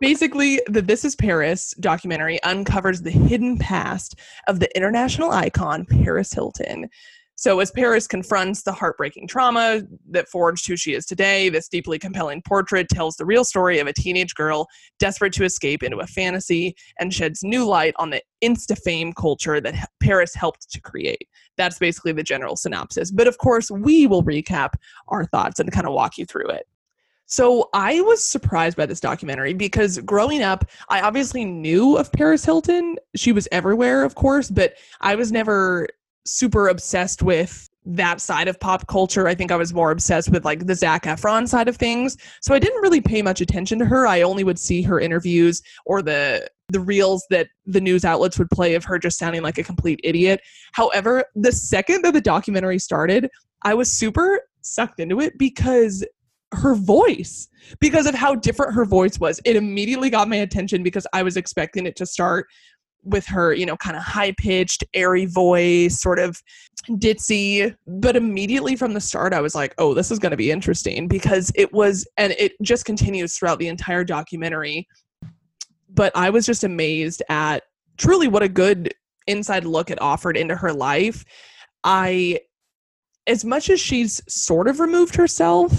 Basically, 0.00 0.60
the 0.66 0.82
This 0.82 1.04
Is 1.04 1.14
Paris 1.14 1.74
documentary 1.80 2.42
uncovers 2.42 3.02
the 3.02 3.10
hidden 3.10 3.58
past 3.58 4.18
of 4.48 4.60
the 4.60 4.74
international 4.76 5.30
icon 5.30 5.84
Paris 5.84 6.32
Hilton. 6.32 6.88
So, 7.34 7.58
as 7.60 7.70
Paris 7.70 8.06
confronts 8.06 8.62
the 8.62 8.72
heartbreaking 8.72 9.26
trauma 9.26 9.82
that 10.10 10.28
forged 10.28 10.66
who 10.66 10.76
she 10.76 10.94
is 10.94 11.06
today, 11.06 11.48
this 11.48 11.66
deeply 11.66 11.98
compelling 11.98 12.42
portrait 12.42 12.88
tells 12.88 13.16
the 13.16 13.24
real 13.24 13.44
story 13.44 13.78
of 13.78 13.86
a 13.86 13.92
teenage 13.92 14.34
girl 14.34 14.68
desperate 14.98 15.32
to 15.32 15.44
escape 15.44 15.82
into 15.82 15.98
a 15.98 16.06
fantasy 16.06 16.76
and 17.00 17.12
sheds 17.12 17.42
new 17.42 17.64
light 17.64 17.94
on 17.96 18.10
the 18.10 18.22
insta 18.44 18.78
fame 18.78 19.12
culture 19.12 19.60
that 19.60 19.88
Paris 20.00 20.34
helped 20.34 20.70
to 20.70 20.80
create. 20.80 21.26
That's 21.56 21.78
basically 21.78 22.12
the 22.12 22.22
general 22.22 22.54
synopsis. 22.54 23.10
But 23.10 23.26
of 23.26 23.38
course, 23.38 23.70
we 23.70 24.06
will 24.06 24.22
recap 24.22 24.74
our 25.08 25.24
thoughts 25.24 25.58
and 25.58 25.72
kind 25.72 25.86
of 25.86 25.94
walk 25.94 26.18
you 26.18 26.26
through 26.26 26.48
it. 26.48 26.66
So 27.32 27.70
I 27.72 28.02
was 28.02 28.22
surprised 28.22 28.76
by 28.76 28.84
this 28.84 29.00
documentary 29.00 29.54
because 29.54 29.96
growing 30.00 30.42
up, 30.42 30.66
I 30.90 31.00
obviously 31.00 31.46
knew 31.46 31.96
of 31.96 32.12
Paris 32.12 32.44
Hilton. 32.44 32.98
She 33.16 33.32
was 33.32 33.48
everywhere, 33.50 34.04
of 34.04 34.14
course, 34.14 34.50
but 34.50 34.74
I 35.00 35.14
was 35.14 35.32
never 35.32 35.88
super 36.26 36.68
obsessed 36.68 37.22
with 37.22 37.70
that 37.86 38.20
side 38.20 38.48
of 38.48 38.60
pop 38.60 38.86
culture. 38.86 39.28
I 39.28 39.34
think 39.34 39.50
I 39.50 39.56
was 39.56 39.72
more 39.72 39.92
obsessed 39.92 40.28
with 40.28 40.44
like 40.44 40.66
the 40.66 40.74
Zac 40.74 41.04
Efron 41.04 41.48
side 41.48 41.68
of 41.68 41.76
things. 41.76 42.18
So 42.42 42.52
I 42.52 42.58
didn't 42.58 42.82
really 42.82 43.00
pay 43.00 43.22
much 43.22 43.40
attention 43.40 43.78
to 43.78 43.86
her. 43.86 44.06
I 44.06 44.20
only 44.20 44.44
would 44.44 44.58
see 44.58 44.82
her 44.82 45.00
interviews 45.00 45.62
or 45.86 46.02
the 46.02 46.50
the 46.68 46.80
reels 46.80 47.24
that 47.30 47.48
the 47.64 47.80
news 47.80 48.04
outlets 48.04 48.38
would 48.38 48.50
play 48.50 48.74
of 48.74 48.84
her 48.84 48.98
just 48.98 49.18
sounding 49.18 49.40
like 49.40 49.56
a 49.56 49.64
complete 49.64 50.00
idiot. 50.04 50.42
However, 50.72 51.24
the 51.34 51.52
second 51.52 52.02
that 52.02 52.12
the 52.12 52.20
documentary 52.20 52.78
started, 52.78 53.30
I 53.62 53.72
was 53.72 53.90
super 53.90 54.42
sucked 54.60 55.00
into 55.00 55.18
it 55.20 55.38
because 55.38 56.04
her 56.52 56.74
voice 56.74 57.48
because 57.80 58.06
of 58.06 58.14
how 58.14 58.34
different 58.34 58.74
her 58.74 58.84
voice 58.84 59.18
was. 59.18 59.40
It 59.44 59.56
immediately 59.56 60.10
got 60.10 60.28
my 60.28 60.36
attention 60.36 60.82
because 60.82 61.06
I 61.12 61.22
was 61.22 61.36
expecting 61.36 61.86
it 61.86 61.96
to 61.96 62.06
start 62.06 62.46
with 63.04 63.26
her, 63.26 63.52
you 63.52 63.66
know, 63.66 63.76
kind 63.76 63.96
of 63.96 64.02
high 64.02 64.32
pitched, 64.32 64.84
airy 64.94 65.26
voice, 65.26 66.00
sort 66.00 66.18
of 66.18 66.40
ditzy. 66.90 67.74
But 67.86 68.16
immediately 68.16 68.76
from 68.76 68.94
the 68.94 69.00
start, 69.00 69.34
I 69.34 69.40
was 69.40 69.54
like, 69.54 69.74
oh, 69.78 69.94
this 69.94 70.10
is 70.10 70.18
going 70.18 70.30
to 70.30 70.36
be 70.36 70.50
interesting 70.50 71.08
because 71.08 71.50
it 71.54 71.72
was, 71.72 72.06
and 72.16 72.32
it 72.38 72.52
just 72.62 72.84
continues 72.84 73.36
throughout 73.36 73.58
the 73.58 73.68
entire 73.68 74.04
documentary. 74.04 74.86
But 75.88 76.12
I 76.14 76.30
was 76.30 76.46
just 76.46 76.64
amazed 76.64 77.22
at 77.28 77.64
truly 77.96 78.28
what 78.28 78.42
a 78.42 78.48
good 78.48 78.94
inside 79.26 79.64
look 79.64 79.90
it 79.90 80.00
offered 80.00 80.36
into 80.36 80.56
her 80.56 80.72
life. 80.72 81.24
I, 81.84 82.40
as 83.26 83.44
much 83.44 83.68
as 83.70 83.80
she's 83.80 84.22
sort 84.28 84.68
of 84.68 84.80
removed 84.80 85.16
herself 85.16 85.72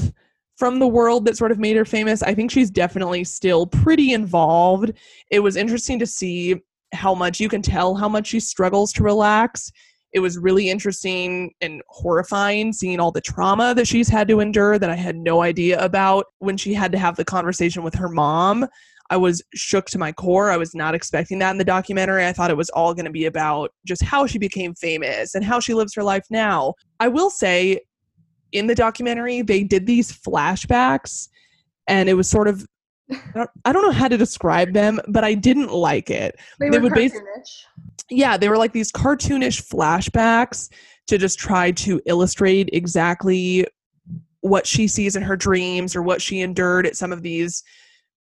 from 0.64 0.80
the 0.80 0.88
world 0.88 1.26
that 1.26 1.36
sort 1.36 1.52
of 1.52 1.60
made 1.60 1.76
her 1.76 1.84
famous. 1.84 2.24
I 2.24 2.34
think 2.34 2.50
she's 2.50 2.72
definitely 2.72 3.26
still 3.26 3.68
pretty 3.68 4.14
involved. 4.14 4.94
It 5.30 5.42
was 5.42 5.58
interesting 5.58 6.00
to 6.00 6.08
see 6.08 6.56
how 6.94 7.14
much 7.14 7.42
you 7.42 7.50
can 7.50 7.62
tell 7.62 7.96
how 7.96 8.08
much 8.08 8.28
she 8.28 8.40
struggles 8.40 8.94
to 8.94 9.04
relax. 9.04 9.70
It 10.14 10.22
was 10.22 10.38
really 10.38 10.70
interesting 10.70 11.52
and 11.60 11.82
horrifying 11.90 12.72
seeing 12.72 13.02
all 13.02 13.12
the 13.12 13.20
trauma 13.20 13.76
that 13.76 13.90
she's 13.90 14.08
had 14.08 14.30
to 14.30 14.40
endure 14.40 14.80
that 14.80 14.90
I 14.90 14.96
had 14.96 15.18
no 15.18 15.42
idea 15.42 15.84
about 15.84 16.28
when 16.40 16.56
she 16.56 16.74
had 16.74 16.94
to 16.94 16.98
have 16.98 17.18
the 17.18 17.26
conversation 17.26 17.84
with 17.84 17.96
her 17.96 18.08
mom. 18.08 18.66
I 19.10 19.18
was 19.18 19.44
shook 19.54 19.88
to 19.88 20.00
my 20.00 20.14
core. 20.14 20.50
I 20.50 20.56
was 20.56 20.74
not 20.74 20.96
expecting 20.96 21.40
that 21.40 21.52
in 21.52 21.58
the 21.58 21.66
documentary. 21.66 22.26
I 22.26 22.32
thought 22.32 22.52
it 22.52 22.56
was 22.56 22.70
all 22.70 22.94
going 22.94 23.04
to 23.04 23.12
be 23.12 23.26
about 23.26 23.72
just 23.86 24.02
how 24.02 24.28
she 24.28 24.38
became 24.38 24.76
famous 24.76 25.36
and 25.36 25.44
how 25.44 25.60
she 25.60 25.74
lives 25.74 25.94
her 25.96 26.04
life 26.04 26.24
now. 26.30 26.76
I 27.02 27.10
will 27.10 27.30
say 27.30 27.82
in 28.54 28.68
the 28.68 28.76
documentary, 28.76 29.42
they 29.42 29.64
did 29.64 29.86
these 29.86 30.12
flashbacks, 30.12 31.30
and 31.88 32.08
it 32.08 32.14
was 32.14 32.30
sort 32.30 32.48
of 32.48 32.66
I 33.12 33.74
don't, 33.74 33.84
know 33.84 33.92
how 33.92 34.08
to 34.08 34.18
describe 34.18 34.74
them, 34.74 35.00
but 35.08 35.24
I 35.24 35.34
didn't 35.34 35.72
like 35.72 36.10
it. 36.10 36.40
They, 36.60 36.70
they 36.70 36.80
would 36.80 36.94
base, 36.94 37.14
yeah, 38.10 38.38
they 38.38 38.50
were 38.50 38.58
like 38.58 38.72
these 38.72 38.92
cartoonish 38.92 39.68
flashbacks 39.68 40.72
to 41.08 41.18
just 41.18 41.38
try 41.38 41.72
to 41.72 42.02
illustrate 42.06 42.70
exactly 42.72 43.68
what 44.42 44.66
she 44.66 44.88
sees 44.88 45.16
in 45.16 45.24
her 45.24 45.36
dreams 45.36 45.96
or 45.96 46.02
what 46.02 46.22
she 46.22 46.42
endured 46.42 46.86
at 46.86 46.96
some 46.96 47.12
of 47.12 47.22
these 47.22 47.64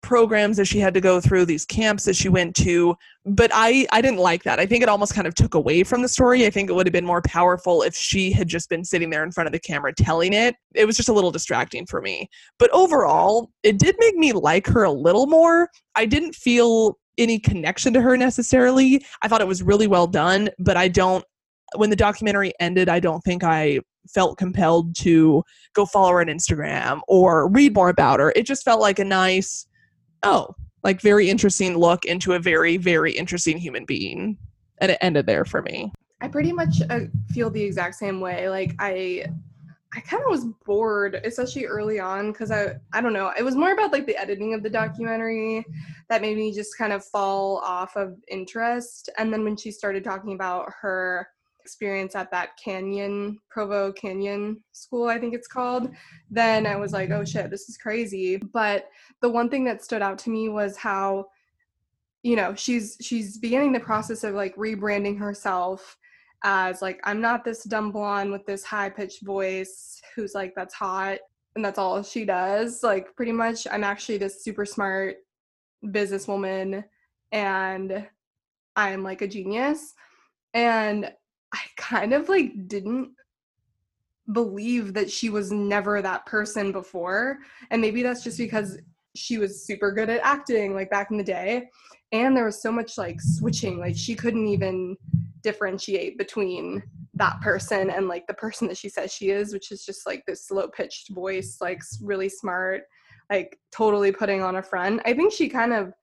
programs 0.01 0.57
that 0.57 0.65
she 0.65 0.79
had 0.79 0.93
to 0.93 1.01
go 1.01 1.21
through 1.21 1.45
these 1.45 1.65
camps 1.65 2.05
that 2.05 2.15
she 2.15 2.27
went 2.27 2.55
to 2.55 2.95
but 3.25 3.51
i 3.53 3.85
i 3.91 4.01
didn't 4.01 4.19
like 4.19 4.43
that. 4.43 4.59
I 4.59 4.65
think 4.65 4.81
it 4.81 4.89
almost 4.89 5.13
kind 5.13 5.27
of 5.27 5.35
took 5.35 5.53
away 5.53 5.83
from 5.83 6.01
the 6.01 6.07
story. 6.07 6.45
I 6.45 6.49
think 6.49 6.69
it 6.69 6.73
would 6.73 6.87
have 6.87 6.93
been 6.93 7.05
more 7.05 7.21
powerful 7.21 7.83
if 7.83 7.95
she 7.95 8.31
had 8.31 8.47
just 8.47 8.69
been 8.69 8.83
sitting 8.83 9.09
there 9.09 9.23
in 9.23 9.31
front 9.31 9.47
of 9.47 9.53
the 9.53 9.59
camera 9.59 9.93
telling 9.93 10.33
it. 10.33 10.55
It 10.73 10.85
was 10.85 10.97
just 10.97 11.09
a 11.09 11.13
little 11.13 11.31
distracting 11.31 11.85
for 11.85 12.01
me. 12.01 12.29
But 12.57 12.71
overall 12.71 13.51
it 13.63 13.77
did 13.77 13.95
make 13.99 14.15
me 14.15 14.33
like 14.33 14.67
her 14.67 14.83
a 14.83 14.91
little 14.91 15.27
more. 15.27 15.69
I 15.95 16.05
didn't 16.05 16.35
feel 16.35 16.97
any 17.17 17.37
connection 17.39 17.93
to 17.93 18.01
her 18.01 18.17
necessarily. 18.17 19.05
I 19.21 19.27
thought 19.27 19.41
it 19.41 19.47
was 19.47 19.61
really 19.61 19.87
well 19.87 20.07
done 20.07 20.49
but 20.59 20.77
i 20.77 20.87
don't 20.87 21.23
when 21.75 21.89
the 21.89 21.95
documentary 21.95 22.53
ended 22.59 22.89
i 22.89 22.99
don't 22.99 23.21
think 23.21 23.43
i 23.43 23.79
felt 24.09 24.37
compelled 24.37 24.95
to 24.95 25.43
go 25.73 25.85
follow 25.85 26.11
her 26.11 26.21
on 26.21 26.27
instagram 26.27 27.01
or 27.07 27.47
read 27.49 27.73
more 27.73 27.89
about 27.89 28.19
her. 28.19 28.33
It 28.35 28.45
just 28.45 28.63
felt 28.63 28.81
like 28.81 28.99
a 28.99 29.05
nice 29.05 29.65
oh, 30.23 30.55
like 30.83 31.01
very 31.01 31.29
interesting 31.29 31.77
look 31.77 32.05
into 32.05 32.33
a 32.33 32.39
very, 32.39 32.77
very 32.77 33.11
interesting 33.11 33.57
human 33.57 33.85
being. 33.85 34.37
And 34.79 34.91
it 34.91 34.97
ended 35.01 35.27
there 35.27 35.45
for 35.45 35.61
me. 35.61 35.91
I 36.21 36.27
pretty 36.27 36.51
much 36.51 36.81
uh, 36.89 37.01
feel 37.29 37.49
the 37.49 37.61
exact 37.61 37.95
same 37.95 38.19
way. 38.19 38.49
Like 38.49 38.75
I 38.79 39.25
I 39.93 39.99
kind 39.99 40.23
of 40.23 40.29
was 40.29 40.45
bored, 40.65 41.15
especially 41.25 41.65
early 41.65 41.99
on, 41.99 42.31
because 42.31 42.49
I 42.51 42.75
I 42.93 43.01
don't 43.01 43.13
know. 43.13 43.31
It 43.37 43.43
was 43.43 43.55
more 43.55 43.73
about 43.73 43.91
like 43.91 44.05
the 44.05 44.17
editing 44.17 44.53
of 44.53 44.63
the 44.63 44.69
documentary 44.69 45.65
that 46.09 46.21
made 46.21 46.37
me 46.37 46.53
just 46.53 46.77
kind 46.77 46.93
of 46.93 47.03
fall 47.05 47.57
off 47.57 47.95
of 47.95 48.15
interest. 48.29 49.09
And 49.17 49.33
then 49.33 49.43
when 49.43 49.57
she 49.57 49.71
started 49.71 50.03
talking 50.03 50.33
about 50.33 50.71
her 50.81 51.27
experience 51.71 52.15
at 52.15 52.29
that 52.31 52.57
Canyon 52.61 53.39
Provo 53.49 53.93
Canyon 53.93 54.61
school, 54.73 55.07
I 55.07 55.17
think 55.17 55.33
it's 55.33 55.47
called, 55.47 55.89
then 56.29 56.67
I 56.67 56.75
was 56.75 56.91
like, 56.91 57.11
oh 57.11 57.23
shit, 57.23 57.49
this 57.49 57.69
is 57.69 57.77
crazy. 57.77 58.35
But 58.37 58.89
the 59.21 59.29
one 59.29 59.49
thing 59.49 59.63
that 59.65 59.81
stood 59.81 60.01
out 60.01 60.17
to 60.19 60.29
me 60.29 60.49
was 60.49 60.75
how 60.75 61.27
you 62.23 62.35
know 62.35 62.53
she's 62.53 62.97
she's 63.01 63.37
beginning 63.37 63.71
the 63.71 63.79
process 63.79 64.23
of 64.23 64.35
like 64.35 64.55
rebranding 64.55 65.17
herself 65.17 65.97
as 66.43 66.81
like 66.81 66.99
I'm 67.05 67.21
not 67.21 67.45
this 67.45 67.63
dumb 67.63 67.91
blonde 67.91 68.31
with 68.31 68.45
this 68.45 68.63
high 68.63 68.89
pitched 68.89 69.23
voice 69.23 69.99
who's 70.13 70.35
like 70.35 70.53
that's 70.55 70.73
hot 70.73 71.19
and 71.55 71.63
that's 71.63 71.79
all 71.79 72.03
she 72.03 72.25
does. 72.25 72.83
Like 72.83 73.15
pretty 73.15 73.31
much 73.31 73.65
I'm 73.71 73.85
actually 73.85 74.17
this 74.17 74.43
super 74.43 74.65
smart 74.65 75.15
businesswoman 75.85 76.83
and 77.31 78.07
I'm 78.75 79.03
like 79.03 79.21
a 79.21 79.27
genius. 79.27 79.93
And 80.53 81.11
I 81.53 81.59
kind 81.77 82.13
of 82.13 82.29
like 82.29 82.67
didn't 82.67 83.11
believe 84.31 84.93
that 84.93 85.11
she 85.11 85.29
was 85.29 85.51
never 85.51 86.01
that 86.01 86.25
person 86.25 86.71
before. 86.71 87.39
And 87.69 87.81
maybe 87.81 88.03
that's 88.03 88.23
just 88.23 88.37
because 88.37 88.77
she 89.15 89.37
was 89.37 89.65
super 89.65 89.91
good 89.91 90.09
at 90.09 90.21
acting 90.23 90.73
like 90.73 90.89
back 90.89 91.11
in 91.11 91.17
the 91.17 91.23
day. 91.23 91.69
And 92.11 92.35
there 92.35 92.45
was 92.45 92.61
so 92.61 92.71
much 92.71 92.97
like 92.97 93.19
switching, 93.19 93.79
like 93.79 93.95
she 93.95 94.15
couldn't 94.15 94.47
even 94.47 94.97
differentiate 95.41 96.17
between 96.17 96.83
that 97.15 97.39
person 97.41 97.89
and 97.89 98.07
like 98.07 98.25
the 98.27 98.33
person 98.33 98.67
that 98.67 98.77
she 98.77 98.89
says 98.89 99.13
she 99.13 99.29
is, 99.29 99.53
which 99.53 99.71
is 99.71 99.85
just 99.85 100.05
like 100.05 100.25
this 100.25 100.49
low 100.51 100.67
pitched 100.67 101.09
voice, 101.09 101.57
like 101.61 101.81
really 102.01 102.29
smart, 102.29 102.83
like 103.29 103.59
totally 103.71 104.11
putting 104.11 104.41
on 104.41 104.57
a 104.57 104.63
front. 104.63 105.01
I 105.05 105.13
think 105.13 105.33
she 105.33 105.49
kind 105.49 105.73
of 105.73 105.93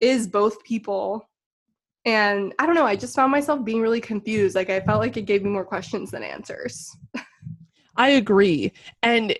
is 0.00 0.26
both 0.26 0.62
people. 0.64 1.28
And 2.06 2.54
I 2.60 2.66
don't 2.66 2.76
know, 2.76 2.86
I 2.86 2.94
just 2.94 3.16
found 3.16 3.32
myself 3.32 3.64
being 3.64 3.82
really 3.82 4.00
confused. 4.00 4.54
Like 4.54 4.70
I 4.70 4.80
felt 4.80 5.00
like 5.00 5.16
it 5.16 5.22
gave 5.22 5.42
me 5.42 5.50
more 5.50 5.64
questions 5.64 6.12
than 6.12 6.22
answers. 6.22 6.96
I 7.96 8.10
agree. 8.10 8.72
And 9.02 9.36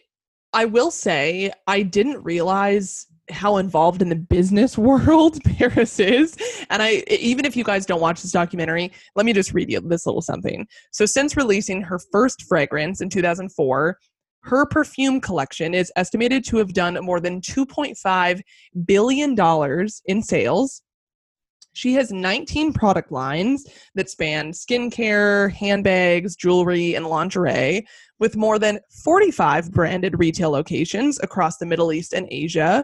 I 0.53 0.65
will 0.65 0.91
say, 0.91 1.53
I 1.67 1.83
didn't 1.83 2.23
realize 2.25 3.07
how 3.31 3.57
involved 3.57 4.03
in 4.03 4.09
the 4.09 4.17
business 4.17 4.79
world 4.79 5.39
Paris 5.45 6.01
is. 6.01 6.37
And 6.71 6.83
I 6.83 7.05
even 7.09 7.45
if 7.45 7.57
you 7.57 7.65
guys 7.65 7.87
don't 7.87 8.01
watch 8.01 8.23
this 8.23 8.33
documentary, 8.33 8.93
let 9.15 9.27
me 9.27 9.33
just 9.33 9.53
read 9.53 9.71
you 9.71 9.81
this 9.81 10.07
little 10.07 10.23
something. 10.23 10.67
So 10.91 11.07
since 11.07 11.37
releasing 11.37 11.83
her 11.83 12.01
first 12.11 12.45
fragrance 12.49 13.01
in 13.01 13.11
2004, 13.11 13.99
her 14.43 14.67
perfume 14.67 15.21
collection 15.21 15.75
is 15.75 15.93
estimated 15.97 16.45
to 16.47 16.57
have 16.59 16.73
done 16.73 16.97
more 17.05 17.21
than 17.21 17.41
2.5 17.41 18.41
billion 18.85 19.35
dollars 19.35 20.03
in 20.07 20.23
sales. 20.23 20.83
She 21.77 21.93
has 21.93 22.11
19 22.11 22.73
product 22.73 23.13
lines 23.13 23.67
that 23.95 24.09
span 24.09 24.53
skincare, 24.53 25.53
handbags, 25.53 26.35
jewelry, 26.35 26.95
and 26.95 27.07
lingerie, 27.07 27.87
with 28.19 28.35
more 28.35 28.59
than 28.59 28.81
45 29.05 29.73
branded 29.73 30.19
retail 30.19 30.51
locations 30.51 31.21
across 31.23 31.59
the 31.59 31.67
Middle 31.67 31.93
East 31.93 32.15
and 32.15 32.27
Asia 32.31 32.83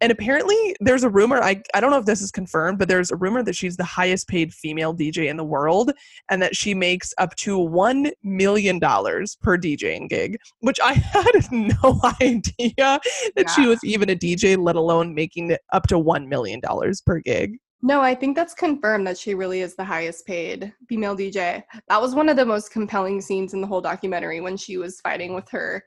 and 0.00 0.10
apparently 0.10 0.74
there's 0.80 1.04
a 1.04 1.10
rumor 1.10 1.42
I, 1.42 1.62
I 1.74 1.80
don't 1.80 1.90
know 1.90 1.98
if 1.98 2.06
this 2.06 2.22
is 2.22 2.30
confirmed 2.30 2.78
but 2.78 2.88
there's 2.88 3.10
a 3.10 3.16
rumor 3.16 3.42
that 3.42 3.54
she's 3.54 3.76
the 3.76 3.84
highest 3.84 4.28
paid 4.28 4.52
female 4.54 4.94
dj 4.94 5.28
in 5.28 5.36
the 5.36 5.44
world 5.44 5.92
and 6.30 6.40
that 6.40 6.56
she 6.56 6.72
makes 6.72 7.12
up 7.18 7.36
to 7.36 7.58
$1 7.58 8.10
million 8.22 8.80
per 8.80 9.58
djing 9.58 10.08
gig 10.08 10.38
which 10.60 10.80
i 10.80 10.92
had 10.94 11.52
no 11.52 12.00
idea 12.22 12.72
that 12.78 13.00
yeah. 13.36 13.54
she 13.54 13.66
was 13.66 13.78
even 13.84 14.08
a 14.08 14.16
dj 14.16 14.56
let 14.56 14.76
alone 14.76 15.14
making 15.14 15.54
up 15.72 15.86
to 15.88 15.96
$1 15.96 16.26
million 16.28 16.60
per 17.04 17.18
gig 17.20 17.58
no, 17.82 18.00
I 18.00 18.14
think 18.14 18.36
that's 18.36 18.54
confirmed 18.54 19.06
that 19.06 19.18
she 19.18 19.34
really 19.34 19.60
is 19.60 19.74
the 19.74 19.84
highest 19.84 20.26
paid 20.26 20.72
female 20.88 21.16
DJ. 21.16 21.64
That 21.88 22.00
was 22.00 22.14
one 22.14 22.28
of 22.28 22.36
the 22.36 22.44
most 22.44 22.70
compelling 22.70 23.20
scenes 23.20 23.54
in 23.54 23.60
the 23.60 23.66
whole 23.66 23.80
documentary 23.80 24.40
when 24.40 24.56
she 24.56 24.76
was 24.76 25.00
fighting 25.00 25.34
with 25.34 25.48
her 25.50 25.82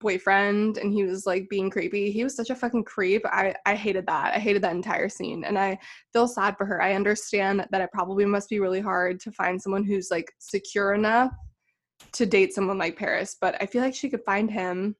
boyfriend 0.00 0.78
and 0.78 0.92
he 0.92 1.04
was 1.04 1.26
like 1.26 1.48
being 1.48 1.70
creepy. 1.70 2.10
He 2.10 2.24
was 2.24 2.34
such 2.34 2.50
a 2.50 2.54
fucking 2.54 2.84
creep. 2.84 3.22
I 3.26 3.54
I 3.66 3.74
hated 3.74 4.06
that. 4.06 4.34
I 4.34 4.38
hated 4.38 4.62
that 4.62 4.74
entire 4.74 5.08
scene 5.08 5.44
and 5.44 5.58
I 5.58 5.78
feel 6.12 6.28
sad 6.28 6.56
for 6.56 6.64
her. 6.66 6.82
I 6.82 6.94
understand 6.94 7.66
that 7.70 7.80
it 7.80 7.92
probably 7.92 8.24
must 8.24 8.48
be 8.48 8.60
really 8.60 8.80
hard 8.80 9.20
to 9.20 9.32
find 9.32 9.60
someone 9.60 9.84
who's 9.84 10.10
like 10.10 10.32
secure 10.38 10.94
enough 10.94 11.32
to 12.12 12.26
date 12.26 12.54
someone 12.54 12.78
like 12.78 12.96
Paris, 12.96 13.36
but 13.40 13.56
I 13.60 13.66
feel 13.66 13.82
like 13.82 13.94
she 13.94 14.10
could 14.10 14.24
find 14.24 14.50
him. 14.50 14.96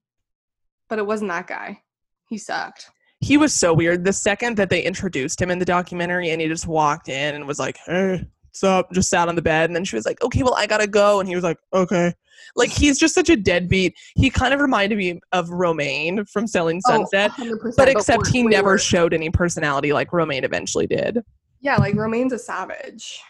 But 0.89 0.99
it 0.99 1.07
wasn't 1.07 1.31
that 1.31 1.47
guy. 1.47 1.83
He 2.29 2.39
sucked. 2.39 2.91
He 3.27 3.37
was 3.37 3.53
so 3.53 3.75
weird. 3.75 4.05
The 4.05 4.13
second 4.13 4.57
that 4.57 4.71
they 4.71 4.81
introduced 4.81 5.43
him 5.43 5.51
in 5.51 5.59
the 5.59 5.65
documentary 5.65 6.31
and 6.31 6.41
he 6.41 6.47
just 6.47 6.69
walked 6.69 7.09
in 7.09 7.35
and 7.35 7.45
was 7.45 7.59
like, 7.59 7.77
"Hey, 7.85 8.25
what's 8.45 8.63
up?" 8.63 8.93
just 8.93 9.11
sat 9.11 9.27
on 9.27 9.35
the 9.35 9.43
bed 9.43 9.69
and 9.69 9.75
then 9.75 9.85
she 9.85 9.97
was 9.97 10.07
like, 10.07 10.23
"Okay, 10.23 10.45
well, 10.45 10.55
I 10.55 10.69
got 10.69 10.79
to 10.79 10.87
go." 10.87 11.19
And 11.19 11.29
he 11.29 11.35
was 11.35 11.43
like, 11.43 11.59
"Okay." 11.75 12.15
Like 12.55 12.71
he's 12.71 13.01
just 13.01 13.15
such 13.15 13.29
a 13.29 13.35
deadbeat. 13.35 13.97
He 14.15 14.31
kind 14.31 14.55
of 14.55 14.61
reminded 14.61 14.97
me 14.97 15.19
of 15.33 15.51
Romain 15.51 16.25
from 16.27 16.47
Selling 16.47 16.81
oh, 16.87 16.91
Sunset, 16.93 17.33
oh, 17.41 17.59
but 17.77 17.89
except 17.89 18.25
but 18.25 18.33
he 18.33 18.45
never 18.45 18.79
showed 18.79 19.13
any 19.13 19.29
personality 19.29 19.93
like 19.93 20.13
Romain 20.13 20.45
eventually 20.45 20.87
did. 20.87 21.19
Yeah, 21.61 21.79
like 21.79 21.97
Romain's 21.97 22.33
a 22.33 22.39
savage. 22.39 23.21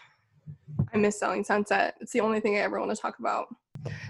I 0.93 0.97
miss 0.97 1.19
Selling 1.19 1.43
Sunset. 1.43 1.95
It's 2.01 2.11
the 2.11 2.21
only 2.21 2.39
thing 2.39 2.55
I 2.55 2.59
ever 2.59 2.79
want 2.79 2.95
to 2.95 3.01
talk 3.01 3.17
about. 3.17 3.47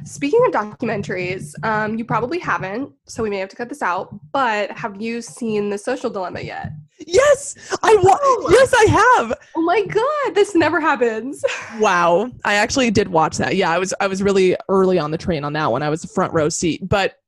Speaking 0.06 0.42
of 0.46 0.52
documentaries, 0.52 1.54
um, 1.64 1.98
you 1.98 2.06
probably 2.06 2.40
haven't, 2.40 2.92
so 3.06 3.24
we 3.24 3.30
may 3.30 3.38
have 3.38 3.50
to 3.50 3.56
cut 3.56 3.70
this 3.70 3.82
out. 3.82 4.18
But 4.32 4.72
have 4.72 5.02
you 5.02 5.22
seen 5.22 5.70
The 5.70 5.78
Social 5.78 6.10
Dilemma 6.10 6.42
yet? 6.42 6.72
Yes, 7.06 7.56
I 7.84 7.96
wa- 8.02 8.18
oh. 8.20 8.48
Yes, 8.50 8.74
I 8.74 8.86
have. 8.92 9.34
Oh 9.56 9.62
my 9.62 9.86
god, 9.86 10.36
this 10.36 10.56
never 10.56 10.80
happens. 10.80 11.44
wow, 11.80 12.32
I 12.44 12.56
actually 12.56 12.90
did 12.92 13.10
watch 13.10 13.38
that. 13.38 13.56
Yeah, 13.56 13.70
I 13.70 13.78
was 13.78 13.94
I 14.00 14.08
was 14.08 14.24
really 14.24 14.56
early 14.68 14.98
on 14.98 15.12
the 15.12 15.18
train 15.18 15.44
on 15.44 15.54
that 15.54 15.72
one. 15.72 15.84
I 15.84 15.90
was 15.90 16.04
a 16.04 16.08
front 16.08 16.34
row 16.34 16.50
seat, 16.50 16.88
but 16.88 17.20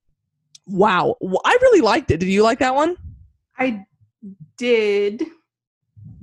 wow, 0.65 1.15
I 1.45 1.57
really 1.61 1.81
liked 1.81 2.11
it. 2.11 2.19
Did 2.19 2.29
you 2.29 2.43
like 2.43 2.59
that 2.59 2.73
one? 2.73 2.95
I 3.57 3.85
did. 4.57 5.23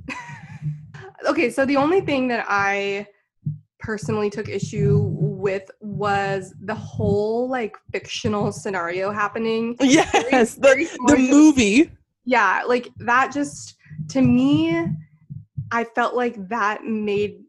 okay, 1.27 1.49
so 1.49 1.65
the 1.65 1.77
only 1.77 2.01
thing 2.01 2.27
that 2.27 2.45
I 2.47 3.07
personally 3.79 4.29
took 4.29 4.49
issue 4.49 4.97
with 5.37 5.69
was 5.79 6.53
the 6.63 6.75
whole 6.75 7.47
like 7.47 7.77
fictional 7.91 8.51
scenario 8.51 9.11
happening. 9.11 9.75
Yes, 9.87 10.55
very, 10.55 10.85
very 10.85 10.85
the, 10.85 11.05
the 11.07 11.17
movie. 11.17 11.91
Yeah, 12.25 12.63
like 12.67 12.89
that 12.97 13.31
just 13.31 13.75
to 14.09 14.21
me, 14.21 14.85
I 15.71 15.83
felt 15.83 16.15
like 16.15 16.49
that 16.49 16.83
made 16.83 17.43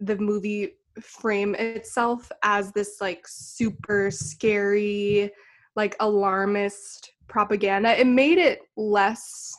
the 0.00 0.16
movie 0.16 0.76
frame 1.00 1.54
itself 1.54 2.30
as 2.42 2.72
this 2.72 3.00
like 3.00 3.26
super 3.28 4.10
scary, 4.10 5.30
like 5.74 5.94
alarmist 6.00 7.12
propaganda. 7.28 7.98
It 7.98 8.06
made 8.06 8.38
it 8.38 8.60
less 8.76 9.54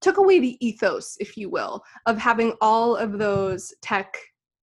took 0.00 0.18
away 0.18 0.38
the 0.38 0.64
ethos, 0.64 1.16
if 1.18 1.36
you 1.36 1.48
will, 1.48 1.82
of 2.04 2.18
having 2.18 2.52
all 2.60 2.94
of 2.94 3.18
those 3.18 3.72
tech 3.80 4.16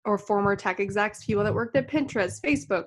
or 0.09 0.17
former 0.17 0.57
tech 0.57 0.81
execs, 0.81 1.25
people 1.25 1.45
that 1.45 1.55
worked 1.55 1.77
at 1.77 1.87
Pinterest, 1.87 2.41
Facebook, 2.41 2.87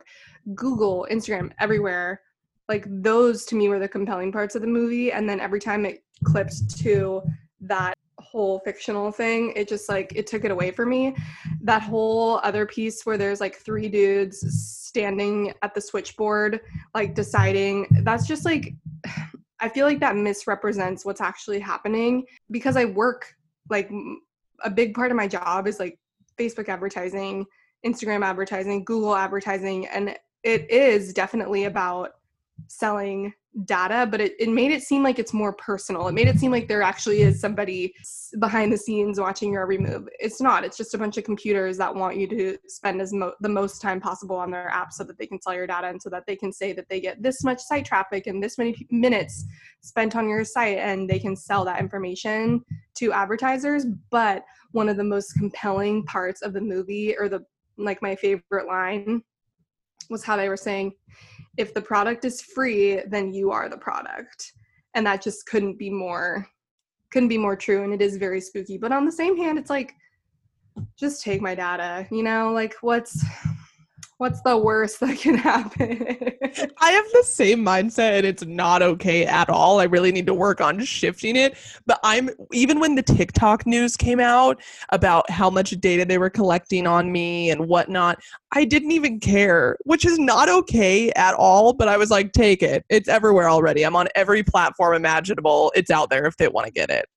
Google, 0.56 1.08
Instagram, 1.12 1.52
everywhere. 1.60 2.22
Like 2.68 2.86
those 2.88 3.46
to 3.46 3.56
me 3.56 3.70
were 3.70 3.80
the 3.80 3.88
compelling 3.88 4.32
parts 4.32 4.56
of 4.56 4.62
the 4.62 4.68
movie. 4.68 5.12
And 5.12 5.30
then 5.30 5.40
every 5.40 5.60
time 5.60 5.86
it 5.86 6.04
clipped 6.24 6.76
to 6.80 7.22
that 7.62 7.94
whole 8.18 8.60
fictional 8.60 9.12
thing, 9.12 9.54
it 9.56 9.68
just 9.68 9.88
like 9.88 10.14
it 10.16 10.26
took 10.26 10.46
it 10.46 10.52
away 10.52 10.72
from 10.72 10.90
me. 10.90 11.16
That 11.62 11.84
whole 11.84 12.40
other 12.44 12.66
piece 12.66 13.06
where 13.06 13.18
there's 13.18 13.40
like 13.40 13.58
three 13.58 13.88
dudes 13.88 14.40
standing 14.88 15.54
at 15.62 15.76
the 15.76 15.82
switchboard, 15.82 16.62
like 16.96 17.14
deciding, 17.14 17.88
that's 18.04 18.28
just 18.28 18.46
like 18.46 18.74
I 19.64 19.70
feel 19.70 19.86
like 19.86 20.00
that 20.00 20.16
misrepresents 20.16 21.06
what's 21.06 21.22
actually 21.22 21.60
happening 21.60 22.26
because 22.50 22.76
I 22.76 22.86
work 22.86 23.32
like 23.70 23.92
a 24.64 24.72
big 24.72 24.96
part 24.96 25.12
of 25.12 25.18
my 25.18 25.28
job 25.28 25.68
is 25.68 25.80
like 25.80 26.00
Facebook 26.42 26.70
advertising, 26.70 27.46
Instagram 27.86 28.26
advertising, 28.26 28.84
Google 28.84 29.16
advertising, 29.16 29.88
and 29.88 30.16
it 30.44 30.70
is 30.72 31.14
definitely 31.14 31.66
about 31.66 32.12
selling 32.72 33.34
data, 33.66 34.08
but 34.10 34.22
it, 34.22 34.34
it 34.40 34.50
made 34.50 34.72
it 34.72 34.82
seem 34.82 35.04
like 35.04 35.20
it's 35.20 35.34
more 35.34 35.54
personal. 35.54 36.08
It 36.08 36.14
made 36.14 36.28
it 36.28 36.40
seem 36.40 36.52
like 36.52 36.68
there 36.68 36.82
actually 36.82 37.22
is 37.22 37.42
somebody 37.42 37.94
behind 38.40 38.72
the 38.72 38.78
scenes 38.78 39.20
watching 39.20 39.52
your 39.52 39.62
every 39.62 39.78
move. 39.78 40.08
It's 40.20 40.40
not. 40.40 40.64
It's 40.64 40.78
just 40.78 40.94
a 40.94 40.98
bunch 40.98 41.18
of 41.18 41.26
computers 41.26 41.78
that 41.78 41.94
want 41.94 42.16
you 42.16 42.28
to 42.28 42.58
spend 42.68 43.02
as 43.02 43.12
mo- 43.12 43.34
the 43.42 43.50
most 43.50 43.82
time 43.82 44.00
possible 44.00 44.38
on 44.38 44.52
their 44.52 44.70
app 44.70 44.94
so 44.94 45.04
that 45.04 45.18
they 45.18 45.28
can 45.28 45.42
sell 45.42 45.54
your 45.54 45.68
data 45.68 45.88
and 45.88 46.02
so 46.02 46.10
that 46.10 46.26
they 46.28 46.36
can 46.36 46.54
say 46.54 46.72
that 46.74 46.88
they 46.88 47.02
get 47.02 47.22
this 47.22 47.44
much 47.44 47.60
site 47.60 47.86
traffic 47.86 48.28
and 48.28 48.42
this 48.42 48.58
many 48.58 48.88
minutes 48.90 49.46
spent 49.82 50.16
on 50.16 50.30
your 50.30 50.46
site 50.46 50.78
and 50.78 51.10
they 51.10 51.20
can 51.20 51.36
sell 51.36 51.66
that 51.66 51.80
information 51.80 52.64
to 52.96 53.12
advertisers. 53.12 53.86
But 54.10 54.46
one 54.72 54.88
of 54.88 54.96
the 54.96 55.04
most 55.04 55.34
compelling 55.34 56.06
parts 56.06 56.42
of 56.42 56.54
the 56.54 56.62
movie 56.62 57.16
or 57.20 57.28
the 57.28 57.44
like 57.78 58.02
my 58.02 58.16
favorite 58.16 58.68
line 58.68 59.24
was 60.10 60.24
how 60.24 60.38
they 60.38 60.50
were 60.50 60.58
saying, 60.58 60.94
if 61.58 61.74
the 61.74 61.82
product 61.82 62.26
is 62.26 62.42
free, 62.42 63.02
then 63.08 63.34
you 63.34 63.52
are 63.52 63.70
the 63.70 63.78
product. 63.78 64.54
And 64.94 65.06
that 65.06 65.22
just 65.22 65.46
couldn't 65.46 65.78
be 65.78 65.90
more 65.90 66.48
couldn't 67.12 67.30
be 67.30 67.38
more 67.38 67.58
true 67.58 67.84
and 67.84 67.94
it 67.94 68.02
is 68.02 68.16
very 68.16 68.40
spooky. 68.40 68.78
But 68.78 68.94
on 68.94 69.06
the 69.06 69.12
same 69.12 69.38
hand, 69.38 69.60
it's 69.60 69.70
like 69.70 69.94
just 70.98 71.22
take 71.22 71.42
my 71.42 71.54
data, 71.54 72.08
you 72.10 72.24
know, 72.24 72.54
like 72.54 72.76
what's 72.82 73.24
what's 74.22 74.42
the 74.42 74.56
worst 74.56 75.00
that 75.00 75.18
can 75.18 75.34
happen? 75.50 76.06
I 76.80 76.92
have 76.92 77.06
the 77.12 77.24
same 77.26 77.66
mindset 77.66 78.20
and 78.20 78.28
it's 78.28 78.46
not 78.46 78.84
okay 78.84 79.26
at 79.26 79.50
all. 79.50 79.80
I 79.80 79.86
really 79.86 80.12
need 80.12 80.28
to 80.28 80.34
work 80.36 80.62
on 80.62 80.80
shifting 80.86 81.36
it. 81.36 81.58
But 81.88 82.00
I'm 82.04 82.30
even 82.54 82.80
when 82.80 82.94
the 82.94 83.02
TikTok 83.02 83.66
news 83.66 83.98
came 83.98 84.20
out 84.20 84.62
about 84.90 85.28
how 85.32 85.50
much 85.50 85.72
data 85.72 86.06
they 86.06 86.20
were 86.20 86.30
collecting 86.30 86.86
on 86.86 87.12
me 87.12 87.50
and 87.50 87.68
whatnot, 87.68 88.20
I 88.52 88.64
didn't 88.64 88.92
even 88.92 89.20
care, 89.20 89.76
which 89.86 90.06
is 90.06 90.20
not 90.20 90.50
okay 90.50 91.10
at 91.14 91.34
all. 91.34 91.74
But 91.74 91.88
I 91.88 91.98
was 91.98 92.12
like, 92.12 92.32
take 92.32 92.62
it. 92.62 92.86
It's 92.90 93.10
everywhere 93.10 93.50
already. 93.50 93.84
I'm 93.84 93.96
on 93.96 94.08
every 94.14 94.44
platform 94.44 94.96
imaginable. 94.96 95.74
It's 95.76 95.90
out 95.90 96.12
there 96.12 96.28
if 96.28 96.38
they 96.38 96.48
want 96.48 96.68
to 96.68 96.72
get 96.72 96.92
it. 96.92 97.08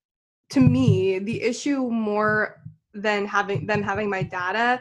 To 0.51 0.61
me, 0.61 1.19
the 1.19 1.43
issue 1.43 1.91
more 1.91 2.63
than 2.95 3.27
having 3.27 3.67
them 3.67 3.83
having 3.83 4.09
my 4.09 4.23
data 4.23 4.81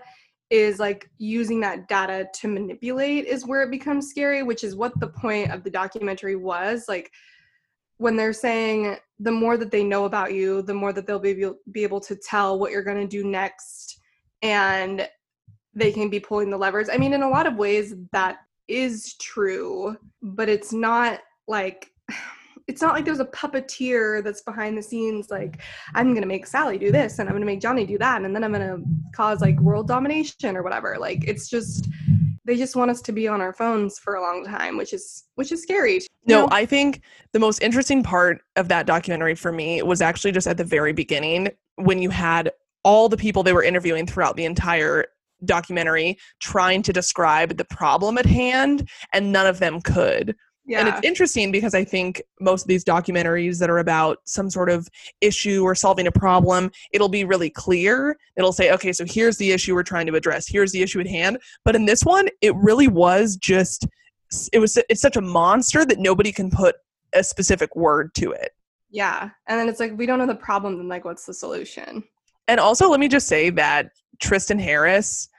is 0.54 0.78
like 0.78 1.10
using 1.18 1.60
that 1.60 1.88
data 1.88 2.28
to 2.32 2.48
manipulate 2.48 3.26
is 3.26 3.44
where 3.44 3.64
it 3.64 3.72
becomes 3.72 4.08
scary 4.08 4.44
which 4.44 4.64
is 4.64 4.76
what 4.76 4.98
the 5.00 5.08
point 5.08 5.52
of 5.52 5.64
the 5.64 5.70
documentary 5.70 6.36
was 6.36 6.86
like 6.88 7.12
when 7.98 8.16
they're 8.16 8.32
saying 8.32 8.96
the 9.20 9.32
more 9.32 9.58
that 9.58 9.72
they 9.72 9.84
know 9.84 10.06
about 10.06 10.32
you 10.32 10.62
the 10.62 10.74
more 10.74 10.94
that 10.94 11.08
they'll 11.08 11.18
be, 11.18 11.44
be 11.72 11.82
able 11.82 12.00
to 12.00 12.16
tell 12.16 12.60
what 12.60 12.72
you're 12.72 12.84
going 12.84 13.02
to 13.02 13.08
do 13.08 13.28
next 13.28 14.00
and 14.44 15.10
they 15.74 15.92
can 15.92 16.08
be 16.08 16.20
pulling 16.20 16.52
the 16.52 16.58
levers. 16.58 16.88
I 16.88 16.98
mean 16.98 17.14
in 17.14 17.24
a 17.24 17.30
lot 17.30 17.48
of 17.48 17.56
ways 17.56 17.96
that 18.12 18.38
is 18.68 19.16
true 19.16 19.98
but 20.22 20.50
it's 20.50 20.72
not 20.72 21.20
like 21.48 21.90
it's 22.68 22.82
not 22.82 22.94
like 22.94 23.06
there's 23.06 23.20
a 23.20 23.26
puppeteer 23.26 24.24
that's 24.24 24.42
behind 24.42 24.78
the 24.78 24.82
scenes 24.82 25.28
mm. 25.28 25.32
like 25.32 25.62
i'm 25.96 26.10
going 26.10 26.22
to 26.22 26.28
make 26.28 26.48
sally 26.48 26.78
do 26.78 26.92
this 26.92 27.20
and 27.20 27.28
i'm 27.28 27.34
going 27.34 27.42
to 27.42 27.46
make 27.46 27.60
johnny 27.60 27.86
do 27.86 27.98
that 27.98 28.22
and 28.22 28.36
then 28.36 28.44
i'm 28.44 28.54
going 28.54 28.62
to 28.62 28.84
cause 29.14 29.42
like 29.42 29.60
world 29.60 29.88
domination 29.88 30.58
or 30.58 30.64
whatever. 30.64 30.98
Like 31.00 31.24
it's 31.28 31.50
just 31.50 31.90
they 32.46 32.58
just 32.58 32.76
want 32.76 32.92
us 32.92 33.02
to 33.02 33.14
be 33.14 33.28
on 33.28 33.40
our 33.40 33.54
phones 33.54 33.98
for 33.98 34.16
a 34.16 34.22
long 34.22 34.46
time 34.46 34.76
which 34.76 34.92
is 34.94 35.24
which 35.36 35.52
is 35.52 35.62
scary. 35.62 36.02
No 36.28 36.42
know? 36.42 36.48
i 36.52 36.66
think 36.66 37.02
the 37.32 37.40
most 37.40 37.62
interesting 37.62 38.04
part 38.04 38.42
of 38.56 38.68
that 38.68 38.86
documentary 38.86 39.36
for 39.36 39.52
me 39.52 39.82
was 39.82 40.02
actually 40.02 40.32
just 40.32 40.48
at 40.48 40.58
the 40.58 40.64
very 40.64 40.94
beginning 40.94 41.50
when 41.76 42.02
you 42.02 42.10
had 42.10 42.52
all 42.84 43.08
the 43.08 43.18
people 43.18 43.44
they 43.44 43.54
were 43.54 43.64
interviewing 43.64 44.06
throughout 44.06 44.36
the 44.36 44.46
entire 44.46 45.06
documentary 45.46 46.18
trying 46.40 46.82
to 46.82 46.94
describe 46.94 47.58
the 47.58 47.66
problem 47.66 48.18
at 48.18 48.26
hand 48.26 48.90
and 49.12 49.32
none 49.32 49.46
of 49.46 49.60
them 49.60 49.82
could 49.82 50.36
yeah. 50.66 50.80
And 50.80 50.88
it's 50.88 51.06
interesting 51.06 51.52
because 51.52 51.74
I 51.74 51.84
think 51.84 52.22
most 52.40 52.62
of 52.62 52.68
these 52.68 52.86
documentaries 52.86 53.60
that 53.60 53.70
are 53.70 53.80
about 53.80 54.20
some 54.24 54.50
sort 54.50 54.70
of 54.70 54.88
issue 55.20 55.64
or 55.64 55.76
solving 55.76 56.08
a 56.08 56.12
problem, 56.12 56.72
it'll 56.94 57.10
be 57.10 57.26
really 57.26 57.50
clear. 57.50 58.18
It'll 58.38 58.54
say, 58.54 58.72
okay, 58.72 58.94
so 58.94 59.04
here's 59.06 59.38
the 59.38 59.52
issue 59.52 59.74
we're 59.74 59.84
trying 59.84 60.08
to 60.08 60.16
address. 60.16 60.48
Here's 60.48 60.72
the 60.72 60.82
issue 60.82 61.02
at 61.02 61.08
hand. 61.08 61.38
But 61.66 61.76
in 61.76 61.86
this 61.86 62.04
one, 62.04 62.30
it 62.42 62.56
really 62.56 62.88
was 62.88 63.36
just 63.36 63.88
it 64.52 64.60
was 64.60 64.78
it's 64.90 65.02
such 65.02 65.18
a 65.18 65.22
monster 65.22 65.86
that 65.86 66.00
nobody 66.00 66.32
can 66.32 66.50
put 66.50 66.76
a 67.14 67.24
specific 67.24 67.76
word 67.76 68.14
to 68.16 68.32
it. 68.32 68.52
Yeah. 68.90 69.30
And 69.48 69.60
then 69.60 69.68
it's 69.68 69.80
like 69.80 69.98
we 69.98 70.06
don't 70.06 70.20
know 70.20 70.26
the 70.26 70.36
problem, 70.36 70.78
then 70.78 70.88
like 70.88 71.04
what's 71.04 71.26
the 71.26 71.34
solution? 71.34 72.04
And 72.48 72.60
also 72.60 72.90
let 72.90 73.00
me 73.00 73.08
just 73.08 73.28
say 73.28 73.50
that 73.52 73.92
Tristan 74.20 74.60
Harris 74.60 75.30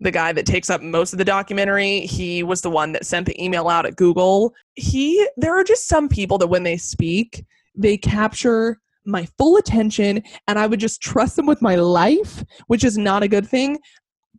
the 0.00 0.10
guy 0.10 0.32
that 0.32 0.46
takes 0.46 0.70
up 0.70 0.82
most 0.82 1.12
of 1.12 1.18
the 1.18 1.24
documentary. 1.24 2.00
He 2.00 2.42
was 2.42 2.62
the 2.62 2.70
one 2.70 2.92
that 2.92 3.06
sent 3.06 3.26
the 3.26 3.42
email 3.42 3.68
out 3.68 3.86
at 3.86 3.96
google. 3.96 4.54
He 4.74 5.26
there 5.36 5.58
are 5.58 5.64
just 5.64 5.88
some 5.88 6.08
people 6.08 6.38
that 6.38 6.48
when 6.48 6.62
they 6.62 6.76
speak 6.76 7.44
they 7.74 7.96
capture 7.96 8.80
my 9.06 9.26
full 9.38 9.56
attention 9.56 10.22
and 10.46 10.58
i 10.58 10.66
would 10.66 10.80
just 10.80 11.00
trust 11.00 11.36
them 11.36 11.46
with 11.46 11.62
my 11.62 11.74
life 11.74 12.44
which 12.66 12.84
is 12.84 12.98
not 12.98 13.22
a 13.22 13.28
good 13.28 13.46
thing. 13.46 13.78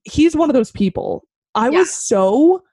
He's 0.03 0.35
one 0.35 0.49
of 0.49 0.53
those 0.53 0.71
people. 0.71 1.23
I 1.53 1.69
yeah. 1.69 1.79
was 1.79 1.91
so 1.91 2.63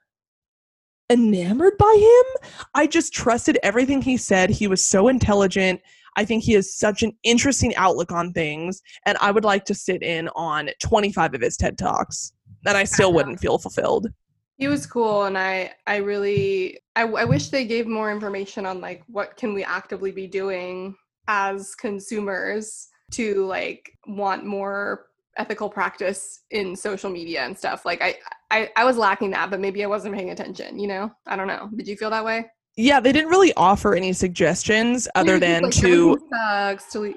enamored 1.11 1.77
by 1.79 1.95
him. 1.99 2.61
I 2.75 2.87
just 2.87 3.13
trusted 3.13 3.59
everything 3.63 4.03
he 4.03 4.17
said. 4.17 4.51
He 4.51 4.67
was 4.67 4.85
so 4.85 5.09
intelligent. 5.09 5.81
I 6.17 6.25
think 6.25 6.43
he 6.43 6.53
has 6.55 6.75
such 6.75 7.03
an 7.03 7.13
interesting 7.23 7.75
outlook 7.77 8.13
on 8.13 8.33
things, 8.33 8.83
and 9.07 9.17
I 9.21 9.31
would 9.31 9.45
like 9.45 9.65
to 9.67 9.75
sit 9.75 10.03
in 10.03 10.29
on 10.35 10.71
25 10.81 11.35
of 11.35 11.41
his 11.41 11.57
TED 11.57 11.79
Talks 11.79 12.33
and 12.67 12.77
I 12.77 12.85
still 12.85 13.13
wouldn't 13.13 13.41
feel 13.41 13.59
fulfilled. 13.59 14.09
He 14.57 14.69
was 14.69 14.87
cool, 14.87 15.25
and 15.25 15.39
I 15.39 15.73
I 15.87 15.97
really 15.97 16.81
I, 16.97 17.03
I 17.03 17.25
wish 17.25 17.49
they 17.49 17.65
gave 17.65 17.87
more 17.87 18.11
information 18.11 18.67
on 18.67 18.81
like 18.81 19.03
what 19.07 19.37
can 19.37 19.55
we 19.55 19.63
actively 19.65 20.11
be 20.11 20.27
doing 20.27 20.97
as 21.29 21.75
consumers 21.75 22.89
to 23.13 23.47
like 23.47 23.91
want 24.07 24.45
more 24.45 25.07
ethical 25.37 25.71
practice 25.71 26.41
in 26.51 26.75
social 26.75 27.11
media 27.11 27.43
and 27.43 27.57
stuff. 27.57 27.85
Like 27.85 28.03
I, 28.03 28.17
I 28.51 28.71
I 28.77 28.85
was 28.85 28.97
lacking 28.97 29.31
that, 29.31 29.51
but 29.51 29.61
maybe 29.61 29.85
I 29.85 29.87
wasn't 29.87 30.15
paying 30.15 30.31
attention. 30.31 30.79
You 30.79 30.89
know, 30.89 31.13
I 31.27 31.37
don't 31.37 31.47
know. 31.47 31.71
Did 31.77 31.87
you 31.87 31.97
feel 31.97 32.11
that 32.11 32.25
way? 32.25 32.47
Yeah, 32.77 33.01
they 33.01 33.13
didn't 33.13 33.31
really 33.31 33.53
offer 33.55 33.95
any 33.95 34.13
suggestions 34.13 35.09
other 35.15 35.39
than 35.39 35.65
like, 35.65 35.73
to. 35.75 36.19
Sucks 36.31 36.93
to 36.93 37.15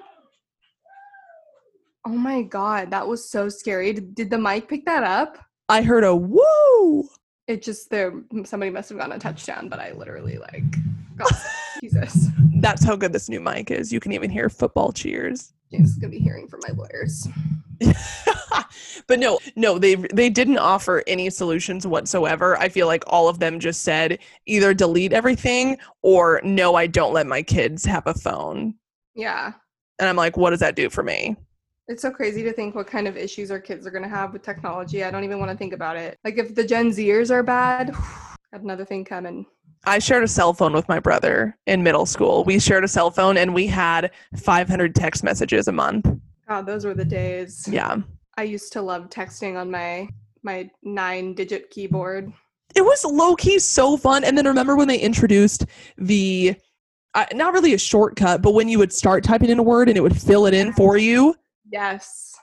Oh 2.06 2.10
my 2.10 2.42
god, 2.42 2.90
that 2.92 3.08
was 3.08 3.30
so 3.30 3.48
scary. 3.50 3.94
Did, 3.94 4.16
did 4.16 4.30
the 4.30 4.38
mic 4.38 4.68
pick 4.68 4.86
that 4.86 5.04
up? 5.04 5.38
I 5.70 5.82
heard 5.82 6.04
a 6.04 6.16
woo. 6.16 7.08
It 7.48 7.62
just 7.62 7.90
there 7.90 8.14
somebody 8.44 8.72
must 8.72 8.90
have 8.90 8.98
gotten 8.98 9.16
a 9.16 9.20
touchdown, 9.20 9.70
but 9.70 9.80
I 9.80 9.92
literally 9.92 10.38
like 10.38 10.64
got 11.16 11.32
Jesus. 11.82 12.28
That's 12.56 12.84
how 12.84 12.96
good 12.96 13.14
this 13.14 13.30
new 13.30 13.40
mic 13.40 13.72
is. 13.72 13.92
You 13.92 14.00
can 14.00 14.12
even 14.14 14.30
hear 14.30 14.50
football 14.50 14.92
cheers. 14.92 15.54
James 15.72 15.92
is 15.92 15.98
gonna 15.98 16.12
be 16.12 16.20
hearing 16.20 16.48
from 16.48 16.62
my 16.68 16.74
lawyers. 16.74 17.28
but 19.08 19.20
no, 19.20 19.40
no, 19.56 19.78
they 19.78 19.96
they 19.96 20.30
didn't 20.30 20.58
offer 20.58 21.04
any 21.08 21.30
solutions 21.30 21.88
whatsoever. 21.88 22.58
I 22.58 22.70
feel 22.70 22.88
like 22.88 23.04
all 23.08 23.30
of 23.30 23.40
them 23.40 23.60
just 23.60 23.84
said 23.84 24.20
either 24.46 24.74
delete 24.74 25.14
everything 25.14 25.78
or 26.02 26.42
no, 26.44 26.76
I 26.76 26.88
don't 26.88 27.14
let 27.14 27.28
my 27.28 27.44
kids 27.44 27.86
have 27.86 28.08
a 28.08 28.14
phone. 28.14 28.76
Yeah. 29.16 29.54
And 30.00 30.10
I'm 30.10 30.16
like, 30.16 30.36
what 30.36 30.50
does 30.50 30.60
that 30.60 30.76
do 30.76 30.90
for 30.90 31.04
me? 31.04 31.36
It's 31.92 32.02
so 32.02 32.10
crazy 32.10 32.42
to 32.44 32.54
think 32.54 32.74
what 32.74 32.88
kind 32.88 33.06
of 33.06 33.18
issues 33.18 33.52
our 33.52 33.60
kids 33.60 33.86
are 33.86 33.92
going 33.92 34.04
to 34.04 34.08
have 34.08 34.32
with 34.32 34.44
technology. 34.44 35.04
I 35.04 35.12
don't 35.12 35.26
even 35.26 35.40
want 35.40 35.52
to 35.52 35.58
think 35.58 35.74
about 35.74 35.98
it. 35.98 36.18
Like 36.24 36.38
if 36.38 36.56
the 36.56 36.64
Gen 36.64 36.92
Zers 36.92 37.30
are 37.30 37.44
bad, 37.44 37.92
got 38.54 38.62
another 38.62 38.86
thing 38.86 39.04
coming. 39.04 39.46
I 39.84 40.00
shared 40.00 40.24
a 40.24 40.28
cell 40.28 40.54
phone 40.54 40.72
with 40.72 40.88
my 40.88 41.00
brother 41.00 41.58
in 41.68 41.84
middle 41.84 42.06
school. 42.06 42.46
We 42.46 42.60
shared 42.60 42.86
a 42.86 42.88
cell 42.88 43.12
phone 43.12 43.36
and 43.36 43.54
we 43.54 43.68
had 43.68 44.12
500 44.38 44.96
text 44.96 45.22
messages 45.22 45.68
a 45.68 45.74
month. 45.74 46.08
God, 46.48 46.66
those 46.66 46.86
were 46.86 46.94
the 46.94 47.04
days. 47.04 47.68
Yeah. 47.70 47.98
I 48.38 48.44
used 48.44 48.72
to 48.72 48.82
love 48.82 49.10
texting 49.10 49.60
on 49.60 49.70
my 49.70 50.08
my 50.44 50.72
9-digit 50.86 51.72
keyboard. 51.72 52.32
It 52.74 52.86
was 52.86 53.04
low 53.04 53.36
key 53.36 53.60
so 53.60 53.98
fun. 53.98 54.24
And 54.24 54.38
then 54.38 54.48
remember 54.48 54.78
when 54.78 54.88
they 54.88 54.98
introduced 54.98 55.66
the 55.98 56.56
uh, 57.16 57.26
not 57.34 57.52
really 57.52 57.74
a 57.74 57.78
shortcut, 57.78 58.42
but 58.42 58.54
when 58.54 58.70
you 58.70 58.80
would 58.80 58.94
start 58.94 59.26
typing 59.26 59.50
in 59.50 59.60
a 59.60 59.64
word 59.64 59.90
and 59.90 59.98
it 59.98 60.02
would 60.02 60.20
fill 60.20 60.46
it 60.46 60.54
in 60.54 60.72
for 60.72 60.96
you. 60.96 61.36
Yes. 61.72 62.36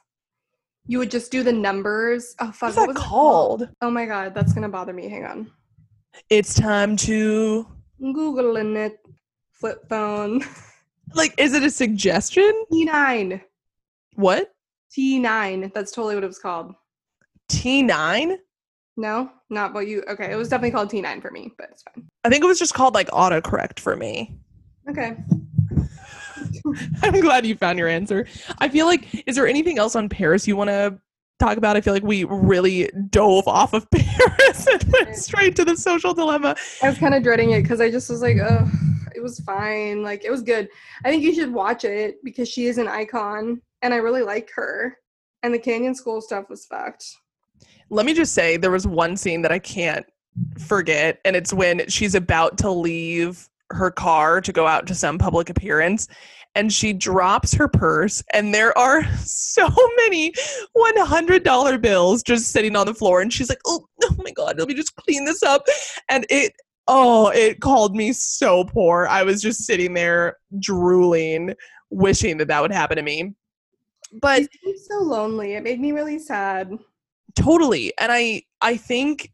You 0.86 0.98
would 0.98 1.10
just 1.10 1.30
do 1.30 1.42
the 1.42 1.52
numbers. 1.52 2.34
Oh 2.40 2.46
fuck. 2.46 2.74
What's 2.74 2.76
what 2.76 2.86
that 2.88 2.96
called? 2.96 3.60
called? 3.60 3.70
Oh 3.82 3.90
my 3.90 4.06
god, 4.06 4.34
that's 4.34 4.52
gonna 4.52 4.68
bother 4.68 4.92
me. 4.92 5.08
Hang 5.08 5.24
on. 5.26 5.50
It's 6.30 6.54
time 6.54 6.96
to 6.98 7.66
Googling 8.02 8.76
it. 8.76 8.98
Flip 9.52 9.86
phone. 9.88 10.42
Like, 11.14 11.34
is 11.38 11.54
it 11.54 11.62
a 11.62 11.70
suggestion? 11.70 12.64
T9. 12.70 13.40
What? 14.16 14.52
T9. 14.96 15.72
That's 15.72 15.92
totally 15.92 16.14
what 16.14 16.24
it 16.24 16.26
was 16.26 16.38
called. 16.38 16.74
T9? 17.50 18.36
No, 18.96 19.30
not 19.48 19.72
what 19.72 19.86
you. 19.86 20.02
Okay, 20.08 20.30
it 20.30 20.36
was 20.36 20.48
definitely 20.48 20.72
called 20.72 20.90
T9 20.90 21.22
for 21.22 21.30
me, 21.30 21.52
but 21.56 21.68
it's 21.70 21.82
fine. 21.82 22.06
I 22.24 22.28
think 22.28 22.42
it 22.42 22.46
was 22.46 22.58
just 22.58 22.74
called 22.74 22.94
like 22.94 23.08
autocorrect 23.08 23.80
for 23.80 23.96
me. 23.96 24.38
Okay. 24.90 25.16
I'm 27.02 27.20
glad 27.20 27.46
you 27.46 27.56
found 27.56 27.78
your 27.78 27.88
answer. 27.88 28.26
I 28.58 28.68
feel 28.68 28.86
like, 28.86 29.24
is 29.26 29.36
there 29.36 29.46
anything 29.46 29.78
else 29.78 29.96
on 29.96 30.08
Paris 30.08 30.46
you 30.46 30.56
want 30.56 30.68
to 30.68 30.98
talk 31.38 31.56
about? 31.56 31.76
I 31.76 31.80
feel 31.80 31.92
like 31.92 32.02
we 32.02 32.24
really 32.24 32.90
dove 33.10 33.46
off 33.46 33.72
of 33.72 33.90
Paris 33.90 34.66
and 34.66 34.84
went 34.92 35.16
straight 35.16 35.56
to 35.56 35.64
the 35.64 35.76
social 35.76 36.14
dilemma. 36.14 36.56
I 36.82 36.88
was 36.88 36.98
kind 36.98 37.14
of 37.14 37.22
dreading 37.22 37.52
it 37.52 37.62
because 37.62 37.80
I 37.80 37.90
just 37.90 38.10
was 38.10 38.22
like, 38.22 38.36
oh, 38.38 38.70
it 39.14 39.22
was 39.22 39.40
fine. 39.40 40.02
Like, 40.02 40.24
it 40.24 40.30
was 40.30 40.42
good. 40.42 40.68
I 41.04 41.10
think 41.10 41.22
you 41.22 41.34
should 41.34 41.52
watch 41.52 41.84
it 41.84 42.22
because 42.24 42.48
she 42.48 42.66
is 42.66 42.78
an 42.78 42.88
icon 42.88 43.60
and 43.82 43.94
I 43.94 43.98
really 43.98 44.22
like 44.22 44.50
her. 44.54 44.96
And 45.42 45.54
the 45.54 45.58
Canyon 45.58 45.94
School 45.94 46.20
stuff 46.20 46.48
was 46.50 46.66
fucked. 46.66 47.04
Let 47.90 48.04
me 48.04 48.12
just 48.12 48.34
say, 48.34 48.56
there 48.56 48.70
was 48.70 48.86
one 48.86 49.16
scene 49.16 49.42
that 49.42 49.52
I 49.52 49.58
can't 49.58 50.04
forget, 50.58 51.20
and 51.24 51.34
it's 51.34 51.52
when 51.52 51.88
she's 51.88 52.14
about 52.14 52.58
to 52.58 52.70
leave 52.70 53.48
her 53.70 53.90
car 53.90 54.40
to 54.40 54.52
go 54.52 54.66
out 54.66 54.86
to 54.86 54.94
some 54.94 55.18
public 55.18 55.50
appearance 55.50 56.08
and 56.54 56.72
she 56.72 56.92
drops 56.92 57.54
her 57.54 57.68
purse 57.68 58.22
and 58.32 58.52
there 58.52 58.76
are 58.76 59.04
so 59.18 59.68
many 59.96 60.32
$100 60.76 61.80
bills 61.80 62.22
just 62.22 62.50
sitting 62.50 62.76
on 62.76 62.86
the 62.86 62.94
floor 62.94 63.20
and 63.20 63.32
she's 63.32 63.48
like 63.48 63.60
oh, 63.66 63.86
oh 64.04 64.16
my 64.18 64.30
god 64.32 64.58
let 64.58 64.68
me 64.68 64.74
just 64.74 64.94
clean 64.96 65.24
this 65.24 65.42
up. 65.42 65.64
And 66.08 66.26
it 66.30 66.52
oh 66.86 67.28
it 67.28 67.60
called 67.60 67.94
me 67.94 68.12
so 68.12 68.64
poor. 68.64 69.06
I 69.08 69.22
was 69.22 69.42
just 69.42 69.64
sitting 69.64 69.94
there 69.94 70.36
drooling 70.58 71.54
wishing 71.90 72.36
that 72.38 72.48
that 72.48 72.60
would 72.60 72.72
happen 72.72 72.96
to 72.96 73.02
me. 73.02 73.34
But 74.20 74.48
so 74.88 75.00
lonely. 75.00 75.54
It 75.54 75.62
made 75.62 75.80
me 75.80 75.92
really 75.92 76.18
sad. 76.18 76.72
Totally. 77.34 77.92
And 77.98 78.10
i 78.10 78.42
i 78.60 78.76
think 78.76 79.32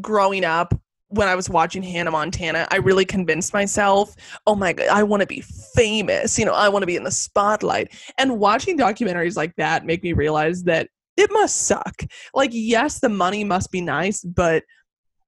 growing 0.00 0.44
up 0.44 0.74
when 1.14 1.28
I 1.28 1.34
was 1.34 1.48
watching 1.48 1.82
Hannah 1.82 2.10
Montana, 2.10 2.66
I 2.70 2.76
really 2.76 3.04
convinced 3.04 3.52
myself, 3.52 4.14
oh 4.46 4.54
my 4.54 4.72
God, 4.72 4.88
I 4.88 5.02
want 5.02 5.20
to 5.20 5.26
be 5.26 5.42
famous. 5.74 6.38
You 6.38 6.44
know, 6.44 6.54
I 6.54 6.68
want 6.68 6.82
to 6.82 6.86
be 6.86 6.96
in 6.96 7.04
the 7.04 7.10
spotlight. 7.10 7.92
And 8.18 8.38
watching 8.38 8.76
documentaries 8.76 9.36
like 9.36 9.54
that 9.56 9.86
make 9.86 10.02
me 10.02 10.12
realize 10.12 10.64
that 10.64 10.88
it 11.16 11.30
must 11.32 11.66
suck. 11.66 12.02
Like, 12.34 12.50
yes, 12.52 12.98
the 12.98 13.08
money 13.08 13.44
must 13.44 13.70
be 13.70 13.80
nice, 13.80 14.22
but 14.22 14.64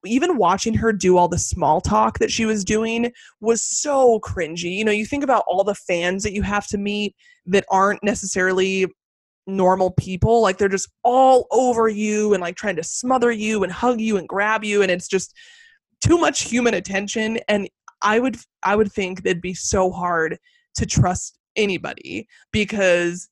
even 0.04 0.36
watching 0.36 0.74
her 0.74 0.92
do 0.92 1.16
all 1.16 1.28
the 1.28 1.38
small 1.38 1.80
talk 1.80 2.18
that 2.18 2.30
she 2.30 2.44
was 2.44 2.64
doing 2.64 3.12
was 3.40 3.62
so 3.62 4.20
cringy. 4.20 4.76
You 4.76 4.84
know, 4.84 4.92
you 4.92 5.06
think 5.06 5.24
about 5.24 5.44
all 5.46 5.64
the 5.64 5.74
fans 5.74 6.22
that 6.24 6.32
you 6.32 6.42
have 6.42 6.66
to 6.68 6.78
meet 6.78 7.14
that 7.46 7.64
aren't 7.70 8.02
necessarily 8.02 8.86
normal 9.48 9.92
people 9.92 10.42
like 10.42 10.58
they're 10.58 10.68
just 10.68 10.88
all 11.04 11.46
over 11.52 11.88
you 11.88 12.34
and 12.34 12.40
like 12.40 12.56
trying 12.56 12.74
to 12.74 12.82
smother 12.82 13.30
you 13.30 13.62
and 13.62 13.72
hug 13.72 14.00
you 14.00 14.16
and 14.16 14.26
grab 14.26 14.64
you 14.64 14.82
and 14.82 14.90
it's 14.90 15.06
just 15.06 15.32
too 16.00 16.18
much 16.18 16.42
human 16.42 16.74
attention 16.74 17.38
and 17.48 17.68
i 18.02 18.18
would 18.18 18.36
i 18.64 18.76
would 18.76 18.92
think 18.92 19.20
it'd 19.24 19.40
be 19.40 19.54
so 19.54 19.90
hard 19.90 20.38
to 20.74 20.86
trust 20.86 21.38
anybody 21.56 22.28
because 22.52 23.28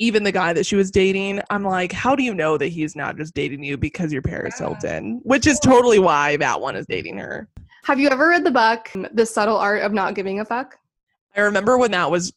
even 0.00 0.22
the 0.22 0.30
guy 0.30 0.52
that 0.52 0.64
she 0.64 0.76
was 0.76 0.90
dating 0.90 1.40
i'm 1.50 1.64
like 1.64 1.92
how 1.92 2.14
do 2.14 2.22
you 2.22 2.34
know 2.34 2.56
that 2.56 2.68
he's 2.68 2.94
not 2.94 3.16
just 3.16 3.34
dating 3.34 3.62
you 3.62 3.76
because 3.76 4.12
you're 4.12 4.22
paris 4.22 4.58
hilton 4.58 5.20
which 5.24 5.46
is 5.46 5.58
totally 5.58 5.98
why 5.98 6.36
that 6.36 6.60
one 6.60 6.76
is 6.76 6.86
dating 6.86 7.18
her. 7.18 7.48
Have 7.84 7.98
you 7.98 8.10
ever 8.10 8.28
read 8.28 8.44
the 8.44 8.50
book 8.50 8.90
the 9.14 9.24
subtle 9.24 9.56
art 9.56 9.82
of 9.82 9.92
not 9.92 10.14
giving 10.14 10.40
a 10.40 10.44
fuck? 10.44 10.76
I 11.34 11.40
remember 11.40 11.78
when 11.78 11.90
that 11.92 12.10
was 12.10 12.34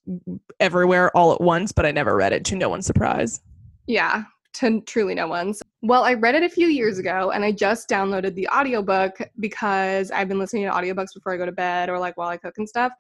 everywhere 0.59 1.15
all 1.15 1.33
at 1.33 1.41
once 1.41 1.71
but 1.71 1.85
i 1.85 1.91
never 1.91 2.15
read 2.15 2.33
it 2.33 2.45
to 2.45 2.55
no 2.55 2.69
one's 2.69 2.85
surprise. 2.85 3.41
Yeah 3.85 4.23
to 4.53 4.81
truly 4.81 5.15
no 5.15 5.27
one's 5.27 5.60
well, 5.81 6.03
I 6.03 6.13
read 6.13 6.35
it 6.35 6.43
a 6.43 6.49
few 6.49 6.67
years 6.67 6.99
ago 6.99 7.31
and 7.31 7.43
I 7.43 7.51
just 7.51 7.89
downloaded 7.89 8.35
the 8.35 8.47
audiobook 8.49 9.17
because 9.39 10.11
I've 10.11 10.27
been 10.27 10.37
listening 10.37 10.65
to 10.65 10.71
audiobooks 10.71 11.13
before 11.13 11.33
I 11.33 11.37
go 11.37 11.45
to 11.45 11.51
bed 11.51 11.89
or 11.89 11.97
like 11.97 12.17
while 12.17 12.29
I 12.29 12.37
cook 12.37 12.53
and 12.57 12.69
stuff. 12.69 12.91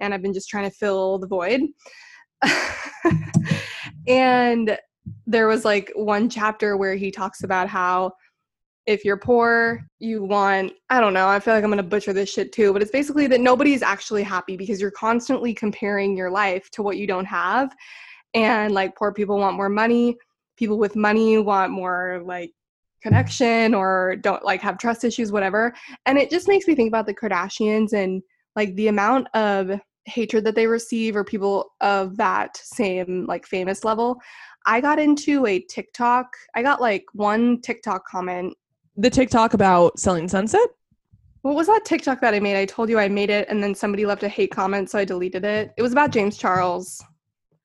And 0.00 0.12
I've 0.12 0.22
been 0.22 0.34
just 0.34 0.48
trying 0.48 0.68
to 0.68 0.76
fill 0.76 1.18
the 1.18 1.28
void. 1.28 1.60
and 4.08 4.76
there 5.26 5.46
was 5.46 5.64
like 5.64 5.92
one 5.94 6.28
chapter 6.28 6.76
where 6.76 6.96
he 6.96 7.12
talks 7.12 7.44
about 7.44 7.68
how 7.68 8.12
if 8.86 9.04
you're 9.04 9.16
poor, 9.16 9.86
you 10.00 10.24
want, 10.24 10.72
I 10.90 11.00
don't 11.00 11.14
know, 11.14 11.28
I 11.28 11.38
feel 11.38 11.54
like 11.54 11.64
I'm 11.64 11.74
to 11.74 11.82
butcher 11.82 12.12
this 12.12 12.30
shit 12.30 12.52
too, 12.52 12.72
but 12.72 12.82
it's 12.82 12.90
basically 12.90 13.26
that 13.28 13.40
nobody's 13.40 13.82
actually 13.82 14.24
happy 14.24 14.56
because 14.56 14.80
you're 14.80 14.90
constantly 14.90 15.54
comparing 15.54 16.16
your 16.16 16.30
life 16.30 16.68
to 16.72 16.82
what 16.82 16.96
you 16.96 17.06
don't 17.06 17.24
have. 17.24 17.74
And 18.34 18.74
like 18.74 18.96
poor 18.96 19.12
people 19.12 19.38
want 19.38 19.56
more 19.56 19.68
money 19.68 20.16
people 20.56 20.78
with 20.78 20.96
money 20.96 21.38
want 21.38 21.72
more 21.72 22.22
like 22.24 22.52
connection 23.04 23.74
or 23.74 24.16
don't 24.16 24.44
like 24.44 24.62
have 24.62 24.78
trust 24.78 25.04
issues 25.04 25.30
whatever. 25.30 25.74
And 26.06 26.18
it 26.18 26.30
just 26.30 26.48
makes 26.48 26.66
me 26.66 26.74
think 26.74 26.88
about 26.88 27.06
the 27.06 27.14
kardashians 27.14 27.92
and 27.92 28.22
like 28.56 28.74
the 28.76 28.88
amount 28.88 29.28
of 29.34 29.78
hatred 30.06 30.44
that 30.44 30.54
they 30.54 30.66
receive 30.66 31.14
or 31.14 31.24
people 31.24 31.72
of 31.80 32.16
that 32.16 32.56
same 32.56 33.26
like 33.26 33.46
famous 33.46 33.84
level. 33.84 34.20
I 34.66 34.80
got 34.80 34.98
into 34.98 35.46
a 35.46 35.60
tiktok 35.60 36.26
i 36.54 36.62
got 36.62 36.80
like 36.80 37.04
one 37.12 37.60
tiktok 37.60 38.06
comment. 38.06 38.56
The 38.96 39.10
tiktok 39.10 39.54
about 39.54 39.98
selling 39.98 40.28
sunset? 40.28 40.66
What 41.42 41.54
was 41.54 41.66
that 41.66 41.84
tiktok 41.84 42.20
that 42.22 42.32
i 42.32 42.40
made? 42.40 42.56
I 42.56 42.64
told 42.64 42.88
you 42.88 42.98
i 42.98 43.08
made 43.08 43.30
it 43.30 43.48
and 43.48 43.62
then 43.62 43.74
somebody 43.74 44.06
left 44.06 44.22
a 44.22 44.28
hate 44.28 44.50
comment 44.50 44.88
so 44.90 44.98
i 44.98 45.04
deleted 45.04 45.44
it. 45.44 45.72
It 45.76 45.82
was 45.82 45.92
about 45.92 46.10
james 46.10 46.38
charles. 46.38 47.04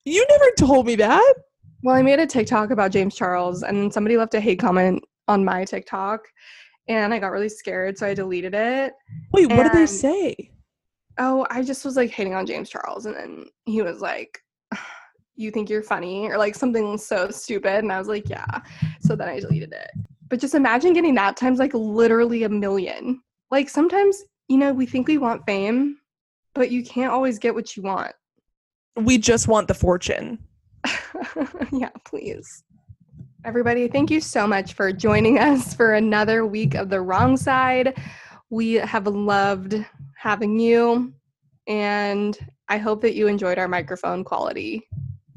You 0.04 0.26
never 0.28 0.50
told 0.58 0.86
me 0.86 0.96
that 0.96 1.34
well, 1.82 1.96
I 1.96 2.02
made 2.02 2.18
a 2.18 2.26
TikTok 2.26 2.70
about 2.70 2.92
James 2.92 3.14
Charles, 3.14 3.62
and 3.62 3.92
somebody 3.92 4.16
left 4.16 4.34
a 4.34 4.40
hate 4.40 4.58
comment 4.58 5.02
on 5.28 5.44
my 5.44 5.64
TikTok, 5.64 6.20
and 6.88 7.14
I 7.14 7.18
got 7.18 7.32
really 7.32 7.48
scared, 7.48 7.96
so 7.96 8.06
I 8.06 8.14
deleted 8.14 8.54
it. 8.54 8.92
Wait, 9.32 9.48
and, 9.48 9.56
what 9.56 9.64
did 9.64 9.72
they 9.72 9.86
say? 9.86 10.50
Oh, 11.18 11.46
I 11.50 11.62
just 11.62 11.84
was 11.84 11.96
like 11.96 12.10
hating 12.10 12.34
on 12.34 12.46
James 12.46 12.68
Charles, 12.68 13.06
and 13.06 13.14
then 13.14 13.44
he 13.64 13.82
was 13.82 14.00
like, 14.00 14.38
"You 15.36 15.50
think 15.50 15.70
you're 15.70 15.82
funny?" 15.82 16.26
or 16.26 16.36
like 16.36 16.54
something 16.54 16.98
so 16.98 17.30
stupid, 17.30 17.78
and 17.78 17.92
I 17.92 17.98
was 17.98 18.08
like, 18.08 18.28
"Yeah." 18.28 18.60
So 19.00 19.16
then 19.16 19.28
I 19.28 19.40
deleted 19.40 19.72
it. 19.72 19.90
But 20.28 20.40
just 20.40 20.54
imagine 20.54 20.92
getting 20.92 21.14
that 21.16 21.36
times 21.36 21.58
like 21.58 21.74
literally 21.74 22.44
a 22.44 22.48
million. 22.48 23.22
Like 23.50 23.68
sometimes, 23.68 24.22
you 24.48 24.58
know, 24.58 24.72
we 24.72 24.86
think 24.86 25.08
we 25.08 25.18
want 25.18 25.44
fame, 25.46 25.98
but 26.54 26.70
you 26.70 26.84
can't 26.84 27.12
always 27.12 27.38
get 27.38 27.54
what 27.54 27.76
you 27.76 27.82
want. 27.82 28.12
We 28.96 29.18
just 29.18 29.48
want 29.48 29.66
the 29.66 29.74
fortune. 29.74 30.38
yeah, 31.72 31.90
please. 32.04 32.64
Everybody, 33.44 33.88
thank 33.88 34.10
you 34.10 34.20
so 34.20 34.46
much 34.46 34.74
for 34.74 34.92
joining 34.92 35.38
us 35.38 35.72
for 35.72 35.94
another 35.94 36.44
week 36.44 36.74
of 36.74 36.90
The 36.90 37.00
Wrong 37.00 37.36
Side. 37.36 37.98
We 38.50 38.74
have 38.74 39.06
loved 39.06 39.84
having 40.16 40.58
you, 40.58 41.14
and 41.66 42.38
I 42.68 42.78
hope 42.78 43.00
that 43.02 43.14
you 43.14 43.28
enjoyed 43.28 43.58
our 43.58 43.68
microphone 43.68 44.24
quality. 44.24 44.86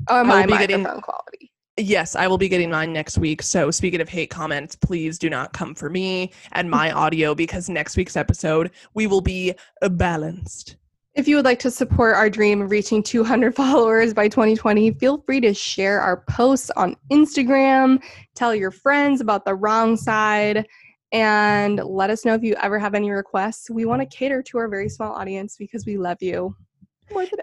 Oh, 0.09 0.23
my 0.23 0.45
microphone 0.45 0.83
getting, 0.83 1.01
quality. 1.01 1.51
Yes, 1.77 2.15
I 2.15 2.27
will 2.27 2.37
be 2.37 2.49
getting 2.49 2.69
mine 2.69 2.91
next 2.91 3.17
week. 3.17 3.41
So, 3.41 3.71
speaking 3.71 4.01
of 4.01 4.09
hate 4.09 4.29
comments, 4.29 4.75
please 4.75 5.17
do 5.17 5.29
not 5.29 5.53
come 5.53 5.73
for 5.73 5.89
me 5.89 6.31
and 6.51 6.69
my 6.69 6.91
audio 7.03 7.33
because 7.33 7.69
next 7.69 7.95
week's 7.97 8.17
episode 8.17 8.71
we 8.93 9.07
will 9.07 9.21
be 9.21 9.53
balanced. 9.81 10.75
If 11.15 11.27
you 11.27 11.35
would 11.35 11.45
like 11.45 11.59
to 11.59 11.69
support 11.69 12.15
our 12.15 12.27
dream 12.27 12.59
of 12.61 12.71
reaching 12.71 13.03
200 13.03 13.55
followers 13.55 14.15
by 14.15 14.27
2020, 14.27 14.91
feel 14.93 15.21
free 15.21 15.39
to 15.41 15.53
share 15.53 16.01
our 16.01 16.23
posts 16.27 16.71
on 16.75 16.95
Instagram, 17.11 18.01
tell 18.33 18.55
your 18.55 18.71
friends 18.71 19.21
about 19.21 19.45
the 19.45 19.53
wrong 19.53 19.95
side, 19.95 20.65
and 21.11 21.77
let 21.85 22.09
us 22.09 22.25
know 22.25 22.33
if 22.33 22.41
you 22.41 22.55
ever 22.55 22.79
have 22.79 22.95
any 22.95 23.11
requests. 23.11 23.69
We 23.69 23.85
want 23.85 24.01
to 24.01 24.17
cater 24.17 24.41
to 24.41 24.57
our 24.57 24.67
very 24.67 24.89
small 24.89 25.13
audience 25.13 25.55
because 25.57 25.85
we 25.85 25.97
love 25.97 26.17
you. 26.19 26.55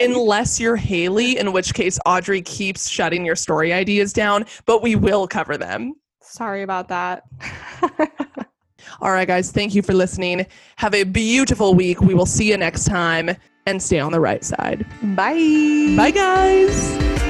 Unless 0.00 0.58
you're 0.58 0.74
Haley, 0.74 1.38
in 1.38 1.52
which 1.52 1.72
case 1.72 1.96
Audrey 2.04 2.42
keeps 2.42 2.90
shutting 2.90 3.24
your 3.24 3.36
story 3.36 3.72
ideas 3.72 4.12
down, 4.12 4.46
but 4.66 4.82
we 4.82 4.96
will 4.96 5.28
cover 5.28 5.56
them. 5.56 5.94
Sorry 6.20 6.62
about 6.62 6.88
that. 6.88 7.22
All 9.01 9.12
right, 9.12 9.26
guys, 9.26 9.51
thank 9.51 9.74
you 9.74 9.82
for 9.82 9.94
listening. 9.94 10.46
Have 10.76 10.94
a 10.94 11.05
beautiful 11.05 11.74
week. 11.74 12.01
We 12.01 12.14
will 12.14 12.26
see 12.26 12.51
you 12.51 12.57
next 12.57 12.84
time 12.84 13.30
and 13.66 13.82
stay 13.82 13.98
on 13.98 14.12
the 14.12 14.20
right 14.20 14.44
side. 14.44 14.86
Bye. 15.16 15.94
Bye, 15.96 16.11
guys. 16.11 17.30